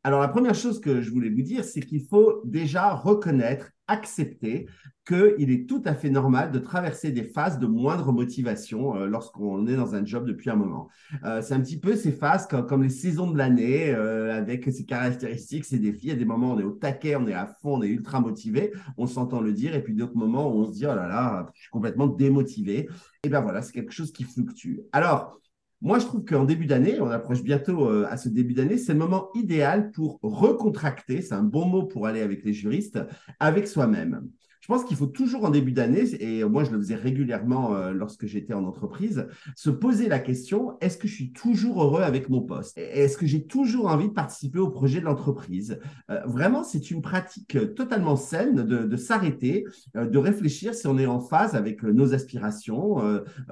Alors, 0.05 0.21
la 0.21 0.27
première 0.27 0.53
chose 0.53 0.79
que 0.79 1.01
je 1.01 1.09
voulais 1.09 1.31
vous 1.31 1.41
dire, 1.41 1.63
c'est 1.63 1.81
qu'il 1.81 2.05
faut 2.05 2.43
déjà 2.45 2.93
reconnaître, 2.93 3.71
accepter 3.87 4.67
qu'il 5.03 5.49
est 5.49 5.67
tout 5.67 5.81
à 5.83 5.95
fait 5.95 6.11
normal 6.11 6.51
de 6.51 6.59
traverser 6.59 7.11
des 7.11 7.23
phases 7.23 7.57
de 7.57 7.65
moindre 7.65 8.11
motivation 8.11 8.95
euh, 8.95 9.07
lorsqu'on 9.07 9.65
est 9.65 9.75
dans 9.75 9.95
un 9.95 10.05
job 10.05 10.27
depuis 10.27 10.51
un 10.51 10.57
moment. 10.57 10.89
Euh, 11.23 11.41
c'est 11.41 11.55
un 11.55 11.59
petit 11.59 11.79
peu 11.79 11.95
ces 11.95 12.11
phases 12.11 12.45
comme, 12.45 12.83
les 12.83 12.89
saisons 12.89 13.31
de 13.31 13.37
l'année, 13.39 13.95
euh, 13.95 14.37
avec 14.37 14.71
ses 14.71 14.85
caractéristiques, 14.85 15.65
ses 15.65 15.79
défis. 15.79 16.05
Il 16.05 16.09
y 16.09 16.11
a 16.11 16.15
des 16.15 16.23
moments 16.23 16.51
où 16.51 16.53
on 16.53 16.59
est 16.59 16.63
au 16.63 16.73
taquet, 16.73 17.15
on 17.15 17.27
est 17.27 17.33
à 17.33 17.47
fond, 17.47 17.77
on 17.77 17.81
est 17.81 17.87
ultra 17.87 18.19
motivé, 18.19 18.73
on 18.99 19.07
s'entend 19.07 19.41
le 19.41 19.53
dire, 19.53 19.73
et 19.73 19.83
puis 19.83 19.95
d'autres 19.95 20.17
moments 20.17 20.53
où 20.53 20.59
on 20.59 20.65
se 20.65 20.71
dit, 20.73 20.85
oh 20.85 20.93
là 20.93 21.07
là, 21.07 21.47
je 21.55 21.61
suis 21.61 21.71
complètement 21.71 22.05
démotivé. 22.05 22.87
Et 23.23 23.29
bien 23.29 23.41
voilà, 23.41 23.63
c'est 23.63 23.73
quelque 23.73 23.91
chose 23.91 24.11
qui 24.11 24.23
fluctue. 24.23 24.81
Alors, 24.91 25.39
moi, 25.81 25.99
je 25.99 26.05
trouve 26.05 26.23
qu'en 26.23 26.45
début 26.45 26.65
d'année, 26.65 26.99
on 26.99 27.09
approche 27.09 27.43
bientôt 27.43 27.89
euh, 27.89 28.07
à 28.09 28.17
ce 28.17 28.29
début 28.29 28.53
d'année, 28.53 28.77
c'est 28.77 28.93
le 28.93 28.99
moment 28.99 29.29
idéal 29.35 29.91
pour 29.91 30.19
recontracter, 30.21 31.21
c'est 31.21 31.35
un 31.35 31.43
bon 31.43 31.65
mot 31.65 31.83
pour 31.83 32.07
aller 32.07 32.21
avec 32.21 32.43
les 32.43 32.53
juristes, 32.53 32.99
avec 33.39 33.67
soi-même 33.67 34.27
je 34.65 34.73
pense 34.73 34.83
qu'il 34.83 34.97
faut 34.97 35.05
toujours 35.05 35.45
en 35.45 35.51
début 35.51 35.73
d'année, 35.73 36.05
et 36.19 36.43
moi 36.43 36.63
je 36.63 36.71
le 36.71 36.79
faisais 36.79 36.95
régulièrement 36.95 37.75
euh, 37.75 37.91
lorsque 37.91 38.25
j'étais 38.25 38.55
en 38.55 38.63
entreprise, 38.63 39.27
se 39.55 39.69
poser 39.69 40.09
la 40.09 40.17
question, 40.17 40.75
est-ce 40.81 40.97
que 40.97 41.07
je 41.07 41.13
suis 41.13 41.31
toujours 41.33 41.83
heureux 41.83 42.01
avec 42.01 42.29
mon 42.29 42.41
poste? 42.41 42.75
Est-ce 42.75 43.15
que 43.15 43.27
j'ai 43.27 43.45
toujours 43.45 43.85
envie 43.85 44.07
de 44.07 44.13
participer 44.13 44.57
au 44.57 44.71
projet 44.71 45.01
de 45.01 45.05
l'entreprise? 45.05 45.79
Euh, 46.09 46.19
Vraiment, 46.25 46.63
c'est 46.63 46.89
une 46.89 47.03
pratique 47.03 47.75
totalement 47.75 48.15
saine 48.15 48.63
de, 48.63 48.95
s'arrêter, 48.97 49.65
euh, 49.95 50.07
de 50.07 50.17
réfléchir 50.17 50.73
si 50.73 50.87
on 50.87 50.97
est 50.97 51.05
en 51.05 51.19
phase 51.19 51.53
avec 51.53 51.83
nos 51.83 52.15
aspirations, 52.15 53.03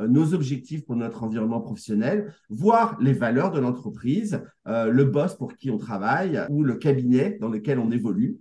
nos 0.10 0.34
objectifs 0.34 0.84
pour 0.84 0.96
notre 0.96 1.24
environnement 1.24 1.62
professionnel, 1.62 2.34
voir 2.50 2.98
les 3.00 3.14
valeurs 3.14 3.52
de 3.52 3.60
l'entreprise, 3.60 4.42
le 4.66 5.04
boss 5.04 5.36
pour 5.36 5.56
qui 5.56 5.70
on 5.70 5.78
travaille 5.78 6.42
ou 6.50 6.64
le 6.64 6.74
cabinet 6.74 7.38
dans 7.40 7.50
lequel 7.50 7.78
on 7.78 7.92
évolue. 7.92 8.40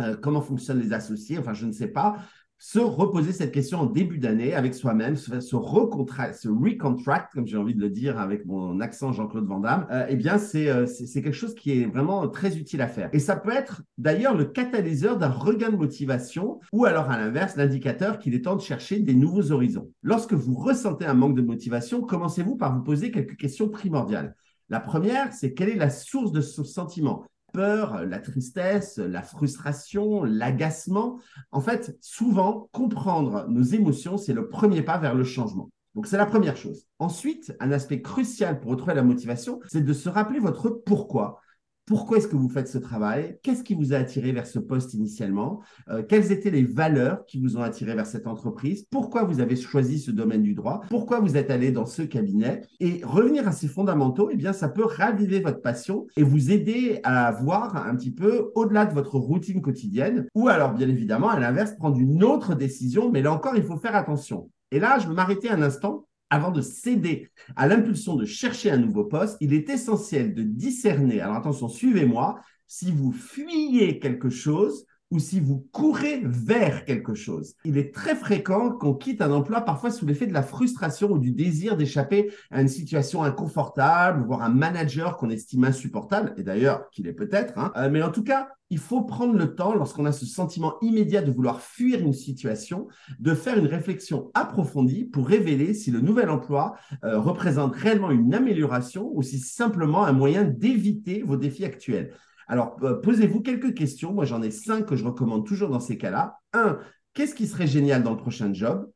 Euh, 0.00 0.16
comment 0.20 0.40
fonctionnent 0.40 0.80
les 0.80 0.92
associés, 0.92 1.38
enfin 1.38 1.54
je 1.54 1.66
ne 1.66 1.72
sais 1.72 1.88
pas, 1.88 2.16
se 2.58 2.80
reposer 2.80 3.32
cette 3.32 3.52
question 3.52 3.80
en 3.80 3.86
début 3.86 4.18
d'année 4.18 4.52
avec 4.52 4.74
soi-même, 4.74 5.16
se, 5.16 5.40
se 5.40 5.54
recontract, 5.54 7.32
comme 7.32 7.46
j'ai 7.46 7.56
envie 7.56 7.74
de 7.74 7.80
le 7.80 7.88
dire 7.88 8.18
avec 8.18 8.46
mon 8.46 8.80
accent 8.80 9.12
Jean-Claude 9.12 9.46
Van 9.46 9.60
Damme, 9.60 9.86
euh, 9.92 10.06
eh 10.08 10.16
bien 10.16 10.36
euh, 10.36 10.86
c'est, 10.86 11.06
c'est, 11.06 11.22
quelque 11.22 11.34
chose 11.34 11.54
qui 11.54 11.80
est 11.80 11.86
vraiment 11.86 12.28
très 12.28 12.58
utile 12.58 12.82
à 12.82 12.88
faire. 12.88 13.10
Et 13.12 13.20
ça 13.20 13.36
peut 13.36 13.52
être 13.52 13.82
d'ailleurs 13.96 14.36
le 14.36 14.44
catalyseur 14.44 15.18
d'un 15.18 15.30
regain 15.30 15.70
de 15.70 15.76
motivation 15.76 16.58
ou 16.72 16.84
alors 16.84 17.10
à 17.10 17.16
l'inverse 17.16 17.56
l'indicateur 17.56 18.18
qu'il 18.18 18.34
est 18.34 18.42
temps 18.42 18.56
de 18.56 18.60
chercher 18.60 18.98
des 18.98 19.14
nouveaux 19.14 19.52
horizons. 19.52 19.92
Lorsque 20.02 20.32
vous 20.32 20.56
ressentez 20.56 21.06
un 21.06 21.14
manque 21.14 21.36
de 21.36 21.42
motivation, 21.42 22.02
commencez-vous 22.02 22.56
par 22.56 22.74
vous 22.74 22.82
poser 22.82 23.12
quelques 23.12 23.36
questions 23.36 23.68
primordiales. 23.68 24.34
La 24.68 24.80
première, 24.80 25.32
c'est 25.32 25.54
quelle 25.54 25.70
est 25.70 25.76
la 25.76 25.90
source 25.90 26.32
de 26.32 26.40
ce 26.40 26.64
sentiment? 26.64 27.24
Peur, 27.52 28.04
la 28.04 28.18
tristesse, 28.18 28.98
la 28.98 29.22
frustration, 29.22 30.24
l'agacement. 30.24 31.18
En 31.50 31.60
fait, 31.60 31.96
souvent, 32.00 32.68
comprendre 32.72 33.46
nos 33.48 33.62
émotions, 33.62 34.16
c'est 34.18 34.32
le 34.32 34.48
premier 34.48 34.82
pas 34.82 34.98
vers 34.98 35.14
le 35.14 35.24
changement. 35.24 35.70
Donc, 35.94 36.06
c'est 36.06 36.16
la 36.16 36.26
première 36.26 36.56
chose. 36.56 36.86
Ensuite, 36.98 37.56
un 37.60 37.72
aspect 37.72 38.02
crucial 38.02 38.60
pour 38.60 38.70
retrouver 38.70 38.94
la 38.94 39.02
motivation, 39.02 39.60
c'est 39.68 39.84
de 39.84 39.92
se 39.92 40.08
rappeler 40.08 40.38
votre 40.38 40.68
pourquoi. 40.68 41.40
Pourquoi 41.88 42.18
est-ce 42.18 42.28
que 42.28 42.36
vous 42.36 42.50
faites 42.50 42.68
ce 42.68 42.76
travail? 42.76 43.38
Qu'est-ce 43.42 43.64
qui 43.64 43.74
vous 43.74 43.94
a 43.94 43.96
attiré 43.96 44.32
vers 44.32 44.46
ce 44.46 44.58
poste 44.58 44.92
initialement? 44.92 45.62
Euh, 45.88 46.02
Quelles 46.06 46.32
étaient 46.32 46.50
les 46.50 46.62
valeurs 46.62 47.24
qui 47.24 47.40
vous 47.40 47.56
ont 47.56 47.62
attiré 47.62 47.94
vers 47.94 48.04
cette 48.04 48.26
entreprise? 48.26 48.84
Pourquoi 48.90 49.24
vous 49.24 49.40
avez 49.40 49.56
choisi 49.56 49.98
ce 49.98 50.10
domaine 50.10 50.42
du 50.42 50.52
droit? 50.52 50.82
Pourquoi 50.90 51.20
vous 51.20 51.38
êtes 51.38 51.50
allé 51.50 51.72
dans 51.72 51.86
ce 51.86 52.02
cabinet? 52.02 52.60
Et 52.78 53.00
revenir 53.04 53.48
à 53.48 53.52
ces 53.52 53.68
fondamentaux, 53.68 54.28
eh 54.30 54.36
bien, 54.36 54.52
ça 54.52 54.68
peut 54.68 54.84
raviver 54.84 55.40
votre 55.40 55.62
passion 55.62 56.06
et 56.18 56.22
vous 56.22 56.50
aider 56.50 57.00
à 57.04 57.32
voir 57.32 57.74
un 57.74 57.96
petit 57.96 58.12
peu 58.12 58.50
au-delà 58.54 58.84
de 58.84 58.92
votre 58.92 59.16
routine 59.16 59.62
quotidienne. 59.62 60.26
Ou 60.34 60.48
alors, 60.48 60.74
bien 60.74 60.90
évidemment, 60.90 61.30
à 61.30 61.40
l'inverse, 61.40 61.74
prendre 61.74 61.98
une 61.98 62.22
autre 62.22 62.54
décision. 62.54 63.10
Mais 63.10 63.22
là 63.22 63.32
encore, 63.32 63.56
il 63.56 63.62
faut 63.62 63.78
faire 63.78 63.96
attention. 63.96 64.50
Et 64.70 64.78
là, 64.78 64.98
je 64.98 65.08
veux 65.08 65.14
m'arrêter 65.14 65.48
un 65.48 65.62
instant 65.62 66.04
avant 66.30 66.50
de 66.50 66.60
céder 66.60 67.30
à 67.56 67.66
l'impulsion 67.66 68.16
de 68.16 68.24
chercher 68.24 68.70
un 68.70 68.78
nouveau 68.78 69.04
poste, 69.04 69.36
il 69.40 69.54
est 69.54 69.70
essentiel 69.70 70.34
de 70.34 70.42
discerner, 70.42 71.20
alors 71.20 71.36
attention, 71.36 71.68
suivez-moi, 71.68 72.40
si 72.66 72.90
vous 72.92 73.12
fuyez 73.12 73.98
quelque 73.98 74.28
chose 74.28 74.86
ou 75.10 75.18
si 75.18 75.40
vous 75.40 75.66
courez 75.72 76.20
vers 76.24 76.84
quelque 76.84 77.14
chose. 77.14 77.54
Il 77.64 77.78
est 77.78 77.94
très 77.94 78.14
fréquent 78.14 78.70
qu'on 78.70 78.94
quitte 78.94 79.22
un 79.22 79.32
emploi 79.32 79.62
parfois 79.62 79.90
sous 79.90 80.06
l'effet 80.06 80.26
de 80.26 80.34
la 80.34 80.42
frustration 80.42 81.10
ou 81.10 81.18
du 81.18 81.32
désir 81.32 81.76
d'échapper 81.76 82.30
à 82.50 82.60
une 82.60 82.68
situation 82.68 83.22
inconfortable, 83.22 84.24
voire 84.26 84.42
un 84.42 84.50
manager 84.50 85.16
qu'on 85.16 85.30
estime 85.30 85.64
insupportable, 85.64 86.34
et 86.36 86.42
d'ailleurs 86.42 86.90
qu'il 86.90 87.06
est 87.06 87.12
peut-être, 87.12 87.58
hein. 87.58 87.72
euh, 87.76 87.88
mais 87.90 88.02
en 88.02 88.10
tout 88.10 88.24
cas, 88.24 88.48
il 88.70 88.78
faut 88.78 89.02
prendre 89.02 89.34
le 89.34 89.54
temps, 89.54 89.74
lorsqu'on 89.74 90.04
a 90.04 90.12
ce 90.12 90.26
sentiment 90.26 90.74
immédiat 90.82 91.22
de 91.22 91.30
vouloir 91.30 91.62
fuir 91.62 92.00
une 92.00 92.12
situation, 92.12 92.88
de 93.18 93.32
faire 93.32 93.56
une 93.56 93.66
réflexion 93.66 94.30
approfondie 94.34 95.04
pour 95.04 95.26
révéler 95.26 95.72
si 95.72 95.90
le 95.90 96.00
nouvel 96.00 96.28
emploi 96.28 96.74
euh, 97.04 97.18
représente 97.18 97.74
réellement 97.74 98.10
une 98.10 98.34
amélioration 98.34 99.10
ou 99.14 99.22
si 99.22 99.38
simplement 99.38 100.04
un 100.04 100.12
moyen 100.12 100.44
d'éviter 100.44 101.22
vos 101.22 101.38
défis 101.38 101.64
actuels. 101.64 102.12
Alors, 102.48 102.76
euh, 102.82 103.00
posez-vous 103.00 103.42
quelques 103.42 103.74
questions. 103.74 104.12
Moi, 104.12 104.24
j'en 104.24 104.42
ai 104.42 104.50
cinq 104.50 104.86
que 104.86 104.96
je 104.96 105.04
recommande 105.04 105.46
toujours 105.46 105.68
dans 105.68 105.80
ces 105.80 105.98
cas-là. 105.98 106.38
Un, 106.54 106.78
qu'est-ce 107.12 107.34
qui 107.34 107.46
serait 107.46 107.66
génial 107.66 108.02
dans 108.02 108.12
le 108.12 108.16
prochain 108.16 108.52
job? 108.52 108.90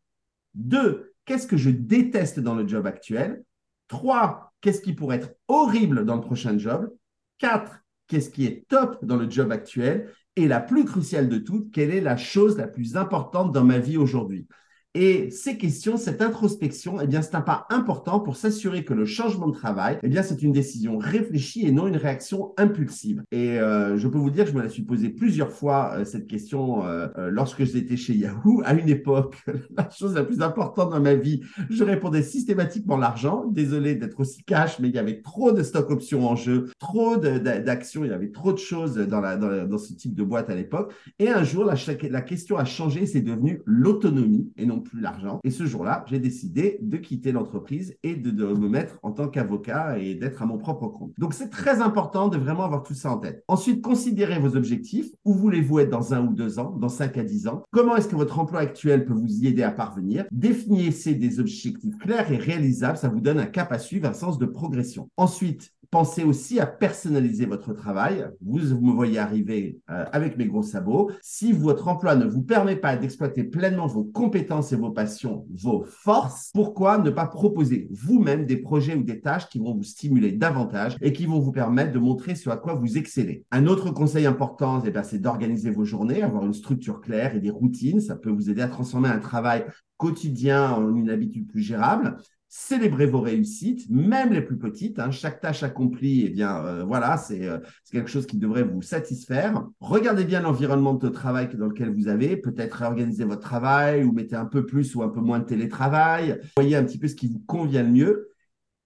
Deux, 0.54 1.12
qu'est-ce 1.26 1.46
que 1.46 1.58
je 1.58 1.70
déteste 1.70 2.40
dans 2.40 2.54
le 2.54 2.66
job 2.66 2.86
actuel? 2.86 3.44
Trois, 3.88 4.52
qu'est-ce 4.62 4.80
qui 4.80 4.94
pourrait 4.94 5.16
être 5.16 5.34
horrible 5.48 6.06
dans 6.06 6.16
le 6.16 6.22
prochain 6.22 6.56
job? 6.56 6.90
Quatre, 7.38 7.80
qu'est-ce 8.06 8.30
qui 8.30 8.46
est 8.46 8.66
top 8.68 9.04
dans 9.04 9.16
le 9.16 9.30
job 9.30 9.52
actuel? 9.52 10.10
Et 10.36 10.48
la 10.48 10.60
plus 10.60 10.86
cruciale 10.86 11.28
de 11.28 11.36
toutes, 11.36 11.70
quelle 11.72 11.90
est 11.90 12.00
la 12.00 12.16
chose 12.16 12.56
la 12.56 12.68
plus 12.68 12.96
importante 12.96 13.52
dans 13.52 13.64
ma 13.64 13.78
vie 13.78 13.98
aujourd'hui? 13.98 14.46
Et 14.94 15.30
ces 15.30 15.56
questions, 15.56 15.96
cette 15.96 16.20
introspection, 16.20 17.00
eh 17.00 17.06
bien, 17.06 17.22
c'est 17.22 17.34
un 17.34 17.40
pas 17.40 17.66
important 17.70 18.20
pour 18.20 18.36
s'assurer 18.36 18.84
que 18.84 18.92
le 18.92 19.06
changement 19.06 19.48
de 19.48 19.54
travail, 19.54 19.98
eh 20.02 20.08
bien, 20.08 20.22
c'est 20.22 20.42
une 20.42 20.52
décision 20.52 20.98
réfléchie 20.98 21.66
et 21.66 21.72
non 21.72 21.86
une 21.86 21.96
réaction 21.96 22.52
impulsive. 22.58 23.22
Et 23.32 23.58
euh, 23.58 23.96
je 23.96 24.06
peux 24.06 24.18
vous 24.18 24.30
dire 24.30 24.46
je 24.46 24.52
me 24.52 24.60
la 24.60 24.68
suis 24.68 24.82
posée 24.82 25.08
plusieurs 25.08 25.50
fois, 25.50 25.94
euh, 25.94 26.04
cette 26.04 26.26
question, 26.26 26.84
euh, 26.84 27.08
lorsque 27.30 27.64
j'étais 27.64 27.96
chez 27.96 28.14
Yahoo. 28.14 28.60
À 28.66 28.74
une 28.74 28.88
époque, 28.90 29.36
la 29.76 29.88
chose 29.88 30.14
la 30.14 30.24
plus 30.24 30.42
importante 30.42 30.90
dans 30.90 31.00
ma 31.00 31.14
vie, 31.14 31.40
je 31.70 31.84
répondais 31.84 32.22
systématiquement 32.22 32.98
l'argent. 32.98 33.46
Désolé 33.46 33.94
d'être 33.94 34.20
aussi 34.20 34.44
cash, 34.44 34.78
mais 34.78 34.88
il 34.88 34.94
y 34.94 34.98
avait 34.98 35.22
trop 35.22 35.52
de 35.52 35.62
stock 35.62 35.90
options 35.90 36.28
en 36.28 36.36
jeu, 36.36 36.66
trop 36.78 37.16
d'actions, 37.16 38.04
il 38.04 38.10
y 38.10 38.14
avait 38.14 38.30
trop 38.30 38.52
de 38.52 38.58
choses 38.58 38.96
dans, 38.96 39.20
la, 39.20 39.36
dans 39.36 39.78
ce 39.78 39.94
type 39.94 40.14
de 40.14 40.22
boîte 40.22 40.50
à 40.50 40.54
l'époque. 40.54 40.92
Et 41.18 41.30
un 41.30 41.44
jour, 41.44 41.64
la, 41.64 41.76
la 42.10 42.20
question 42.20 42.58
a 42.58 42.66
changé, 42.66 43.06
c'est 43.06 43.22
devenu 43.22 43.62
l'autonomie 43.64 44.52
et 44.58 44.66
non 44.66 44.81
plus 44.82 45.00
l'argent. 45.00 45.40
Et 45.44 45.50
ce 45.50 45.66
jour-là, 45.66 46.04
j'ai 46.08 46.18
décidé 46.18 46.78
de 46.82 46.96
quitter 46.96 47.32
l'entreprise 47.32 47.96
et 48.02 48.14
de, 48.14 48.30
me 48.32 48.68
mettre 48.68 48.98
en 49.02 49.12
tant 49.12 49.28
qu'avocat 49.28 49.98
et 49.98 50.14
d'être 50.14 50.42
à 50.42 50.46
mon 50.46 50.58
propre 50.58 50.88
compte. 50.88 51.12
Donc, 51.18 51.34
c'est 51.34 51.48
très 51.48 51.80
important 51.80 52.28
de 52.28 52.36
vraiment 52.36 52.64
avoir 52.64 52.82
tout 52.82 52.94
ça 52.94 53.10
en 53.10 53.18
tête. 53.18 53.44
Ensuite, 53.48 53.82
considérez 53.82 54.38
vos 54.38 54.56
objectifs. 54.56 55.10
Où 55.24 55.34
voulez-vous 55.34 55.80
être 55.80 55.90
dans 55.90 56.14
un 56.14 56.26
ou 56.26 56.34
deux 56.34 56.58
ans, 56.58 56.70
dans 56.70 56.88
cinq 56.88 57.16
à 57.16 57.24
dix 57.24 57.46
ans? 57.46 57.62
Comment 57.70 57.96
est-ce 57.96 58.08
que 58.08 58.16
votre 58.16 58.38
emploi 58.38 58.60
actuel 58.60 59.04
peut 59.04 59.14
vous 59.14 59.42
y 59.42 59.46
aider 59.46 59.62
à 59.62 59.70
parvenir? 59.70 60.24
Définissez 60.30 61.14
des 61.14 61.40
objectifs 61.40 61.96
clairs 61.98 62.30
et 62.32 62.36
réalisables. 62.36 62.98
Ça 62.98 63.08
vous 63.08 63.20
donne 63.20 63.38
un 63.38 63.46
cap 63.46 63.72
à 63.72 63.78
suivre, 63.78 64.08
un 64.08 64.12
sens 64.12 64.38
de 64.38 64.46
progression. 64.46 65.08
Ensuite, 65.16 65.72
Pensez 65.92 66.24
aussi 66.24 66.58
à 66.58 66.64
personnaliser 66.64 67.44
votre 67.44 67.74
travail. 67.74 68.26
Vous, 68.40 68.60
me 68.80 68.92
voyez 68.92 69.18
arriver 69.18 69.78
euh, 69.90 70.06
avec 70.10 70.38
mes 70.38 70.46
gros 70.46 70.62
sabots. 70.62 71.10
Si 71.20 71.52
votre 71.52 71.86
emploi 71.86 72.16
ne 72.16 72.24
vous 72.24 72.40
permet 72.40 72.76
pas 72.76 72.96
d'exploiter 72.96 73.44
pleinement 73.44 73.86
vos 73.86 74.02
compétences 74.02 74.72
et 74.72 74.76
vos 74.76 74.90
passions, 74.90 75.44
vos 75.52 75.84
forces, 75.84 76.50
pourquoi 76.54 76.96
ne 76.96 77.10
pas 77.10 77.26
proposer 77.26 77.88
vous-même 77.90 78.46
des 78.46 78.56
projets 78.56 78.94
ou 78.94 79.02
des 79.02 79.20
tâches 79.20 79.50
qui 79.50 79.58
vont 79.58 79.74
vous 79.74 79.82
stimuler 79.82 80.32
davantage 80.32 80.96
et 81.02 81.12
qui 81.12 81.26
vont 81.26 81.40
vous 81.40 81.52
permettre 81.52 81.92
de 81.92 81.98
montrer 81.98 82.36
ce 82.36 82.48
à 82.48 82.56
quoi 82.56 82.72
vous 82.72 82.96
excellez? 82.96 83.44
Un 83.50 83.66
autre 83.66 83.90
conseil 83.90 84.24
important, 84.24 84.82
eh 84.82 84.92
c'est 85.02 85.20
d'organiser 85.20 85.70
vos 85.70 85.84
journées, 85.84 86.22
avoir 86.22 86.46
une 86.46 86.54
structure 86.54 87.02
claire 87.02 87.36
et 87.36 87.40
des 87.40 87.50
routines. 87.50 88.00
Ça 88.00 88.16
peut 88.16 88.30
vous 88.30 88.48
aider 88.48 88.62
à 88.62 88.68
transformer 88.68 89.10
un 89.10 89.18
travail 89.18 89.66
quotidien 89.98 90.72
en 90.72 90.96
une 90.96 91.10
habitude 91.10 91.48
plus 91.48 91.60
gérable 91.60 92.16
célébrez 92.54 93.06
vos 93.06 93.22
réussites, 93.22 93.88
même 93.88 94.30
les 94.34 94.42
plus 94.42 94.58
petites. 94.58 94.98
Hein. 94.98 95.10
Chaque 95.10 95.40
tâche 95.40 95.62
accomplie, 95.62 96.26
eh 96.26 96.28
bien, 96.28 96.62
euh, 96.66 96.84
voilà, 96.84 97.14
euh, 97.30 97.58
c'est 97.82 97.92
quelque 97.92 98.10
chose 98.10 98.26
qui 98.26 98.36
devrait 98.36 98.62
vous 98.62 98.82
satisfaire. 98.82 99.66
Regardez 99.80 100.24
bien 100.24 100.42
l'environnement 100.42 100.92
de 100.92 101.08
travail 101.08 101.48
dans 101.56 101.68
lequel 101.68 101.94
vous 101.94 102.08
avez. 102.08 102.36
Peut-être 102.36 102.74
réorganiser 102.74 103.24
votre 103.24 103.40
travail 103.40 104.04
ou 104.04 104.12
mettez 104.12 104.36
un 104.36 104.44
peu 104.44 104.66
plus 104.66 104.94
ou 104.94 105.02
un 105.02 105.08
peu 105.08 105.20
moins 105.20 105.38
de 105.38 105.46
télétravail. 105.46 106.38
Voyez 106.54 106.76
un 106.76 106.84
petit 106.84 106.98
peu 106.98 107.08
ce 107.08 107.14
qui 107.14 107.28
vous 107.28 107.42
convient 107.46 107.84
le 107.84 107.90
mieux. 107.90 108.28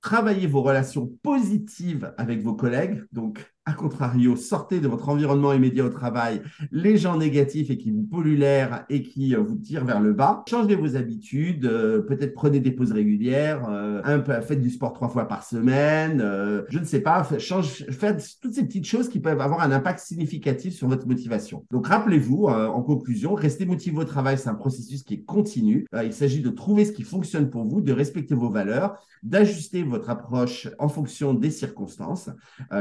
Travaillez 0.00 0.46
vos 0.46 0.62
relations 0.62 1.10
positives 1.24 2.14
avec 2.18 2.42
vos 2.42 2.54
collègues. 2.54 3.02
Donc, 3.10 3.52
a 3.68 3.72
contrario, 3.72 4.36
sortez 4.36 4.78
de 4.78 4.86
votre 4.86 5.08
environnement 5.08 5.52
immédiat 5.52 5.84
au 5.84 5.88
travail 5.88 6.40
les 6.70 6.96
gens 6.96 7.16
négatifs 7.16 7.68
et 7.68 7.76
qui 7.76 7.90
vous 7.90 8.04
polluent 8.04 8.38
l'air 8.38 8.84
et 8.88 9.02
qui 9.02 9.34
euh, 9.34 9.40
vous 9.40 9.56
tirent 9.56 9.84
vers 9.84 10.00
le 10.00 10.12
bas. 10.12 10.44
Changez 10.48 10.76
vos 10.76 10.94
habitudes, 10.94 11.66
euh, 11.66 12.00
peut-être 12.00 12.32
prenez 12.32 12.60
des 12.60 12.70
pauses 12.70 12.92
régulières, 12.92 13.68
euh, 13.68 14.22
faites 14.42 14.60
du 14.60 14.70
sport 14.70 14.92
trois 14.92 15.08
fois 15.08 15.26
par 15.26 15.42
semaine, 15.42 16.22
je 16.68 16.78
ne 16.78 16.84
sais 16.84 17.00
pas, 17.00 17.26
change, 17.38 17.84
faites 17.90 18.36
toutes 18.40 18.54
ces 18.54 18.64
petites 18.64 18.86
choses 18.86 19.08
qui 19.08 19.18
peuvent 19.18 19.40
avoir 19.40 19.60
un 19.60 19.72
impact 19.72 19.98
significatif 19.98 20.74
sur 20.74 20.86
votre 20.86 21.08
motivation. 21.08 21.64
Donc 21.72 21.88
rappelez-vous, 21.88 22.46
en 22.46 22.82
conclusion, 22.82 23.34
restez 23.34 23.66
motivé 23.66 23.98
au 23.98 24.04
travail, 24.04 24.38
c'est 24.38 24.48
un 24.48 24.54
processus 24.54 25.02
qui 25.02 25.14
est 25.14 25.24
continu. 25.24 25.86
il 26.04 26.12
s'agit 26.12 26.40
de 26.40 26.50
trouver 26.50 26.84
ce 26.84 26.92
qui 26.92 27.02
fonctionne 27.02 27.50
pour 27.50 27.64
vous, 27.64 27.80
de 27.80 27.92
respecter 27.92 28.34
vos 28.34 28.48
valeurs, 28.48 29.00
d'ajuster 29.22 29.82
votre 29.82 30.10
approche 30.10 30.68
en 30.78 30.88
fonction 30.88 31.34
des 31.34 31.50
circonstances. 31.50 32.30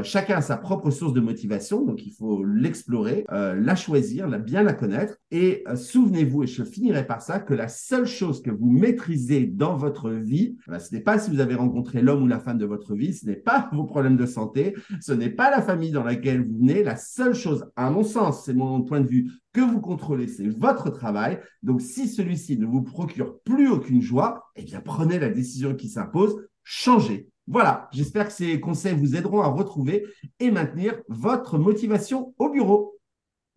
chacun 0.04 0.38
a 0.38 0.42
sa 0.42 0.58
propre 0.58 0.75
source 0.92 1.14
de 1.14 1.22
motivation, 1.22 1.84
donc 1.84 2.06
il 2.06 2.12
faut 2.12 2.44
l'explorer, 2.44 3.26
euh, 3.32 3.56
la 3.56 3.76
choisir, 3.76 4.28
bien 4.40 4.64
la 4.64 4.74
connaître. 4.74 5.18
Et 5.32 5.64
euh, 5.68 5.76
souvenez-vous, 5.76 6.44
et 6.44 6.48
je 6.48 6.64
finirai 6.64 7.06
par 7.06 7.22
ça, 7.22 7.40
que 7.40 7.54
la 7.54 7.68
seule 7.68 8.06
chose 8.06 8.42
que 8.42 8.52
vous 8.52 8.70
maîtrisez 8.70 9.46
dans 9.46 9.76
votre 9.76 10.10
vie, 10.12 10.58
ce 10.68 10.94
n'est 10.94 11.02
pas 11.02 11.20
si 11.20 11.32
vous 11.32 11.40
avez 11.40 11.56
rencontré 11.56 12.02
l'homme 12.02 12.24
ou 12.24 12.28
la 12.28 12.40
femme 12.40 12.58
de 12.58 12.66
votre 12.66 12.96
vie, 12.96 13.14
ce 13.14 13.26
n'est 13.26 13.36
pas 13.36 13.70
vos 13.74 13.86
problèmes 13.86 14.18
de 14.18 14.26
santé, 14.26 14.76
ce 15.02 15.12
n'est 15.12 15.30
pas 15.30 15.50
la 15.50 15.62
famille 15.62 15.92
dans 15.92 16.04
laquelle 16.04 16.44
vous 16.44 16.58
venez. 16.58 16.84
La 16.84 16.96
seule 16.96 17.34
chose, 17.34 17.66
à 17.76 17.90
mon 17.90 18.04
sens, 18.04 18.46
c'est 18.46 18.54
mon 18.54 18.82
point 18.82 19.02
de 19.02 19.08
vue, 19.08 19.32
que 19.54 19.62
vous 19.62 19.80
contrôlez, 19.80 20.28
c'est 20.28 20.50
votre 20.50 20.90
travail. 20.90 21.40
Donc, 21.64 21.82
si 21.82 22.08
celui-ci 22.08 22.58
ne 22.58 22.66
vous 22.66 22.84
procure 22.84 23.40
plus 23.40 23.70
aucune 23.70 24.02
joie, 24.02 24.44
eh 24.56 24.64
bien, 24.64 24.82
prenez 24.82 25.18
la 25.18 25.30
décision 25.30 25.76
qui 25.76 25.88
s'impose, 25.88 26.36
changez. 26.64 27.30
Voilà, 27.48 27.90
j'espère 27.92 28.28
que 28.28 28.34
ces 28.34 28.60
conseils 28.60 28.96
vous 28.96 29.16
aideront 29.16 29.42
à 29.42 29.48
retrouver 29.48 30.06
et 30.40 30.50
maintenir 30.50 30.96
votre 31.08 31.58
motivation 31.58 32.34
au 32.40 32.50
bureau. 32.50 32.96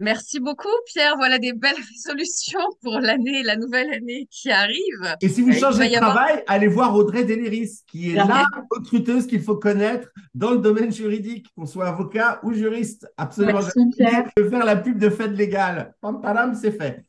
Merci 0.00 0.38
beaucoup, 0.38 0.68
Pierre. 0.86 1.16
Voilà 1.16 1.38
des 1.38 1.52
belles 1.52 1.74
résolutions 1.92 2.60
pour 2.82 3.00
l'année, 3.00 3.42
la 3.42 3.56
nouvelle 3.56 3.92
année 3.92 4.28
qui 4.30 4.50
arrive. 4.50 5.16
Et 5.20 5.28
si 5.28 5.42
vous 5.42 5.52
changez 5.52 5.88
de 5.88 5.96
travail, 5.96 6.44
allez 6.46 6.68
voir 6.68 6.94
Audrey 6.94 7.24
Deléris, 7.24 7.80
qui 7.86 8.12
est 8.12 8.14
la 8.14 8.46
recruteuse 8.70 9.26
qu'il 9.26 9.42
faut 9.42 9.56
connaître 9.56 10.08
dans 10.34 10.52
le 10.52 10.58
domaine 10.58 10.92
juridique, 10.92 11.48
qu'on 11.56 11.66
soit 11.66 11.88
avocat 11.88 12.40
ou 12.44 12.52
juriste. 12.52 13.10
Absolument. 13.16 13.60
Merci, 13.60 13.80
Pierre. 13.96 14.30
Je 14.36 14.48
faire 14.48 14.64
la 14.64 14.76
pub 14.76 14.98
de 14.98 15.10
fête 15.10 15.32
légale. 15.32 15.94
Pam, 16.00 16.54
c'est 16.54 16.72
fait. 16.72 17.04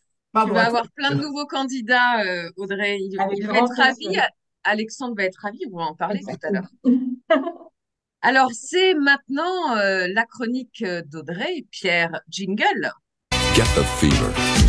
tu 0.46 0.52
vas 0.52 0.66
avoir 0.66 0.90
plein 0.96 1.12
de 1.12 1.22
nouveaux 1.22 1.46
candidats, 1.46 2.24
euh, 2.26 2.50
Audrey. 2.58 2.98
Il, 3.02 3.18
il 3.38 3.48
va 3.48 3.58
être 3.60 3.76
ravi. 3.76 4.18
Alexandre 4.70 5.16
va 5.16 5.24
être 5.24 5.40
ravi, 5.42 5.60
on 5.72 5.78
va 5.78 5.84
en 5.84 5.96
parler 5.96 6.22
tout 6.22 6.38
à 6.44 6.52
l'heure. 6.52 6.70
Alors, 8.22 8.50
c'est 8.54 8.96
maintenant 8.96 9.78
euh, 9.78 10.08
la 10.14 10.26
chronique 10.26 10.84
d'Audrey, 10.84 11.66
Pierre 11.72 12.22
Jingle. 12.30 12.92
Get 13.54 13.64
the 13.76 13.84
fever. 14.00 14.69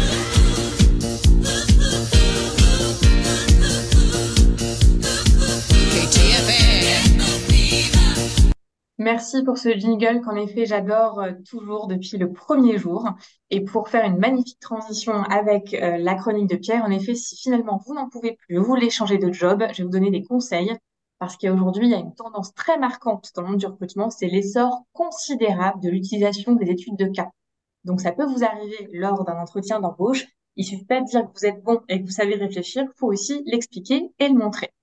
Merci 9.01 9.43
pour 9.45 9.57
ce 9.57 9.71
jingle 9.71 10.21
qu'en 10.21 10.37
effet 10.37 10.67
j'adore 10.67 11.21
euh, 11.21 11.33
toujours 11.49 11.87
depuis 11.87 12.19
le 12.19 12.31
premier 12.35 12.77
jour. 12.77 13.09
Et 13.49 13.65
pour 13.65 13.89
faire 13.89 14.05
une 14.05 14.19
magnifique 14.19 14.61
transition 14.61 15.15
avec 15.23 15.73
euh, 15.73 15.97
la 15.97 16.15
chronique 16.17 16.51
de 16.51 16.57
Pierre, 16.57 16.85
en 16.85 16.91
effet, 16.91 17.15
si 17.15 17.35
finalement 17.35 17.81
vous 17.87 17.95
n'en 17.95 18.11
pouvez 18.11 18.37
plus, 18.37 18.59
vous 18.59 18.65
voulez 18.65 18.91
changer 18.91 19.17
de 19.17 19.33
job, 19.33 19.65
je 19.73 19.79
vais 19.79 19.85
vous 19.85 19.91
donner 19.91 20.11
des 20.11 20.23
conseils 20.23 20.77
parce 21.19 21.39
qu'aujourd'hui, 21.39 21.87
il 21.87 21.93
y 21.93 21.95
a 21.95 21.99
une 21.99 22.15
tendance 22.15 22.53
très 22.53 22.77
marquante 22.79 23.31
dans 23.35 23.41
le 23.41 23.49
monde 23.49 23.61
du 23.61 23.65
recrutement, 23.65 24.11
c'est 24.11 24.29
l'essor 24.29 24.83
considérable 24.93 25.81
de 25.83 25.89
l'utilisation 25.89 26.53
des 26.53 26.71
études 26.71 26.99
de 26.99 27.07
cas. 27.07 27.31
Donc 27.85 28.03
ça 28.03 28.13
peut 28.13 28.27
vous 28.27 28.45
arriver 28.45 28.87
lors 28.93 29.25
d'un 29.25 29.41
entretien 29.41 29.81
d'embauche. 29.81 30.27
Il 30.57 30.67
suffit 30.67 30.85
pas 30.85 31.01
de 31.01 31.07
dire 31.07 31.23
que 31.23 31.39
vous 31.39 31.47
êtes 31.47 31.63
bon 31.63 31.81
et 31.89 32.03
que 32.03 32.05
vous 32.05 32.13
savez 32.13 32.35
réfléchir, 32.35 32.85
faut 32.99 33.07
aussi 33.07 33.43
l'expliquer 33.47 34.13
et 34.19 34.29
le 34.29 34.35
montrer. 34.35 34.75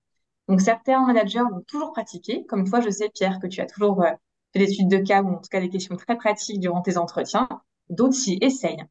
Donc, 0.47 0.61
certains 0.61 1.05
managers 1.05 1.43
l'ont 1.51 1.63
toujours 1.67 1.91
pratiqué. 1.91 2.45
Comme 2.45 2.67
toi, 2.69 2.79
je 2.81 2.89
sais, 2.89 3.09
Pierre, 3.09 3.39
que 3.39 3.47
tu 3.47 3.61
as 3.61 3.65
toujours 3.65 4.01
euh, 4.03 4.11
fait 4.53 4.59
des 4.59 4.71
études 4.71 4.89
de 4.89 4.97
cas 4.97 5.21
ou 5.21 5.29
en 5.29 5.37
tout 5.37 5.49
cas 5.49 5.59
des 5.59 5.69
questions 5.69 5.95
très 5.97 6.15
pratiques 6.15 6.59
durant 6.59 6.81
tes 6.81 6.97
entretiens. 6.97 7.49
D'autres 7.89 8.15
s'y 8.15 8.37
essayent. 8.41 8.83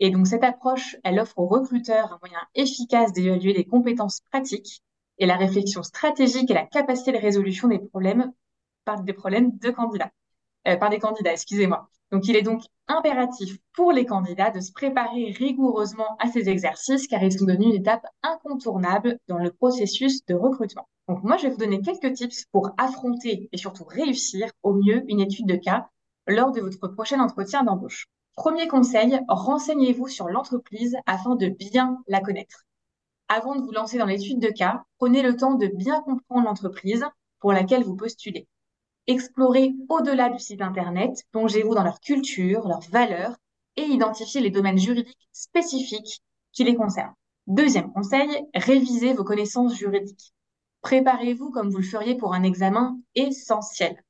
Et 0.00 0.10
donc, 0.10 0.26
cette 0.26 0.44
approche, 0.44 0.96
elle 1.04 1.20
offre 1.20 1.38
aux 1.38 1.46
recruteurs 1.46 2.12
un 2.12 2.18
moyen 2.20 2.40
efficace 2.54 3.12
d'évaluer 3.12 3.52
les 3.52 3.64
compétences 3.64 4.20
pratiques 4.32 4.82
et 5.18 5.26
la 5.26 5.36
réflexion 5.36 5.82
stratégique 5.82 6.50
et 6.50 6.54
la 6.54 6.66
capacité 6.66 7.12
de 7.12 7.18
résolution 7.18 7.68
des 7.68 7.78
problèmes 7.78 8.32
par 8.84 9.02
des 9.02 9.12
problèmes 9.12 9.56
de 9.58 9.70
candidats, 9.70 10.10
euh, 10.68 10.76
par 10.76 10.90
des 10.90 10.98
candidats, 10.98 11.32
excusez-moi. 11.32 11.88
Donc, 12.10 12.26
il 12.28 12.36
est 12.36 12.42
donc 12.42 12.62
impératif 12.88 13.56
pour 13.72 13.92
les 13.92 14.04
candidats 14.04 14.50
de 14.50 14.60
se 14.60 14.72
préparer 14.72 15.30
rigoureusement 15.30 16.16
à 16.18 16.28
ces 16.28 16.48
exercices 16.48 17.06
car 17.06 17.22
ils 17.22 17.32
sont 17.32 17.46
devenus 17.46 17.68
une 17.68 17.80
étape 17.80 18.06
incontournable 18.22 19.18
dans 19.28 19.38
le 19.38 19.52
processus 19.52 20.24
de 20.26 20.34
recrutement. 20.34 20.88
Donc 21.08 21.22
moi, 21.22 21.36
je 21.36 21.44
vais 21.44 21.50
vous 21.50 21.58
donner 21.58 21.80
quelques 21.80 22.14
tips 22.14 22.46
pour 22.50 22.70
affronter 22.78 23.48
et 23.52 23.58
surtout 23.58 23.84
réussir 23.84 24.50
au 24.62 24.72
mieux 24.72 25.04
une 25.08 25.20
étude 25.20 25.46
de 25.46 25.56
cas 25.56 25.88
lors 26.26 26.52
de 26.52 26.60
votre 26.60 26.88
prochain 26.88 27.20
entretien 27.20 27.62
d'embauche. 27.62 28.06
Premier 28.36 28.66
conseil, 28.66 29.20
renseignez-vous 29.28 30.08
sur 30.08 30.28
l'entreprise 30.28 30.96
afin 31.06 31.36
de 31.36 31.48
bien 31.48 31.98
la 32.08 32.20
connaître. 32.20 32.64
Avant 33.28 33.54
de 33.54 33.62
vous 33.62 33.70
lancer 33.70 33.98
dans 33.98 34.06
l'étude 34.06 34.40
de 34.40 34.48
cas, 34.48 34.82
prenez 34.98 35.22
le 35.22 35.36
temps 35.36 35.54
de 35.54 35.66
bien 35.66 36.02
comprendre 36.02 36.46
l'entreprise 36.46 37.04
pour 37.38 37.52
laquelle 37.52 37.84
vous 37.84 37.96
postulez. 37.96 38.48
Explorez 39.06 39.74
au-delà 39.88 40.30
du 40.30 40.38
site 40.38 40.62
Internet, 40.62 41.24
plongez-vous 41.30 41.74
dans 41.74 41.84
leur 41.84 42.00
culture, 42.00 42.66
leurs 42.66 42.88
valeurs 42.90 43.36
et 43.76 43.82
identifiez 43.82 44.40
les 44.40 44.50
domaines 44.50 44.78
juridiques 44.78 45.28
spécifiques 45.32 46.22
qui 46.52 46.64
les 46.64 46.74
concernent. 46.74 47.14
Deuxième 47.46 47.92
conseil, 47.92 48.28
révisez 48.54 49.12
vos 49.12 49.24
connaissances 49.24 49.74
juridiques. 49.74 50.32
Préparez-vous 50.84 51.50
comme 51.50 51.70
vous 51.70 51.78
le 51.78 51.82
feriez 51.82 52.14
pour 52.14 52.34
un 52.34 52.42
examen 52.42 53.00
essentiel. 53.14 54.04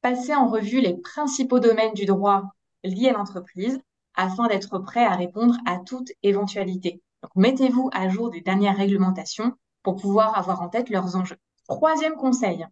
Passez 0.00 0.34
en 0.34 0.48
revue 0.48 0.80
les 0.80 0.94
principaux 0.94 1.60
domaines 1.60 1.94
du 1.94 2.04
droit 2.04 2.42
liés 2.82 3.10
à 3.10 3.12
l'entreprise 3.12 3.80
afin 4.14 4.48
d'être 4.48 4.80
prêt 4.80 5.04
à 5.04 5.14
répondre 5.14 5.54
à 5.66 5.78
toute 5.78 6.10
éventualité. 6.24 7.00
mettez-vous 7.36 7.90
à 7.92 8.08
jour 8.08 8.30
des 8.30 8.40
dernières 8.40 8.76
réglementations 8.76 9.52
pour 9.84 9.94
pouvoir 9.94 10.36
avoir 10.36 10.62
en 10.62 10.68
tête 10.68 10.90
leurs 10.90 11.14
enjeux. 11.14 11.38
Troisième 11.68 12.16
conseil, 12.16 12.66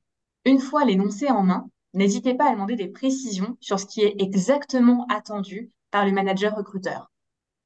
une 0.44 0.58
fois 0.58 0.84
l'énoncé 0.84 1.30
en 1.30 1.44
main, 1.44 1.68
n'hésitez 1.92 2.34
pas 2.34 2.48
à 2.48 2.54
demander 2.54 2.74
des 2.74 2.88
précisions 2.88 3.56
sur 3.60 3.78
ce 3.78 3.86
qui 3.86 4.00
est 4.00 4.16
exactement 4.18 5.06
attendu 5.08 5.70
par 5.92 6.04
le 6.04 6.10
manager 6.10 6.56
recruteur. 6.56 7.08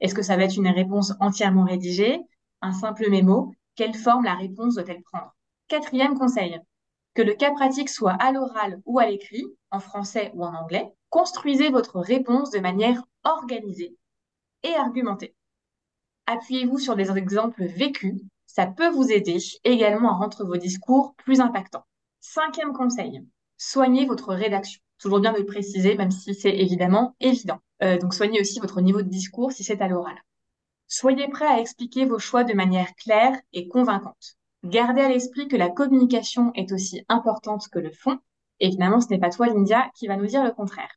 Est-ce 0.01 0.14
que 0.14 0.22
ça 0.22 0.36
va 0.36 0.45
être 0.45 0.59
une 0.59 0.68
réponse 0.68 1.14
entièrement 1.18 1.64
rédigée, 1.64 2.20
un 2.61 2.72
simple 2.72 3.09
mémo? 3.09 3.55
Quelle 3.74 3.95
forme 3.95 4.24
la 4.24 4.34
réponse 4.34 4.74
doit-elle 4.74 5.03
prendre? 5.03 5.32
Quatrième 5.69 6.19
conseil, 6.19 6.59
que 7.12 7.21
le 7.21 7.35
cas 7.35 7.53
pratique 7.53 7.91
soit 7.91 8.12
à 8.12 8.33
l'oral 8.33 8.81
ou 8.87 8.99
à 8.99 9.07
l'écrit, 9.07 9.45
en 9.71 9.81
français 9.81 10.33
ou 10.35 10.43
en 10.43 10.55
anglais, 10.55 10.91
construisez 11.11 11.69
votre 11.69 12.01
réponse 12.01 12.51
de 12.51 12.59
manière 12.59 13.03
organisée 13.23 13.95
et 14.62 14.75
argumentée. 14.75 15.35
Appuyez-vous 16.25 16.79
sur 16.79 16.97
des 16.97 17.11
exemples 17.11 17.66
vécus, 17.66 18.14
ça 18.47 18.66
peut 18.66 18.89
vous 18.89 19.12
aider 19.12 19.37
également 19.64 20.12
à 20.12 20.16
rendre 20.16 20.43
vos 20.43 20.57
discours 20.57 21.14
plus 21.16 21.41
impactants. 21.41 21.85
Cinquième 22.21 22.73
conseil, 22.73 23.23
soignez 23.59 24.07
votre 24.07 24.33
rédaction. 24.33 24.81
Toujours 24.99 25.21
bien 25.21 25.33
de 25.33 25.39
le 25.39 25.45
préciser, 25.45 25.97
même 25.97 26.11
si 26.11 26.35
c'est 26.35 26.57
évidemment 26.57 27.14
évident. 27.21 27.59
Euh, 27.83 27.99
donc 27.99 28.14
soignez 28.14 28.41
aussi 28.41 28.59
votre 28.59 28.81
niveau 28.81 29.03
de 29.03 29.09
discours 29.09 29.53
si 29.53 29.64
c'est 29.64 29.83
à 29.83 29.89
l'oral. 29.89 30.16
Soyez 30.87 31.29
prêt 31.29 31.47
à 31.47 31.61
expliquer 31.61 32.07
vos 32.07 32.19
choix 32.19 32.43
de 32.43 32.55
manière 32.55 32.95
claire 32.95 33.39
et 33.53 33.69
convaincante. 33.69 34.38
Gardez 34.64 35.02
à 35.02 35.09
l'esprit 35.09 35.46
que 35.48 35.56
la 35.56 35.70
communication 35.70 36.52
est 36.54 36.72
aussi 36.72 37.04
importante 37.09 37.68
que 37.68 37.78
le 37.78 37.92
fond. 37.92 38.18
Et 38.61 38.70
finalement, 38.70 39.00
ce 39.00 39.09
n'est 39.09 39.20
pas 39.20 39.30
toi, 39.30 39.46
Lindia, 39.46 39.90
qui 39.94 40.09
va 40.09 40.16
nous 40.16 40.26
dire 40.26 40.42
le 40.42 40.50
contraire. 40.50 40.90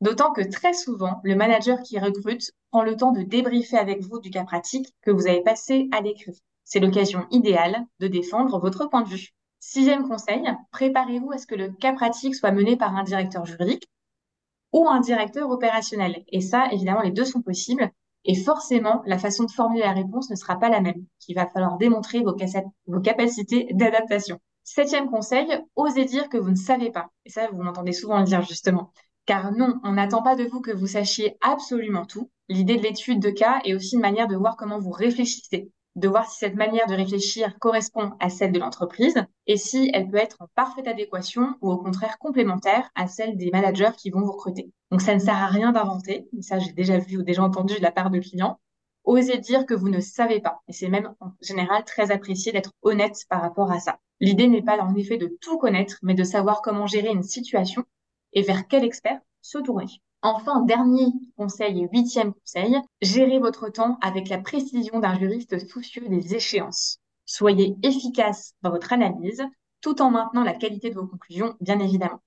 D'autant 0.00 0.32
que 0.32 0.42
très 0.42 0.74
souvent, 0.74 1.20
le 1.22 1.36
manager 1.36 1.80
qui 1.82 1.98
recrute 1.98 2.50
prend 2.70 2.82
le 2.82 2.96
temps 2.96 3.12
de 3.12 3.22
débriefer 3.22 3.78
avec 3.78 4.02
vous 4.02 4.18
du 4.18 4.30
cas 4.30 4.44
pratique 4.44 4.88
que 5.02 5.10
vous 5.10 5.26
avez 5.26 5.42
passé 5.42 5.88
à 5.92 6.00
l'écrit. 6.00 6.42
C'est 6.64 6.80
l'occasion 6.80 7.26
idéale 7.30 7.86
de 8.00 8.08
défendre 8.08 8.58
votre 8.58 8.90
point 8.90 9.02
de 9.02 9.08
vue. 9.08 9.30
Sixième 9.60 10.06
conseil, 10.06 10.42
préparez-vous 10.72 11.32
à 11.32 11.38
ce 11.38 11.46
que 11.46 11.54
le 11.54 11.70
cas 11.70 11.92
pratique 11.92 12.34
soit 12.34 12.50
mené 12.50 12.76
par 12.76 12.94
un 12.94 13.04
directeur 13.04 13.46
juridique 13.46 13.88
ou 14.72 14.88
un 14.88 15.00
directeur 15.00 15.48
opérationnel. 15.48 16.24
Et 16.28 16.40
ça, 16.40 16.68
évidemment, 16.72 17.02
les 17.02 17.12
deux 17.12 17.24
sont 17.24 17.40
possibles. 17.40 17.90
Et 18.26 18.34
forcément, 18.34 19.02
la 19.06 19.18
façon 19.18 19.44
de 19.44 19.50
formuler 19.52 19.82
la 19.82 19.92
réponse 19.92 20.30
ne 20.30 20.36
sera 20.36 20.58
pas 20.58 20.68
la 20.68 20.80
même. 20.80 21.06
Il 21.28 21.34
va 21.36 21.46
falloir 21.46 21.78
démontrer 21.78 22.20
vos, 22.20 22.36
vos 22.86 23.00
capacités 23.00 23.68
d'adaptation. 23.72 24.40
Septième 24.64 25.08
conseil, 25.08 25.46
osez 25.76 26.04
dire 26.04 26.28
que 26.28 26.36
vous 26.36 26.50
ne 26.50 26.56
savez 26.56 26.90
pas. 26.90 27.08
Et 27.24 27.30
ça, 27.30 27.48
vous 27.52 27.62
m'entendez 27.62 27.92
souvent 27.92 28.18
le 28.18 28.24
dire 28.24 28.42
justement. 28.42 28.92
Car 29.26 29.52
non, 29.52 29.80
on 29.84 29.92
n'attend 29.92 30.22
pas 30.22 30.34
de 30.34 30.44
vous 30.44 30.60
que 30.60 30.72
vous 30.72 30.88
sachiez 30.88 31.36
absolument 31.40 32.04
tout. 32.04 32.30
L'idée 32.48 32.76
de 32.76 32.82
l'étude 32.82 33.20
de 33.20 33.30
cas 33.30 33.60
est 33.64 33.74
aussi 33.74 33.94
une 33.94 34.00
manière 34.00 34.26
de 34.26 34.36
voir 34.36 34.56
comment 34.56 34.80
vous 34.80 34.90
réfléchissez 34.90 35.70
de 35.96 36.08
voir 36.08 36.30
si 36.30 36.38
cette 36.38 36.54
manière 36.54 36.86
de 36.86 36.94
réfléchir 36.94 37.58
correspond 37.58 38.12
à 38.20 38.28
celle 38.28 38.52
de 38.52 38.58
l'entreprise 38.58 39.16
et 39.46 39.56
si 39.56 39.90
elle 39.94 40.08
peut 40.08 40.18
être 40.18 40.36
en 40.40 40.46
parfaite 40.54 40.86
adéquation 40.86 41.54
ou 41.62 41.72
au 41.72 41.78
contraire 41.78 42.18
complémentaire 42.18 42.90
à 42.94 43.06
celle 43.06 43.36
des 43.36 43.50
managers 43.50 43.92
qui 43.96 44.10
vont 44.10 44.20
vous 44.20 44.32
recruter. 44.32 44.70
Donc 44.90 45.00
ça 45.00 45.14
ne 45.14 45.18
sert 45.18 45.36
à 45.36 45.46
rien 45.46 45.72
d'inventer, 45.72 46.28
ça 46.40 46.58
j'ai 46.58 46.72
déjà 46.72 46.98
vu 46.98 47.16
ou 47.16 47.22
déjà 47.22 47.42
entendu 47.42 47.74
de 47.76 47.82
la 47.82 47.90
part 47.90 48.10
de 48.10 48.20
clients. 48.20 48.60
Osez 49.04 49.38
dire 49.38 49.64
que 49.64 49.74
vous 49.74 49.88
ne 49.88 50.00
savez 50.00 50.40
pas. 50.40 50.60
Et 50.68 50.72
c'est 50.72 50.88
même 50.88 51.14
en 51.20 51.30
général 51.40 51.84
très 51.84 52.10
apprécié 52.10 52.52
d'être 52.52 52.72
honnête 52.82 53.24
par 53.28 53.40
rapport 53.40 53.70
à 53.70 53.78
ça. 53.78 53.98
L'idée 54.20 54.48
n'est 54.48 54.62
pas 54.62 54.78
en 54.78 54.94
effet 54.96 55.16
de 55.16 55.36
tout 55.40 55.58
connaître, 55.58 55.98
mais 56.02 56.14
de 56.14 56.24
savoir 56.24 56.60
comment 56.60 56.86
gérer 56.86 57.08
une 57.08 57.22
situation 57.22 57.84
et 58.32 58.42
vers 58.42 58.66
quel 58.68 58.84
expert 58.84 59.20
se 59.40 59.58
tourner. 59.58 59.86
Enfin, 60.28 60.62
dernier 60.62 61.12
conseil 61.36 61.84
et 61.84 61.88
huitième 61.92 62.34
conseil, 62.34 62.76
gérez 63.00 63.38
votre 63.38 63.68
temps 63.68 63.96
avec 64.02 64.28
la 64.28 64.38
précision 64.38 64.98
d'un 64.98 65.16
juriste 65.16 65.64
soucieux 65.68 66.08
des 66.08 66.34
échéances. 66.34 66.98
Soyez 67.26 67.76
efficace 67.84 68.52
dans 68.60 68.70
votre 68.70 68.92
analyse 68.92 69.44
tout 69.80 70.02
en 70.02 70.10
maintenant 70.10 70.42
la 70.42 70.54
qualité 70.54 70.90
de 70.90 70.96
vos 70.96 71.06
conclusions, 71.06 71.54
bien 71.60 71.78
évidemment. 71.78 72.20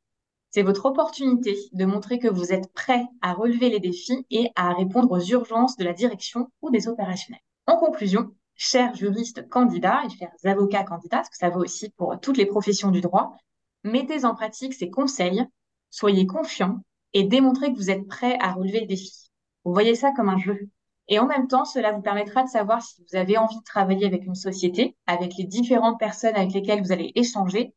C'est 0.49 0.61
votre 0.61 0.85
opportunité 0.85 1.57
de 1.73 1.83
montrer 1.83 2.19
que 2.19 2.29
vous 2.29 2.53
êtes 2.53 2.71
prêt 2.71 3.03
à 3.21 3.33
relever 3.33 3.69
les 3.69 3.81
défis 3.81 4.25
et 4.29 4.49
à 4.55 4.71
répondre 4.73 5.11
aux 5.11 5.19
urgences 5.19 5.75
de 5.75 5.83
la 5.83 5.91
direction 5.91 6.49
ou 6.61 6.71
des 6.71 6.87
opérationnels. 6.87 7.43
En 7.67 7.75
conclusion, 7.75 8.33
chers 8.55 8.95
juristes 8.95 9.49
candidats 9.49 10.03
et 10.05 10.09
chers 10.09 10.31
avocats 10.45 10.85
candidats, 10.85 11.17
parce 11.17 11.29
que 11.29 11.35
ça 11.35 11.49
vaut 11.49 11.65
aussi 11.65 11.89
pour 11.97 12.17
toutes 12.21 12.37
les 12.37 12.45
professions 12.45 12.91
du 12.91 13.01
droit, 13.01 13.35
mettez 13.83 14.23
en 14.23 14.35
pratique 14.35 14.73
ces 14.73 14.89
conseils, 14.89 15.45
soyez 15.89 16.25
confiants 16.25 16.79
et 17.13 17.23
démontrer 17.23 17.71
que 17.71 17.77
vous 17.77 17.89
êtes 17.89 18.07
prêt 18.07 18.37
à 18.39 18.53
relever 18.53 18.81
le 18.81 18.87
défi. 18.87 19.29
Vous 19.65 19.73
voyez 19.73 19.95
ça 19.95 20.11
comme 20.11 20.29
un 20.29 20.37
jeu. 20.37 20.69
Et 21.07 21.19
en 21.19 21.25
même 21.25 21.47
temps, 21.47 21.65
cela 21.65 21.91
vous 21.91 22.01
permettra 22.01 22.43
de 22.43 22.49
savoir 22.49 22.83
si 22.83 23.01
vous 23.01 23.17
avez 23.17 23.37
envie 23.37 23.57
de 23.57 23.63
travailler 23.63 24.05
avec 24.05 24.25
une 24.25 24.35
société, 24.35 24.95
avec 25.07 25.35
les 25.37 25.45
différentes 25.45 25.99
personnes 25.99 26.35
avec 26.35 26.53
lesquelles 26.53 26.81
vous 26.81 26.91
allez 26.91 27.11
échanger, 27.15 27.73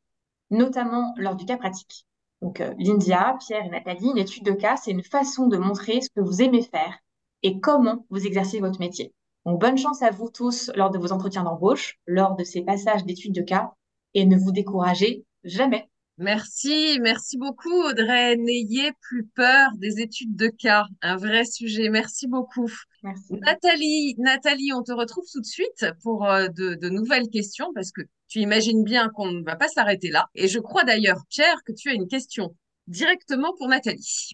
notamment 0.50 1.14
lors 1.16 1.34
du 1.34 1.46
cas 1.46 1.56
pratique. 1.56 2.06
Donc, 2.42 2.60
euh, 2.60 2.74
Lindia, 2.78 3.36
Pierre 3.40 3.64
et 3.64 3.70
Nathalie, 3.70 4.10
une 4.10 4.18
étude 4.18 4.44
de 4.44 4.52
cas, 4.52 4.76
c'est 4.76 4.90
une 4.90 5.02
façon 5.02 5.46
de 5.46 5.56
montrer 5.56 6.00
ce 6.02 6.10
que 6.10 6.20
vous 6.20 6.42
aimez 6.42 6.62
faire 6.62 6.98
et 7.42 7.58
comment 7.60 8.04
vous 8.10 8.26
exercez 8.26 8.60
votre 8.60 8.80
métier. 8.80 9.14
Donc, 9.46 9.60
bonne 9.60 9.78
chance 9.78 10.02
à 10.02 10.10
vous 10.10 10.28
tous 10.28 10.70
lors 10.74 10.90
de 10.90 10.98
vos 10.98 11.12
entretiens 11.12 11.44
d'embauche, 11.44 11.98
lors 12.06 12.36
de 12.36 12.44
ces 12.44 12.62
passages 12.62 13.04
d'études 13.04 13.34
de 13.34 13.42
cas, 13.42 13.72
et 14.14 14.26
ne 14.26 14.36
vous 14.36 14.52
découragez 14.52 15.24
jamais. 15.44 15.88
Merci, 16.18 16.98
merci 17.00 17.38
beaucoup 17.38 17.82
Audrey. 17.84 18.36
N'ayez 18.36 18.92
plus 19.00 19.24
peur 19.24 19.70
des 19.76 20.00
études 20.00 20.36
de 20.36 20.48
cas, 20.48 20.86
un 21.00 21.16
vrai 21.16 21.44
sujet. 21.44 21.88
Merci 21.88 22.28
beaucoup. 22.28 22.70
Merci. 23.02 23.32
Nathalie, 23.32 24.14
Nathalie, 24.18 24.72
on 24.72 24.82
te 24.82 24.92
retrouve 24.92 25.24
tout 25.32 25.40
de 25.40 25.46
suite 25.46 25.86
pour 26.02 26.26
euh, 26.26 26.48
de, 26.48 26.74
de 26.74 26.88
nouvelles 26.88 27.28
questions 27.28 27.72
parce 27.74 27.90
que 27.92 28.02
tu 28.28 28.40
imagines 28.40 28.84
bien 28.84 29.08
qu'on 29.08 29.32
ne 29.32 29.42
va 29.42 29.56
pas 29.56 29.68
s'arrêter 29.68 30.10
là. 30.10 30.26
Et 30.34 30.48
je 30.48 30.58
crois 30.58 30.84
d'ailleurs, 30.84 31.22
Pierre, 31.28 31.62
que 31.64 31.72
tu 31.72 31.88
as 31.88 31.94
une 31.94 32.08
question 32.08 32.54
directement 32.86 33.54
pour 33.56 33.68
Nathalie. 33.68 34.32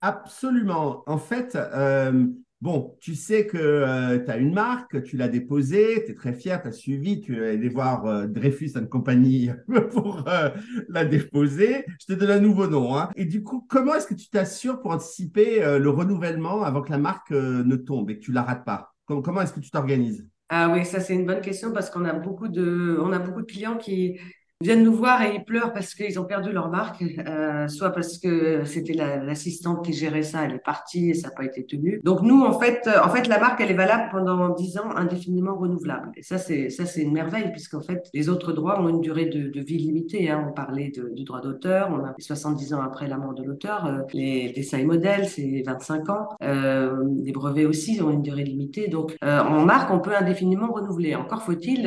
Absolument. 0.00 1.04
En 1.06 1.18
fait, 1.18 1.54
euh, 1.54 2.26
Bon, 2.62 2.96
tu 3.00 3.16
sais 3.16 3.48
que 3.48 3.58
euh, 3.58 4.24
tu 4.24 4.30
as 4.30 4.36
une 4.36 4.54
marque, 4.54 5.02
tu 5.02 5.16
l'as 5.16 5.26
déposée, 5.26 6.04
tu 6.06 6.12
es 6.12 6.14
très 6.14 6.32
fier, 6.32 6.62
tu 6.62 6.68
as 6.68 6.70
suivi, 6.70 7.20
tu 7.20 7.42
es 7.42 7.54
allé 7.54 7.68
voir 7.68 8.06
euh, 8.06 8.28
Dreyfus 8.28 8.74
Company 8.88 9.50
pour 9.90 10.28
euh, 10.28 10.48
la 10.88 11.04
déposer. 11.04 11.84
Je 11.98 12.06
te 12.06 12.12
donne 12.12 12.30
un 12.30 12.38
nouveau 12.38 12.68
nom. 12.68 12.96
Hein. 12.96 13.10
Et 13.16 13.24
du 13.24 13.42
coup, 13.42 13.66
comment 13.68 13.96
est-ce 13.96 14.06
que 14.06 14.14
tu 14.14 14.28
t'assures 14.28 14.80
pour 14.80 14.92
anticiper 14.92 15.58
le 15.76 15.90
renouvellement 15.90 16.62
avant 16.62 16.82
que 16.82 16.92
la 16.92 16.98
marque 16.98 17.32
ne 17.32 17.74
tombe 17.74 18.10
et 18.10 18.20
que 18.20 18.24
tu 18.24 18.30
la 18.30 18.42
rates 18.42 18.64
pas? 18.64 18.94
Comment, 19.06 19.40
est-ce 19.40 19.54
que 19.54 19.60
tu 19.60 19.72
t'organises? 19.72 20.24
Ah 20.48 20.70
oui, 20.72 20.84
ça 20.84 21.00
c'est 21.00 21.14
une 21.14 21.26
bonne 21.26 21.40
question 21.40 21.72
parce 21.72 21.90
qu'on 21.90 22.04
a 22.04 22.12
beaucoup 22.12 22.46
de 22.46 23.42
clients 23.42 23.76
qui, 23.76 24.20
viennent 24.62 24.82
nous 24.82 24.94
voir 24.94 25.22
et 25.22 25.34
ils 25.34 25.44
pleurent 25.44 25.72
parce 25.72 25.94
qu'ils 25.94 26.18
ont 26.18 26.24
perdu 26.24 26.52
leur 26.52 26.70
marque, 26.70 27.02
euh, 27.02 27.68
soit 27.68 27.90
parce 27.90 28.18
que 28.18 28.64
c'était 28.64 28.94
l'assistante 28.94 29.84
qui 29.84 29.92
gérait 29.92 30.22
ça, 30.22 30.44
elle 30.44 30.54
est 30.54 30.64
partie 30.64 31.10
et 31.10 31.14
ça 31.14 31.28
n'a 31.28 31.34
pas 31.34 31.44
été 31.44 31.64
tenu. 31.64 32.00
Donc 32.04 32.22
nous, 32.22 32.42
en 32.42 32.58
fait, 32.58 32.88
en 33.02 33.08
fait, 33.08 33.28
la 33.28 33.38
marque, 33.38 33.60
elle 33.60 33.70
est 33.70 33.74
valable 33.74 34.08
pendant 34.10 34.54
10 34.54 34.78
ans, 34.78 34.90
indéfiniment 34.96 35.56
renouvelable. 35.56 36.10
Et 36.16 36.22
ça, 36.22 36.38
c'est 36.38 37.02
une 37.02 37.12
merveille 37.12 37.50
puisqu'en 37.50 37.80
fait, 37.80 38.08
les 38.14 38.28
autres 38.28 38.52
droits 38.52 38.80
ont 38.80 38.88
une 38.88 39.00
durée 39.00 39.26
de, 39.26 39.60
vie 39.62 39.78
limitée. 39.78 40.30
Hein. 40.30 40.46
On 40.48 40.52
parlait 40.52 40.92
du 41.14 41.24
droit 41.24 41.40
d'auteur, 41.40 41.90
on 41.92 42.04
a 42.04 42.14
70 42.18 42.74
ans 42.74 42.82
après 42.82 43.06
la 43.06 43.16
mort 43.16 43.34
de 43.34 43.44
l'auteur. 43.44 43.86
Euh, 43.86 43.98
les 44.12 44.52
dessins 44.52 44.78
et 44.78 44.84
modèles, 44.84 45.26
c'est 45.28 45.62
25 45.64 46.10
ans. 46.10 46.28
Euh, 46.42 47.04
les 47.24 47.32
brevets 47.32 47.66
aussi 47.66 48.00
ont 48.02 48.10
une 48.10 48.22
durée 48.22 48.44
limitée. 48.44 48.88
Donc 48.88 49.16
euh, 49.24 49.40
en 49.40 49.64
marque, 49.64 49.90
on 49.90 50.00
peut 50.00 50.14
indéfiniment 50.14 50.72
renouveler. 50.72 51.14
Encore 51.14 51.42
faut-il 51.42 51.86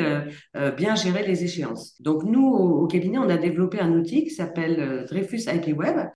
euh, 0.55 0.71
bien 0.71 0.95
gérer 0.95 1.25
les 1.25 1.43
échéances. 1.43 2.01
Donc 2.01 2.23
nous, 2.23 2.43
au, 2.65 2.87
cabinet, 2.87 3.17
on 3.17 3.29
a 3.29 3.37
développé 3.37 3.79
un 3.79 3.91
outil 3.93 4.23
qui 4.23 4.31
s'appelle 4.31 4.79
euh, 4.79 5.05
Dreyfus 5.05 5.43
IP 5.47 5.77
Web 5.77 6.09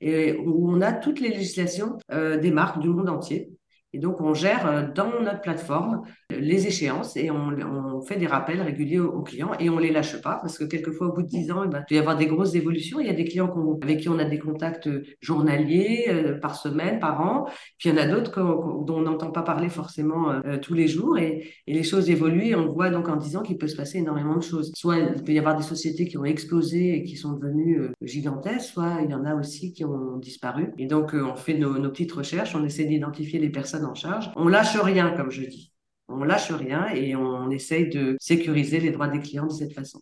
où 0.45 0.72
on 0.72 0.82
a 0.82 0.91
toutes 0.91 1.20
les 1.20 1.30
législations 1.30 1.97
euh, 2.12 2.38
des 2.38 2.52
marques 2.52 2.80
du 2.80 2.89
monde 2.89 3.10
entier. 3.10 3.50
Et 3.93 3.99
donc, 3.99 4.21
on 4.21 4.33
gère 4.33 4.67
euh, 4.67 4.83
dans 4.93 5.21
notre 5.21 5.41
plateforme 5.41 6.03
les 6.29 6.67
échéances 6.67 7.17
et 7.17 7.31
on, 7.31 8.01
fait 8.01 8.17
des 8.17 8.27
rappels 8.27 8.61
réguliers 8.61 8.99
aux, 8.99 9.21
clients 9.23 9.51
et 9.59 9.69
on 9.69 9.77
les 9.77 9.91
lâche 9.91 10.21
pas 10.21 10.37
parce 10.41 10.57
que 10.57 10.63
quelquefois 10.63 11.07
au 11.07 11.13
bout 11.13 11.23
de 11.23 11.27
10 11.27 11.51
ans, 11.51 11.63
eh 11.65 11.67
ben, 11.67 11.79
il 11.79 11.85
peut 11.89 11.95
y 11.95 11.97
avoir 11.97 12.15
des 12.15 12.27
grosses 12.27 12.55
évolutions. 12.55 12.99
Il 12.99 13.07
y 13.07 13.09
a 13.09 13.13
des 13.13 13.25
clients 13.25 13.53
avec 13.81 13.99
qui 13.99 14.09
on 14.09 14.19
a 14.19 14.25
des 14.25 14.39
contacts 14.39 14.89
journaliers, 15.21 16.05
euh, 16.07 16.37
par 16.39 16.55
semaine, 16.55 16.99
par 16.99 17.21
an. 17.21 17.45
Puis 17.77 17.89
il 17.89 17.95
y 17.95 17.99
en 17.99 18.01
a 18.01 18.07
d'autres 18.07 18.41
dont 18.85 18.97
on 18.97 19.01
n'entend 19.01 19.31
pas 19.31 19.41
parler 19.41 19.69
forcément 19.69 20.31
euh, 20.31 20.57
tous 20.57 20.73
les 20.73 20.87
jours 20.87 21.17
et, 21.17 21.47
les 21.67 21.83
choses 21.83 22.09
évoluent 22.09 22.47
et 22.47 22.55
on 22.55 22.67
voit 22.67 22.89
donc 22.89 23.07
en 23.09 23.15
10 23.15 23.37
ans 23.37 23.41
qu'il 23.41 23.57
peut 23.57 23.67
se 23.67 23.75
passer 23.75 23.99
énormément 23.99 24.35
de 24.35 24.43
choses. 24.43 24.71
Soit 24.75 24.97
il 24.97 25.23
peut 25.23 25.31
y 25.31 25.39
avoir 25.39 25.55
des 25.55 25.63
sociétés 25.63 26.07
qui 26.07 26.17
ont 26.17 26.25
explosé 26.25 26.95
et 26.95 27.03
qui 27.03 27.15
sont 27.15 27.33
devenues 27.33 27.79
euh, 27.79 27.91
gigantesques, 28.01 28.71
soit 28.73 28.99
il 29.03 29.11
y 29.11 29.13
en 29.13 29.25
a 29.25 29.35
aussi 29.35 29.73
qui 29.73 29.83
ont 29.83 30.17
disparu. 30.17 30.71
Et 30.77 30.87
donc 30.87 31.13
on 31.13 31.35
fait 31.35 31.57
nos 31.57 31.89
petites 31.89 32.11
recherches, 32.11 32.55
on 32.55 32.63
essaie 32.63 32.85
d'identifier 32.85 33.39
les 33.39 33.49
personnes 33.49 33.78
en 33.86 33.95
charge. 33.95 34.32
On 34.36 34.47
lâche 34.47 34.75
rien, 34.77 35.11
comme 35.15 35.32
je 35.32 35.41
dis. 35.41 35.73
On 36.07 36.23
lâche 36.23 36.51
rien 36.51 36.88
et 36.89 37.15
on 37.15 37.49
essaye 37.51 37.89
de 37.89 38.17
sécuriser 38.19 38.80
les 38.80 38.91
droits 38.91 39.07
des 39.07 39.19
clients 39.19 39.47
de 39.47 39.51
cette 39.51 39.73
façon. 39.73 40.01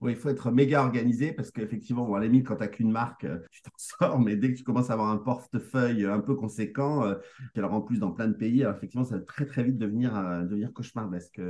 Oui, 0.00 0.12
il 0.12 0.16
faut 0.16 0.28
être 0.28 0.52
méga 0.52 0.80
organisé 0.84 1.32
parce 1.32 1.50
qu'effectivement, 1.50 2.04
bon, 2.04 2.14
à 2.14 2.20
la 2.20 2.26
limite, 2.26 2.46
quand 2.46 2.54
tu 2.54 2.60
n'as 2.60 2.68
qu'une 2.68 2.92
marque, 2.92 3.24
euh, 3.24 3.38
tu 3.50 3.62
t'en 3.62 3.70
sors, 3.76 4.20
mais 4.20 4.36
dès 4.36 4.52
que 4.52 4.58
tu 4.58 4.62
commences 4.62 4.90
à 4.90 4.92
avoir 4.92 5.08
un 5.10 5.16
portefeuille 5.16 6.04
un 6.06 6.20
peu 6.20 6.36
conséquent, 6.36 7.04
euh, 7.04 7.16
alors 7.56 7.72
en 7.72 7.80
plus 7.80 7.98
dans 7.98 8.12
plein 8.12 8.28
de 8.28 8.34
pays, 8.34 8.62
alors 8.62 8.76
effectivement, 8.76 9.04
ça 9.04 9.16
va 9.16 9.22
très 9.22 9.44
très 9.44 9.64
vite 9.64 9.76
devenir, 9.76 10.16
euh, 10.16 10.42
devenir 10.42 10.72
cauchemardesque. 10.72 11.40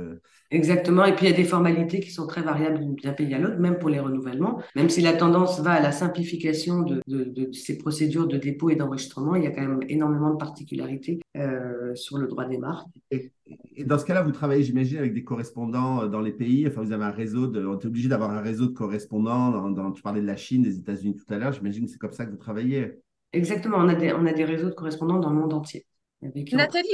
Exactement, 0.49 1.05
et 1.05 1.15
puis 1.15 1.27
il 1.27 1.29
y 1.29 1.33
a 1.33 1.37
des 1.37 1.43
formalités 1.43 1.99
qui 1.99 2.09
sont 2.09 2.25
très 2.25 2.41
variables 2.41 2.79
d'un 3.03 3.13
pays 3.13 3.31
à 3.35 3.37
l'autre, 3.37 3.59
même 3.59 3.77
pour 3.77 3.89
les 3.89 3.99
renouvellements. 3.99 4.63
Même 4.75 4.89
si 4.89 5.01
la 5.01 5.13
tendance 5.13 5.59
va 5.59 5.73
à 5.73 5.79
la 5.79 5.91
simplification 5.91 6.81
de, 6.81 7.01
de, 7.05 7.23
de 7.25 7.51
ces 7.51 7.77
procédures 7.77 8.27
de 8.27 8.37
dépôt 8.37 8.71
et 8.71 8.75
d'enregistrement, 8.75 9.35
il 9.35 9.43
y 9.43 9.47
a 9.47 9.51
quand 9.51 9.61
même 9.61 9.81
énormément 9.89 10.31
de 10.31 10.37
particularités 10.37 11.19
euh, 11.39 11.95
sur 11.95 12.17
le 12.17 12.27
droit 12.27 12.45
des 12.45 12.57
marques. 12.57 12.87
Et, 13.11 13.31
et 13.75 13.83
dans 13.83 13.97
ce 13.97 14.05
cas-là, 14.05 14.21
vous 14.21 14.31
travaillez, 14.31 14.63
j'imagine, 14.63 14.97
avec 14.97 15.13
des 15.13 15.23
correspondants 15.23 16.07
dans 16.07 16.21
les 16.21 16.33
pays. 16.33 16.67
Enfin, 16.67 16.81
vous 16.81 16.91
avez 16.91 17.05
un 17.05 17.11
réseau 17.11 17.47
de, 17.47 17.65
on 17.65 17.79
est 17.79 17.85
obligé 17.85 18.09
d'avoir 18.09 18.31
un 18.31 18.41
réseau 18.41 18.67
de 18.67 18.73
correspondants. 18.73 19.69
Dans, 19.71 19.91
tu 19.91 20.01
parlais 20.01 20.21
de 20.21 20.27
la 20.27 20.35
Chine, 20.35 20.63
des 20.63 20.77
États-Unis 20.77 21.15
tout 21.15 21.33
à 21.33 21.37
l'heure. 21.37 21.53
J'imagine 21.53 21.85
que 21.85 21.91
c'est 21.91 21.97
comme 21.97 22.11
ça 22.11 22.25
que 22.25 22.31
vous 22.31 22.37
travaillez. 22.37 22.99
Exactement. 23.33 23.77
On 23.77 23.87
a 23.87 23.95
des, 23.95 24.13
on 24.13 24.25
a 24.25 24.33
des 24.33 24.45
réseaux 24.45 24.69
de 24.69 24.75
correspondants 24.75 25.19
dans 25.19 25.29
le 25.29 25.35
monde 25.35 25.53
entier. 25.53 25.85
Nathalie, 26.21 26.89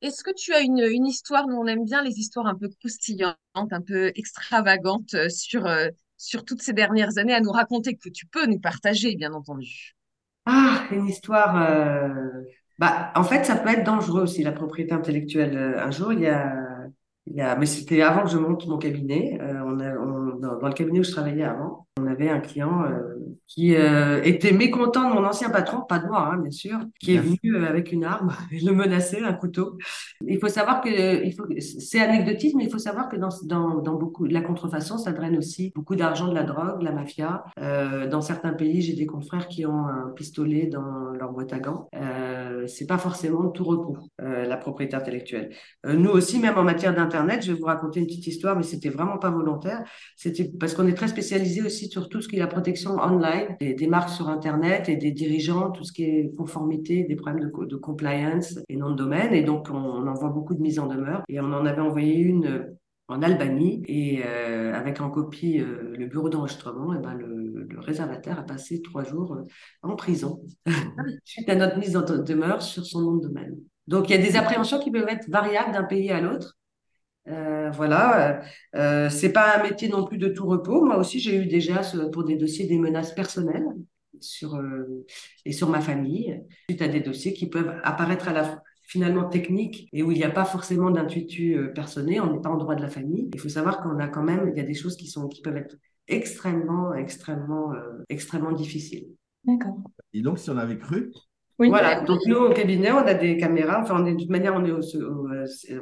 est-ce 0.00 0.24
que 0.24 0.32
tu 0.34 0.52
as 0.52 0.60
une, 0.60 0.80
une, 0.80 1.06
histoire, 1.06 1.46
nous 1.46 1.56
on 1.56 1.66
aime 1.66 1.84
bien 1.84 2.02
les 2.02 2.18
histoires 2.18 2.46
un 2.46 2.54
peu 2.54 2.68
croustillantes, 2.68 3.36
un 3.54 3.80
peu 3.80 4.12
extravagantes 4.16 5.14
euh, 5.14 5.28
sur, 5.28 5.66
euh, 5.66 5.88
sur 6.16 6.44
toutes 6.44 6.62
ces 6.62 6.72
dernières 6.72 7.18
années 7.18 7.34
à 7.34 7.40
nous 7.40 7.52
raconter, 7.52 7.96
que 7.96 8.08
tu 8.08 8.26
peux 8.26 8.46
nous 8.46 8.58
partager, 8.58 9.14
bien 9.14 9.32
entendu 9.32 9.94
Ah, 10.46 10.86
une 10.90 11.06
histoire. 11.06 11.56
Euh... 11.70 12.42
Bah, 12.82 13.12
en 13.14 13.22
fait, 13.22 13.44
ça 13.44 13.54
peut 13.54 13.68
être 13.68 13.84
dangereux 13.84 14.22
aussi, 14.22 14.42
la 14.42 14.50
propriété 14.50 14.92
intellectuelle. 14.92 15.56
Un 15.78 15.92
jour, 15.92 16.12
il 16.12 16.18
y 16.18 16.26
a, 16.26 16.52
il 17.26 17.36
y 17.36 17.40
a... 17.40 17.54
mais 17.54 17.66
c'était 17.66 18.02
avant 18.02 18.24
que 18.24 18.30
je 18.30 18.38
monte 18.38 18.66
mon 18.66 18.76
cabinet. 18.76 19.38
Euh, 19.40 19.62
on 19.64 19.78
a, 19.78 19.92
dans, 20.58 20.66
le 20.66 20.74
cabinet 20.74 20.98
où 20.98 21.04
je 21.04 21.12
travaillais 21.12 21.44
avant, 21.44 21.86
on 22.00 22.08
avait 22.08 22.28
un 22.28 22.40
client 22.40 22.82
euh, 22.82 23.14
qui 23.46 23.74
euh, 23.74 24.22
était 24.22 24.52
mécontent 24.52 25.08
de 25.08 25.14
mon 25.14 25.24
ancien 25.24 25.50
patron, 25.50 25.82
pas 25.82 25.98
de 25.98 26.06
moi, 26.06 26.30
hein, 26.32 26.38
bien 26.38 26.50
sûr, 26.50 26.78
qui 27.00 27.14
est 27.14 27.18
venu 27.18 27.38
euh, 27.56 27.68
avec 27.68 27.92
une 27.92 28.04
arme 28.04 28.32
et 28.52 28.60
le 28.60 28.72
menaçait, 28.72 29.22
un 29.22 29.32
couteau. 29.32 29.78
Il 30.26 30.38
faut 30.38 30.48
savoir 30.48 30.80
que, 30.80 31.24
il 31.24 31.34
faut, 31.34 31.44
c'est 31.58 32.00
anecdotique, 32.00 32.54
mais 32.56 32.64
il 32.64 32.70
faut 32.70 32.78
savoir 32.78 33.08
que 33.08 33.16
dans, 33.16 33.28
dans, 33.44 33.80
dans 33.80 33.94
beaucoup, 33.94 34.24
la 34.24 34.40
contrefaçon, 34.40 34.98
ça 34.98 35.12
draine 35.12 35.36
aussi 35.36 35.72
beaucoup 35.74 35.96
d'argent 35.96 36.28
de 36.28 36.34
la 36.34 36.44
drogue, 36.44 36.80
de 36.80 36.84
la 36.84 36.92
mafia. 36.92 37.44
Euh, 37.58 38.08
dans 38.08 38.20
certains 38.20 38.52
pays, 38.52 38.80
j'ai 38.82 38.94
des 38.94 39.06
confrères 39.06 39.48
qui 39.48 39.66
ont 39.66 39.86
un 39.86 40.12
pistolet 40.14 40.66
dans 40.66 41.10
leur 41.10 41.32
boîte 41.32 41.52
à 41.52 41.58
gants. 41.58 41.88
Euh, 41.94 42.66
c'est 42.66 42.86
pas 42.86 42.98
forcément 42.98 43.48
tout 43.48 43.64
repos, 43.64 43.98
euh, 44.20 44.44
la 44.44 44.56
propriété 44.56 44.96
intellectuelle. 44.96 45.50
nous 45.84 46.10
aussi, 46.10 46.38
même 46.38 46.56
en 46.56 46.64
matière 46.64 46.94
d'internet, 46.94 47.42
je 47.44 47.52
vais 47.52 47.58
vous 47.58 47.66
raconter 47.66 48.00
une 48.00 48.06
petite 48.06 48.26
histoire, 48.26 48.56
mais 48.56 48.62
c'était 48.62 48.88
vraiment 48.88 49.18
pas 49.18 49.30
volontaire. 49.30 49.82
C'était 50.16 50.50
parce 50.58 50.74
qu'on 50.74 50.86
est 50.86 50.94
très 50.94 51.08
spécialisé 51.08 51.62
aussi 51.62 51.88
sur 51.88 52.08
tout 52.08 52.20
ce 52.20 52.28
qui 52.28 52.36
est 52.36 52.38
la 52.38 52.46
protection 52.46 52.98
online, 53.14 53.56
des, 53.60 53.86
marques 53.86 54.10
sur 54.10 54.28
Internet 54.28 54.88
et 54.88 54.96
des 54.96 55.12
dirigeants, 55.12 55.70
tout 55.70 55.84
ce 55.84 55.92
qui 55.92 56.04
est 56.04 56.36
conformité, 56.36 57.04
des 57.04 57.16
problèmes 57.16 57.50
de, 57.50 57.76
compliance 57.76 58.58
et 58.68 58.76
nom 58.76 58.90
de 58.90 58.96
domaine. 58.96 59.34
Et 59.34 59.42
donc, 59.42 59.68
on, 59.70 59.76
on 59.76 60.06
envoie 60.06 60.30
beaucoup 60.30 60.54
de 60.54 60.60
mises 60.60 60.78
en 60.78 60.86
demeure. 60.86 61.22
Et 61.28 61.40
on 61.40 61.52
en 61.52 61.66
avait 61.66 61.80
envoyé 61.80 62.14
une 62.14 62.76
en 63.12 63.22
Albanie 63.22 63.82
et 63.86 64.22
euh, 64.24 64.74
avec 64.74 65.00
en 65.00 65.10
copie 65.10 65.60
euh, 65.60 65.94
le 65.96 66.06
bureau 66.06 66.28
d'enregistrement, 66.28 66.94
et 66.94 66.98
ben 66.98 67.14
le, 67.14 67.68
réservataire 67.78 68.38
a 68.38 68.42
passé 68.42 68.80
trois 68.80 69.02
jours 69.02 69.34
euh, 69.34 69.42
en 69.82 69.96
prison 69.96 70.40
suite 71.24 71.48
à 71.48 71.56
notre 71.56 71.78
mise 71.78 71.96
en 71.96 72.02
demeure 72.02 72.62
sur 72.62 72.86
son 72.86 73.00
nom 73.00 73.14
de 73.16 73.26
domaine. 73.26 73.56
Donc 73.88 74.08
il 74.08 74.16
y 74.16 74.18
a 74.18 74.22
des 74.22 74.36
appréhensions 74.36 74.78
qui 74.78 74.90
peuvent 74.90 75.08
être 75.08 75.28
variables 75.28 75.72
d'un 75.72 75.82
pays 75.82 76.10
à 76.10 76.20
l'autre. 76.20 76.56
Euh, 77.28 77.70
voilà, 77.70 78.42
euh, 78.74 79.08
c'est 79.08 79.32
pas 79.32 79.58
un 79.58 79.62
métier 79.62 79.88
non 79.88 80.04
plus 80.04 80.18
de 80.18 80.28
tout 80.28 80.46
repos. 80.46 80.84
Moi 80.84 80.96
aussi, 80.96 81.20
j'ai 81.20 81.36
eu 81.36 81.46
déjà 81.46 81.82
pour 82.12 82.24
des 82.24 82.36
dossiers 82.36 82.66
des 82.66 82.78
menaces 82.78 83.14
personnelles 83.14 83.66
sur 84.20 84.56
euh, 84.56 85.04
et 85.44 85.52
sur 85.52 85.68
ma 85.68 85.80
famille, 85.80 86.42
suite 86.68 86.82
à 86.82 86.88
des 86.88 87.00
dossiers 87.00 87.32
qui 87.32 87.48
peuvent 87.48 87.74
apparaître 87.84 88.28
à 88.28 88.32
la 88.32 88.62
finalement 88.88 89.28
techniques 89.28 89.88
et 89.92 90.02
où 90.02 90.10
il 90.10 90.18
n'y 90.18 90.24
a 90.24 90.30
pas 90.30 90.44
forcément 90.44 90.90
d'intuitu 90.90 91.70
personnel, 91.74 92.20
on 92.20 92.32
n'est 92.32 92.42
pas 92.42 92.50
en 92.50 92.58
droit 92.58 92.74
de 92.74 92.82
la 92.82 92.88
famille. 92.88 93.30
Il 93.32 93.40
faut 93.40 93.48
savoir 93.48 93.80
qu'on 93.80 93.98
a 93.98 94.08
quand 94.08 94.22
même, 94.22 94.50
il 94.52 94.58
y 94.58 94.60
a 94.60 94.66
des 94.66 94.74
choses 94.74 94.96
qui 94.96 95.06
sont 95.06 95.28
qui 95.28 95.40
peuvent 95.40 95.56
être 95.56 95.76
extrêmement, 96.08 96.94
extrêmement, 96.94 97.72
euh, 97.72 98.04
extrêmement 98.08 98.52
difficiles. 98.52 99.06
D'accord. 99.44 99.78
Et 100.12 100.20
donc, 100.20 100.38
si 100.38 100.50
on 100.50 100.58
avait 100.58 100.78
cru, 100.78 101.10
oui. 101.58 101.68
Voilà, 101.68 102.00
donc 102.00 102.20
nous 102.26 102.36
au 102.36 102.52
cabinet, 102.52 102.90
on 102.90 102.98
a 102.98 103.14
des 103.14 103.36
caméras, 103.36 103.82
enfin, 103.82 104.02
on 104.02 104.06
est, 104.06 104.14
de 104.14 104.18
toute 104.18 104.30
manière, 104.30 104.54
on 104.54 104.64
est, 104.64 104.72
au, 104.72 104.80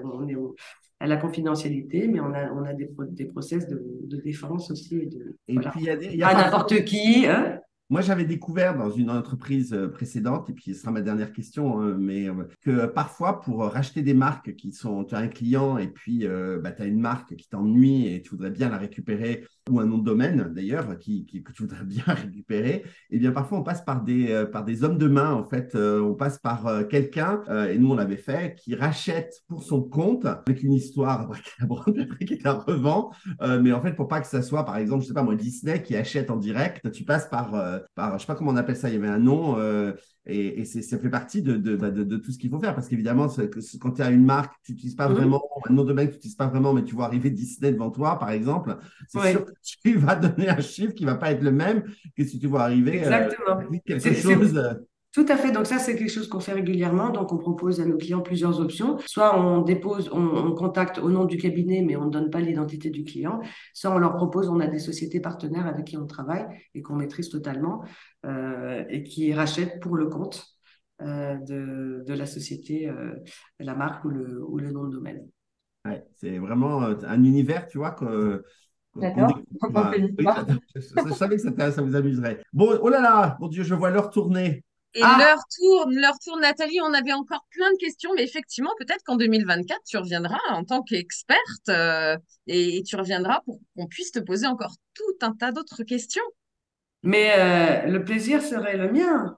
on 0.04 0.28
est 0.28 0.34
au, 0.34 0.54
à 1.00 1.06
la 1.06 1.16
confidentialité, 1.16 2.06
mais 2.06 2.20
on 2.20 2.32
a, 2.34 2.52
on 2.52 2.62
a 2.64 2.74
des, 2.74 2.90
des 3.10 3.24
process 3.24 3.66
de, 3.66 3.82
de 4.02 4.16
défense 4.18 4.70
aussi. 4.70 4.98
Et, 4.98 5.06
de, 5.06 5.36
et 5.48 5.54
voilà. 5.54 5.70
puis, 5.70 5.80
il 5.80 5.86
y 5.86 5.90
a, 5.90 5.96
des, 5.96 6.14
y 6.14 6.22
a 6.22 6.28
pas 6.28 6.44
n'importe 6.44 6.84
qui. 6.84 7.26
Hein 7.26 7.60
moi, 7.90 8.00
j'avais 8.00 8.24
découvert 8.24 8.76
dans 8.76 8.90
une 8.90 9.10
entreprise 9.10 9.76
précédente, 9.92 10.48
et 10.48 10.52
puis 10.52 10.74
ce 10.74 10.80
sera 10.80 10.92
ma 10.92 11.00
dernière 11.00 11.32
question, 11.32 11.80
mais 11.98 12.28
que 12.62 12.86
parfois, 12.86 13.40
pour 13.40 13.64
racheter 13.64 14.02
des 14.02 14.14
marques 14.14 14.54
qui 14.54 14.72
sont, 14.72 15.04
tu 15.04 15.14
as 15.14 15.18
un 15.18 15.28
client 15.28 15.78
et 15.78 15.88
puis 15.88 16.26
euh, 16.26 16.60
bah, 16.62 16.72
tu 16.72 16.82
as 16.82 16.86
une 16.86 17.00
marque 17.00 17.34
qui 17.36 17.48
t'ennuie 17.48 18.06
et 18.06 18.22
tu 18.22 18.30
voudrais 18.30 18.50
bien 18.50 18.68
la 18.68 18.78
récupérer, 18.78 19.44
ou 19.68 19.80
un 19.80 19.86
nom 19.86 19.98
de 19.98 20.04
domaine 20.04 20.52
d'ailleurs, 20.54 20.98
qui, 20.98 21.26
que 21.26 21.52
tu 21.52 21.62
voudrais 21.62 21.84
bien 21.84 22.04
récupérer, 22.06 22.84
et 23.10 23.18
bien 23.18 23.32
parfois 23.32 23.58
on 23.58 23.62
passe 23.62 23.82
par 23.82 24.02
des, 24.02 24.30
euh, 24.30 24.46
par 24.46 24.64
des 24.64 24.84
hommes 24.84 24.98
de 24.98 25.08
main, 25.08 25.32
en 25.32 25.44
fait. 25.44 25.74
Euh, 25.74 26.00
on 26.00 26.14
passe 26.14 26.38
par 26.38 26.66
euh, 26.66 26.84
quelqu'un, 26.84 27.42
et 27.68 27.78
nous 27.78 27.90
on 27.90 27.96
l'avait 27.96 28.16
fait, 28.16 28.54
qui 28.56 28.74
rachète 28.74 29.34
pour 29.48 29.62
son 29.62 29.82
compte, 29.82 30.24
avec 30.24 30.62
une 30.62 30.72
histoire 30.72 31.30
qui 32.20 32.38
la 32.44 32.52
revend, 32.52 33.10
mais 33.60 33.72
en 33.72 33.80
fait, 33.80 33.92
pour 33.92 34.08
pas 34.08 34.20
que 34.20 34.26
ça 34.26 34.42
soit, 34.42 34.64
par 34.64 34.76
exemple, 34.76 35.02
je 35.02 35.08
sais 35.08 35.14
pas 35.14 35.22
moi, 35.22 35.34
Disney 35.34 35.82
qui 35.82 35.96
achète 35.96 36.30
en 36.30 36.36
direct, 36.36 36.90
tu 36.92 37.04
passes 37.04 37.28
par 37.28 37.79
par, 37.94 38.14
je 38.18 38.22
sais 38.22 38.26
pas 38.26 38.34
comment 38.34 38.50
on 38.50 38.56
appelle 38.56 38.76
ça, 38.76 38.88
il 38.88 38.94
y 38.94 38.96
avait 38.96 39.08
un 39.08 39.18
nom, 39.18 39.58
euh, 39.58 39.92
et, 40.26 40.60
et 40.60 40.64
ça 40.64 40.98
fait 40.98 41.08
partie 41.08 41.42
de, 41.42 41.56
de, 41.56 41.76
de, 41.76 42.04
de 42.04 42.16
tout 42.16 42.32
ce 42.32 42.38
qu'il 42.38 42.50
faut 42.50 42.58
faire, 42.58 42.74
parce 42.74 42.88
qu'évidemment, 42.88 43.28
quand 43.80 43.90
tu 43.92 44.02
as 44.02 44.10
une 44.10 44.24
marque, 44.24 44.54
tu 44.64 44.72
n'utilises 44.72 44.94
pas 44.94 45.08
vraiment, 45.08 45.42
un 45.68 45.72
nom 45.72 45.82
de 45.82 45.88
domaine 45.88 46.06
que 46.06 46.12
tu 46.12 46.16
n'utilises 46.16 46.36
pas 46.36 46.46
vraiment, 46.46 46.72
mais 46.72 46.84
tu 46.84 46.94
vois 46.94 47.06
arriver 47.06 47.30
Disney 47.30 47.72
devant 47.72 47.90
toi, 47.90 48.18
par 48.18 48.30
exemple, 48.30 48.76
c'est 49.08 49.18
ouais. 49.18 49.30
sûr 49.32 49.44
que 49.44 49.52
tu 49.62 49.94
vas 49.98 50.16
donner 50.16 50.48
un 50.48 50.60
chiffre 50.60 50.94
qui 50.94 51.04
va 51.04 51.14
pas 51.14 51.32
être 51.32 51.42
le 51.42 51.52
même 51.52 51.84
que 52.16 52.24
si 52.24 52.38
tu 52.38 52.46
vois 52.46 52.62
arriver. 52.62 53.04
Euh, 53.06 53.28
quelque 53.86 54.14
chose. 54.14 54.60
Tout 55.12 55.26
à 55.28 55.36
fait. 55.36 55.50
Donc 55.50 55.66
ça, 55.66 55.78
c'est 55.78 55.96
quelque 55.96 56.10
chose 56.10 56.28
qu'on 56.28 56.38
fait 56.38 56.52
régulièrement. 56.52 57.10
Donc 57.10 57.32
on 57.32 57.38
propose 57.38 57.80
à 57.80 57.84
nos 57.84 57.96
clients 57.96 58.20
plusieurs 58.20 58.60
options. 58.60 58.96
Soit 59.06 59.36
on 59.36 59.62
dépose, 59.62 60.08
on, 60.12 60.20
on 60.20 60.54
contacte 60.54 60.98
au 60.98 61.10
nom 61.10 61.24
du 61.24 61.36
cabinet, 61.36 61.82
mais 61.82 61.96
on 61.96 62.04
ne 62.04 62.10
donne 62.10 62.30
pas 62.30 62.40
l'identité 62.40 62.90
du 62.90 63.02
client. 63.02 63.40
Soit 63.74 63.90
on 63.90 63.98
leur 63.98 64.14
propose, 64.14 64.48
on 64.48 64.60
a 64.60 64.68
des 64.68 64.78
sociétés 64.78 65.18
partenaires 65.18 65.66
avec 65.66 65.86
qui 65.86 65.96
on 65.96 66.06
travaille 66.06 66.46
et 66.74 66.82
qu'on 66.82 66.94
maîtrise 66.94 67.28
totalement 67.28 67.82
euh, 68.24 68.84
et 68.88 69.02
qui 69.02 69.32
rachètent 69.32 69.80
pour 69.80 69.96
le 69.96 70.06
compte 70.06 70.46
euh, 71.02 71.34
de, 71.38 72.04
de, 72.06 72.14
la 72.14 72.26
société, 72.26 72.88
euh, 72.88 73.14
la 73.58 73.74
marque 73.74 74.04
ou 74.04 74.10
le, 74.10 74.44
ou 74.44 74.58
le 74.58 74.70
nom 74.70 74.84
de 74.84 74.92
domaine. 74.92 75.26
Ouais, 75.84 76.04
c'est 76.14 76.38
vraiment 76.38 76.82
un 76.82 77.24
univers, 77.24 77.66
tu 77.66 77.78
vois, 77.78 77.92
que 77.92 78.44
D'accord. 78.94 79.40
je, 79.56 80.80
je, 80.80 81.12
savais 81.14 81.36
que 81.36 81.42
ça, 81.42 81.72
ça 81.72 81.82
vous 81.82 81.96
amuserait. 81.96 82.42
Bon, 82.52 82.78
oh 82.80 82.88
là 82.88 83.00
là, 83.00 83.36
mon 83.40 83.48
Dieu, 83.48 83.64
je 83.64 83.74
vois 83.74 83.90
l'heure 83.90 84.10
tourner. 84.10 84.62
Et 84.94 85.02
ah. 85.02 85.16
leur 85.18 85.38
tourne, 85.56 85.94
leur 85.94 86.18
tourne, 86.18 86.40
Nathalie. 86.40 86.80
On 86.80 86.92
avait 86.92 87.12
encore 87.12 87.46
plein 87.50 87.70
de 87.72 87.76
questions, 87.76 88.10
mais 88.16 88.24
effectivement, 88.24 88.72
peut-être 88.78 89.04
qu'en 89.04 89.16
2024, 89.16 89.80
tu 89.86 89.96
reviendras 89.96 90.40
en 90.50 90.64
tant 90.64 90.82
qu'experte 90.82 91.68
euh, 91.68 92.16
et 92.48 92.82
tu 92.82 92.96
reviendras 92.96 93.40
pour 93.44 93.60
qu'on 93.76 93.86
puisse 93.86 94.10
te 94.10 94.18
poser 94.18 94.46
encore 94.46 94.74
tout 94.94 95.24
un 95.26 95.32
tas 95.32 95.52
d'autres 95.52 95.84
questions. 95.84 96.24
Mais 97.02 97.32
euh, 97.38 97.86
le 97.86 98.04
plaisir 98.04 98.42
serait 98.42 98.76
le 98.76 98.90
mien. 98.90 99.36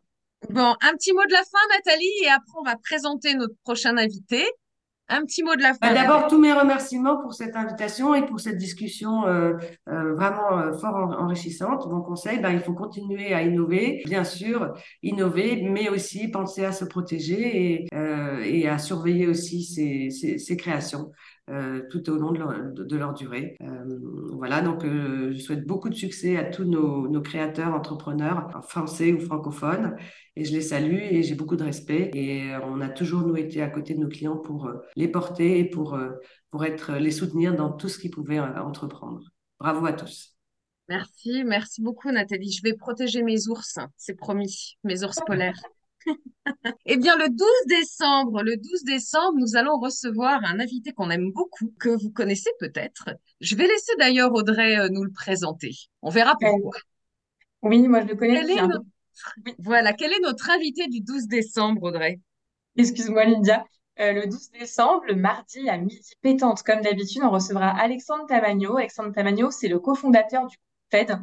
Bon, 0.48 0.74
un 0.80 0.92
petit 0.94 1.12
mot 1.12 1.24
de 1.24 1.32
la 1.32 1.44
fin, 1.44 1.76
Nathalie, 1.76 2.24
et 2.24 2.28
après, 2.28 2.58
on 2.58 2.64
va 2.64 2.76
présenter 2.76 3.34
notre 3.34 3.54
prochain 3.62 3.96
invité. 3.96 4.44
Un 5.12 5.24
petit 5.24 5.42
mot 5.42 5.54
de 5.56 5.62
la 5.62 5.72
Bah, 5.72 5.88
fin. 5.88 5.94
D'abord, 5.94 6.28
tous 6.28 6.38
mes 6.38 6.52
remerciements 6.52 7.20
pour 7.20 7.34
cette 7.34 7.56
invitation 7.56 8.14
et 8.14 8.24
pour 8.26 8.40
cette 8.40 8.56
discussion 8.56 9.26
euh, 9.26 9.54
euh, 9.88 10.14
vraiment 10.14 10.58
euh, 10.58 10.72
fort 10.72 10.94
en- 10.96 11.12
enrichissante. 11.24 11.86
Mon 11.90 12.00
conseil, 12.00 12.40
ben, 12.40 12.50
il 12.50 12.60
faut 12.60 12.74
continuer 12.74 13.34
à 13.34 13.42
innover, 13.42 14.02
bien 14.06 14.24
sûr, 14.24 14.72
innover, 15.02 15.62
mais 15.70 15.88
aussi 15.88 16.28
penser 16.28 16.64
à 16.64 16.72
se 16.72 16.84
protéger 16.84 17.86
et, 17.92 18.68
à 18.68 18.78
surveiller 18.78 19.26
aussi 19.26 19.64
ses, 19.64 20.56
créations 20.56 21.12
tout 21.90 22.08
au 22.10 22.16
long 22.16 22.32
de 22.32 22.38
leur, 22.38 22.72
de, 22.72 22.84
de 22.84 22.96
leur 22.96 23.14
durée. 23.14 23.56
Euh, 23.60 23.98
voilà, 24.32 24.60
donc 24.62 24.84
euh, 24.84 25.32
je 25.32 25.38
souhaite 25.38 25.66
beaucoup 25.66 25.88
de 25.88 25.94
succès 25.94 26.36
à 26.36 26.44
tous 26.44 26.64
nos, 26.64 27.08
nos 27.08 27.20
créateurs, 27.20 27.74
entrepreneurs, 27.74 28.48
français 28.68 29.12
ou 29.12 29.20
francophones, 29.20 29.96
et 30.36 30.44
je 30.44 30.52
les 30.52 30.60
salue 30.60 30.98
et 30.98 31.22
j'ai 31.22 31.34
beaucoup 31.34 31.56
de 31.56 31.64
respect. 31.64 32.10
Et 32.14 32.52
euh, 32.52 32.60
on 32.64 32.80
a 32.80 32.88
toujours, 32.88 33.22
nous, 33.22 33.36
été 33.36 33.60
à 33.60 33.68
côté 33.68 33.94
de 33.94 34.00
nos 34.00 34.08
clients 34.08 34.36
pour 34.36 34.66
euh, 34.66 34.78
les 34.96 35.08
porter 35.08 35.58
et 35.58 35.64
pour, 35.68 35.94
euh, 35.94 36.10
pour 36.50 36.64
être, 36.64 36.92
les 36.92 37.10
soutenir 37.10 37.54
dans 37.54 37.72
tout 37.72 37.88
ce 37.88 37.98
qu'ils 37.98 38.10
pouvaient 38.10 38.38
euh, 38.38 38.62
entreprendre. 38.62 39.22
Bravo 39.58 39.84
à 39.86 39.92
tous. 39.92 40.36
Merci, 40.88 41.44
merci 41.44 41.80
beaucoup 41.80 42.10
Nathalie. 42.10 42.52
Je 42.52 42.62
vais 42.62 42.74
protéger 42.74 43.22
mes 43.22 43.48
ours, 43.48 43.78
c'est 43.96 44.14
promis, 44.14 44.76
mes 44.84 45.04
ours 45.04 45.18
polaires. 45.26 45.60
Eh 46.86 46.96
bien, 46.96 47.16
le 47.16 47.28
12 47.28 47.48
décembre, 47.66 48.42
le 48.42 48.56
12 48.56 48.84
décembre, 48.84 49.38
nous 49.38 49.56
allons 49.56 49.78
recevoir 49.78 50.42
un 50.44 50.60
invité 50.60 50.92
qu'on 50.92 51.10
aime 51.10 51.30
beaucoup, 51.32 51.72
que 51.78 51.88
vous 51.88 52.10
connaissez 52.10 52.50
peut-être. 52.58 53.10
Je 53.40 53.54
vais 53.56 53.66
laisser 53.66 53.92
d'ailleurs 53.98 54.32
Audrey 54.32 54.78
euh, 54.78 54.88
nous 54.90 55.04
le 55.04 55.12
présenter. 55.12 55.72
On 56.02 56.10
verra 56.10 56.36
pourquoi. 56.40 56.78
Oui, 57.62 57.86
moi 57.88 58.02
je 58.02 58.08
le 58.08 58.16
connais 58.16 58.44
Quel 58.44 58.66
notre... 58.68 58.84
Voilà, 59.58 59.92
quel 59.92 60.12
est 60.12 60.20
notre 60.20 60.50
invité 60.50 60.88
du 60.88 61.00
12 61.00 61.26
décembre, 61.28 61.82
Audrey? 61.84 62.20
Excuse-moi, 62.76 63.24
Lydia. 63.24 63.64
Euh, 64.00 64.12
le 64.12 64.26
12 64.26 64.50
décembre, 64.58 65.04
le 65.06 65.14
mardi 65.14 65.68
à 65.68 65.76
midi 65.76 66.12
pétante, 66.22 66.62
comme 66.62 66.80
d'habitude, 66.80 67.22
on 67.22 67.30
recevra 67.30 67.68
Alexandre 67.68 68.26
Tamagno. 68.26 68.76
Alexandre 68.78 69.12
Tamagno, 69.12 69.50
c'est 69.50 69.68
le 69.68 69.78
cofondateur 69.78 70.46
du 70.46 70.56
FED, 70.90 71.14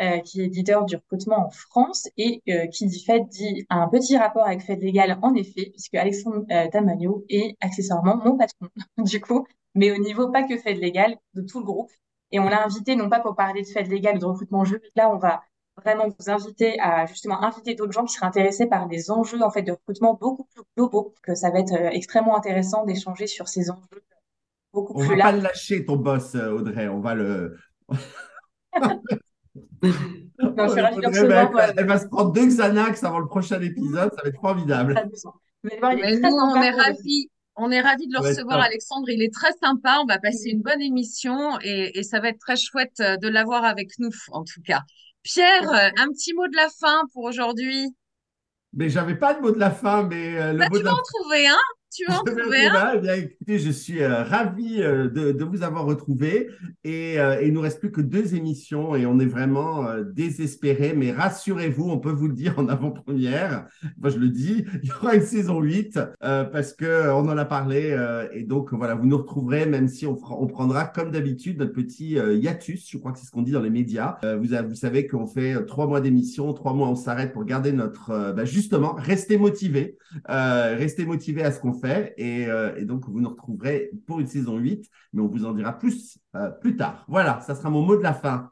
euh, 0.00 0.18
qui 0.20 0.42
est 0.42 0.46
leader 0.46 0.84
du 0.84 0.96
recrutement 0.96 1.46
en 1.46 1.50
France. 1.50 2.08
Et 2.16 2.42
euh, 2.48 2.66
qui 2.66 2.86
dit 2.86 3.04
FED 3.04 3.28
dit 3.28 3.66
un 3.70 3.88
petit 3.88 4.16
rapport 4.16 4.46
avec 4.46 4.62
FED 4.62 4.82
Légal, 4.82 5.18
en 5.22 5.34
effet, 5.34 5.70
puisque 5.72 5.94
Alexandre 5.94 6.44
euh, 6.50 6.68
Tamagno 6.70 7.24
est 7.28 7.56
accessoirement 7.60 8.16
mon 8.16 8.36
patron, 8.36 8.68
du 8.98 9.20
coup, 9.20 9.46
mais 9.74 9.92
au 9.92 9.98
niveau 9.98 10.30
pas 10.30 10.42
que 10.42 10.56
FED 10.56 10.78
Légal, 10.78 11.16
de 11.34 11.42
tout 11.42 11.60
le 11.60 11.64
groupe. 11.64 11.90
Et 12.32 12.40
on 12.40 12.48
l'a 12.48 12.64
invité 12.64 12.96
non 12.96 13.08
pas 13.08 13.20
pour 13.20 13.36
parler 13.36 13.62
de 13.62 13.66
FED 13.66 13.88
Légal 13.88 14.16
ou 14.16 14.18
de 14.18 14.24
recrutement 14.24 14.64
juridique. 14.64 14.92
Là, 14.96 15.10
on 15.10 15.18
va 15.18 15.42
vraiment 15.76 16.08
vous 16.08 16.30
inviter 16.30 16.80
à 16.80 17.06
justement 17.06 17.42
inviter 17.44 17.74
d'autres 17.74 17.92
gens 17.92 18.04
qui 18.04 18.14
seraient 18.14 18.26
intéressés 18.26 18.66
par 18.66 18.88
des 18.88 19.10
enjeux 19.10 19.42
en 19.42 19.50
fait 19.50 19.62
de 19.62 19.72
recrutement 19.72 20.14
beaucoup 20.14 20.44
plus 20.44 20.62
globaux, 20.76 21.14
que 21.22 21.34
ça 21.34 21.50
va 21.50 21.60
être 21.60 21.74
euh, 21.74 21.90
extrêmement 21.90 22.36
intéressant 22.36 22.84
d'échanger 22.84 23.26
sur 23.26 23.48
ces 23.48 23.70
enjeux 23.70 24.02
beaucoup 24.72 24.92
On 24.94 24.98
plus 24.98 25.08
va 25.08 25.14
pas 25.14 25.32
larges. 25.32 25.36
le 25.36 25.42
lâcher, 25.42 25.84
ton 25.84 25.96
boss, 25.96 26.34
Audrey. 26.34 26.88
On 26.88 27.00
va 27.00 27.14
le. 27.14 27.56
Non, 30.38 30.52
Audrey, 30.58 30.82
bah, 31.26 31.46
recevoir. 31.46 31.72
elle, 31.76 31.86
va 31.86 31.98
se 31.98 32.06
prendre 32.06 32.32
deux 32.32 32.46
Xanax 32.46 33.02
avant 33.04 33.20
le 33.20 33.26
prochain 33.26 33.60
épisode. 33.60 34.10
Ça 34.14 34.22
va 34.22 34.28
être 34.28 34.40
formidable. 34.40 34.94
euh, 34.98 35.70
est 35.70 35.80
Mais 35.80 36.16
nous, 36.16 36.28
on 36.36 36.60
est 36.62 36.70
ravis. 36.70 37.30
On 37.56 37.70
est 37.70 37.80
ravis 37.80 38.06
de 38.06 38.12
le 38.12 38.20
recevoir. 38.20 38.60
Alexandre. 38.60 39.08
Il 39.08 39.22
est 39.22 39.32
très 39.32 39.52
sympa. 39.62 39.98
On 40.02 40.06
va 40.06 40.18
passer 40.18 40.50
une 40.50 40.60
bonne 40.60 40.82
émission 40.82 41.58
et, 41.62 41.98
et 41.98 42.02
ça 42.02 42.20
va 42.20 42.28
être 42.28 42.38
très 42.38 42.56
chouette 42.56 43.00
euh, 43.00 43.16
de 43.16 43.28
l'avoir 43.28 43.64
avec 43.64 43.98
nous, 43.98 44.10
en 44.32 44.44
tout 44.44 44.60
cas. 44.64 44.82
Pierre, 45.22 45.68
euh, 45.70 45.88
un 45.98 46.08
petit 46.08 46.34
mot 46.34 46.46
de 46.48 46.56
la 46.56 46.68
fin 46.68 47.02
pour 47.12 47.24
aujourd'hui. 47.24 47.88
Mais 48.74 48.90
j'avais 48.90 49.14
pas 49.14 49.32
de 49.34 49.40
mot 49.40 49.50
de 49.52 49.58
la 49.58 49.70
fin, 49.70 50.02
mais 50.02 50.36
euh, 50.38 50.52
le 50.52 50.58
Bah, 50.58 50.66
mot 50.70 50.76
tu 50.76 50.82
de 50.82 50.84
vas 50.84 50.90
la 50.90 50.96
en 50.96 51.02
trouver 51.02 51.46
un. 51.46 51.56
Eh 52.96 53.00
bien, 53.00 53.14
écoutez, 53.14 53.58
je 53.58 53.70
suis 53.70 54.02
euh, 54.02 54.22
ravi 54.22 54.82
euh, 54.82 55.08
de, 55.08 55.32
de 55.32 55.44
vous 55.44 55.62
avoir 55.62 55.84
retrouvé 55.86 56.48
et, 56.84 57.18
euh, 57.18 57.40
et 57.40 57.46
il 57.48 57.52
nous 57.52 57.60
reste 57.60 57.80
plus 57.80 57.90
que 57.90 58.00
deux 58.00 58.34
émissions 58.34 58.94
et 58.96 59.06
on 59.06 59.18
est 59.18 59.26
vraiment 59.26 59.86
euh, 59.88 60.04
désespérés. 60.04 60.94
Mais 60.94 61.12
rassurez-vous, 61.12 61.88
on 61.88 61.98
peut 61.98 62.10
vous 62.10 62.28
le 62.28 62.34
dire 62.34 62.58
en 62.58 62.68
avant-première. 62.68 63.66
Moi, 63.98 64.10
je 64.10 64.18
le 64.18 64.28
dis, 64.28 64.64
il 64.82 64.88
y 64.88 64.92
aura 64.92 65.14
une 65.14 65.22
saison 65.22 65.60
8 65.60 65.98
euh, 66.22 66.44
parce 66.44 66.72
que 66.72 67.10
on 67.12 67.28
en 67.28 67.36
a 67.38 67.44
parlé 67.44 67.96
et 68.32 68.42
donc 68.42 68.72
voilà, 68.72 68.94
vous 68.94 69.06
nous 69.06 69.18
retrouverez 69.18 69.66
même 69.66 69.88
si 69.88 70.06
on, 70.06 70.16
prendra 70.16 70.84
comme 70.86 71.10
d'habitude 71.10 71.58
notre 71.58 71.72
petit 71.72 72.12
hiatus. 72.14 72.88
Je 72.90 72.98
crois 72.98 73.12
que 73.12 73.18
c'est 73.18 73.26
ce 73.26 73.30
qu'on 73.30 73.42
dit 73.42 73.52
dans 73.52 73.62
les 73.62 73.70
médias. 73.70 74.18
Vous, 74.40 74.52
avez- 74.52 74.68
vous 74.68 74.74
savez 74.74 75.06
qu'on 75.06 75.26
fait 75.26 75.64
trois 75.66 75.86
mois 75.86 76.00
d'émission, 76.00 76.52
trois 76.52 76.72
mois 76.74 76.88
on 76.88 76.94
s'arrête 76.96 77.32
pour 77.32 77.44
garder 77.44 77.72
notre 77.72 78.32
bah, 78.34 78.44
justement 78.44 78.92
rester 78.94 79.38
motivé, 79.38 79.96
rester 80.28 81.04
motivé 81.04 81.42
à 81.42 81.52
ce 81.52 81.60
qu'on 81.60 81.72
euh, 81.86 82.74
et 82.76 82.84
donc 82.84 83.08
vous 83.08 83.20
nous 83.20 83.30
retrouverez 83.30 83.90
pour 84.06 84.20
une 84.20 84.26
saison 84.26 84.56
8, 84.56 84.88
mais 85.12 85.22
on 85.22 85.28
vous 85.28 85.44
en 85.44 85.52
dira 85.52 85.78
plus 85.78 86.18
euh, 86.34 86.50
plus 86.50 86.76
tard. 86.76 87.04
Voilà, 87.08 87.40
ça 87.40 87.54
sera 87.54 87.70
mon 87.70 87.82
mot 87.82 87.96
de 87.96 88.02
la 88.02 88.14
fin. 88.14 88.50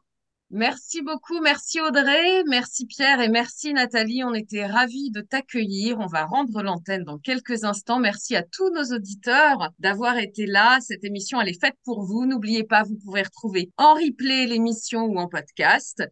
Merci 0.51 1.03
beaucoup. 1.03 1.41
Merci 1.41 1.81
Audrey. 1.81 2.45
Merci 2.47 2.87
Pierre 2.87 3.21
et 3.21 3.29
merci 3.29 3.73
Nathalie. 3.73 4.23
On 4.23 4.35
était 4.35 4.67
ravis 4.67 5.11
de 5.11 5.21
t'accueillir. 5.21 5.99
On 5.99 6.07
va 6.07 6.27
rendre 6.27 6.63
l'antenne 6.63 7.03
dans 7.03 7.19
quelques 7.19 7.65
instants. 7.65 7.99
Merci 7.99 8.37
à 8.37 8.45
tous 8.45 8.71
nos 8.71 8.95
auditeurs 8.95 9.73
d'avoir 9.81 10.17
été 10.19 10.47
là. 10.47 10.79
Cette 10.81 11.03
émission, 11.03 11.41
elle 11.41 11.49
est 11.49 11.61
faite 11.61 11.77
pour 11.85 12.05
vous. 12.05 12.27
N'oubliez 12.27 12.63
pas, 12.63 12.85
vous 12.85 12.97
pouvez 12.97 13.23
retrouver 13.23 13.73
en 13.79 13.95
replay 13.95 14.47
l'émission 14.47 15.07
ou 15.07 15.19
en 15.19 15.29
podcast. 15.29 16.05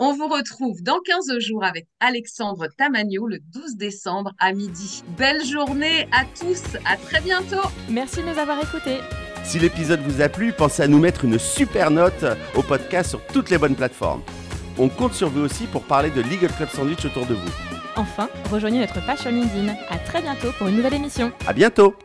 On 0.00 0.12
vous 0.12 0.28
retrouve 0.28 0.80
dans 0.84 1.00
15 1.00 1.40
jours 1.40 1.64
avec 1.64 1.88
Alexandre 1.98 2.68
Tamagno 2.76 3.26
le 3.26 3.40
12 3.52 3.74
décembre 3.76 4.30
à 4.38 4.52
midi. 4.52 5.02
Belle 5.16 5.44
journée 5.44 6.06
à 6.12 6.24
tous. 6.38 6.62
À 6.84 6.96
très 6.96 7.20
bientôt. 7.20 7.68
Merci 7.90 8.18
de 8.18 8.28
nous 8.28 8.38
avoir 8.38 8.62
écoutés. 8.62 8.98
Si 9.42 9.58
l'épisode 9.58 9.98
vous 10.02 10.20
a 10.20 10.28
plu, 10.28 10.52
pensez 10.52 10.84
à 10.84 10.86
nous 10.86 11.00
mettre 11.00 11.24
une 11.24 11.40
super 11.40 11.90
note 11.90 12.24
au 12.54 12.62
podcast 12.62 13.10
sur 13.10 13.26
toutes 13.26 13.50
les 13.50 13.58
bonnes 13.58 13.74
plateformes. 13.74 14.22
On 14.78 14.88
compte 14.88 15.14
sur 15.14 15.30
vous 15.30 15.40
aussi 15.40 15.66
pour 15.66 15.82
parler 15.82 16.10
de 16.10 16.20
Legal 16.20 16.52
Club 16.56 16.68
Sandwich 16.68 17.04
autour 17.04 17.26
de 17.26 17.34
vous. 17.34 17.50
Enfin, 17.96 18.28
rejoignez 18.52 18.78
notre 18.78 19.04
page 19.04 19.18
sur 19.18 19.32
LinkedIn. 19.32 19.74
À 19.90 19.98
très 19.98 20.22
bientôt 20.22 20.52
pour 20.58 20.68
une 20.68 20.76
nouvelle 20.76 20.94
émission. 20.94 21.32
À 21.44 21.52
bientôt! 21.52 21.96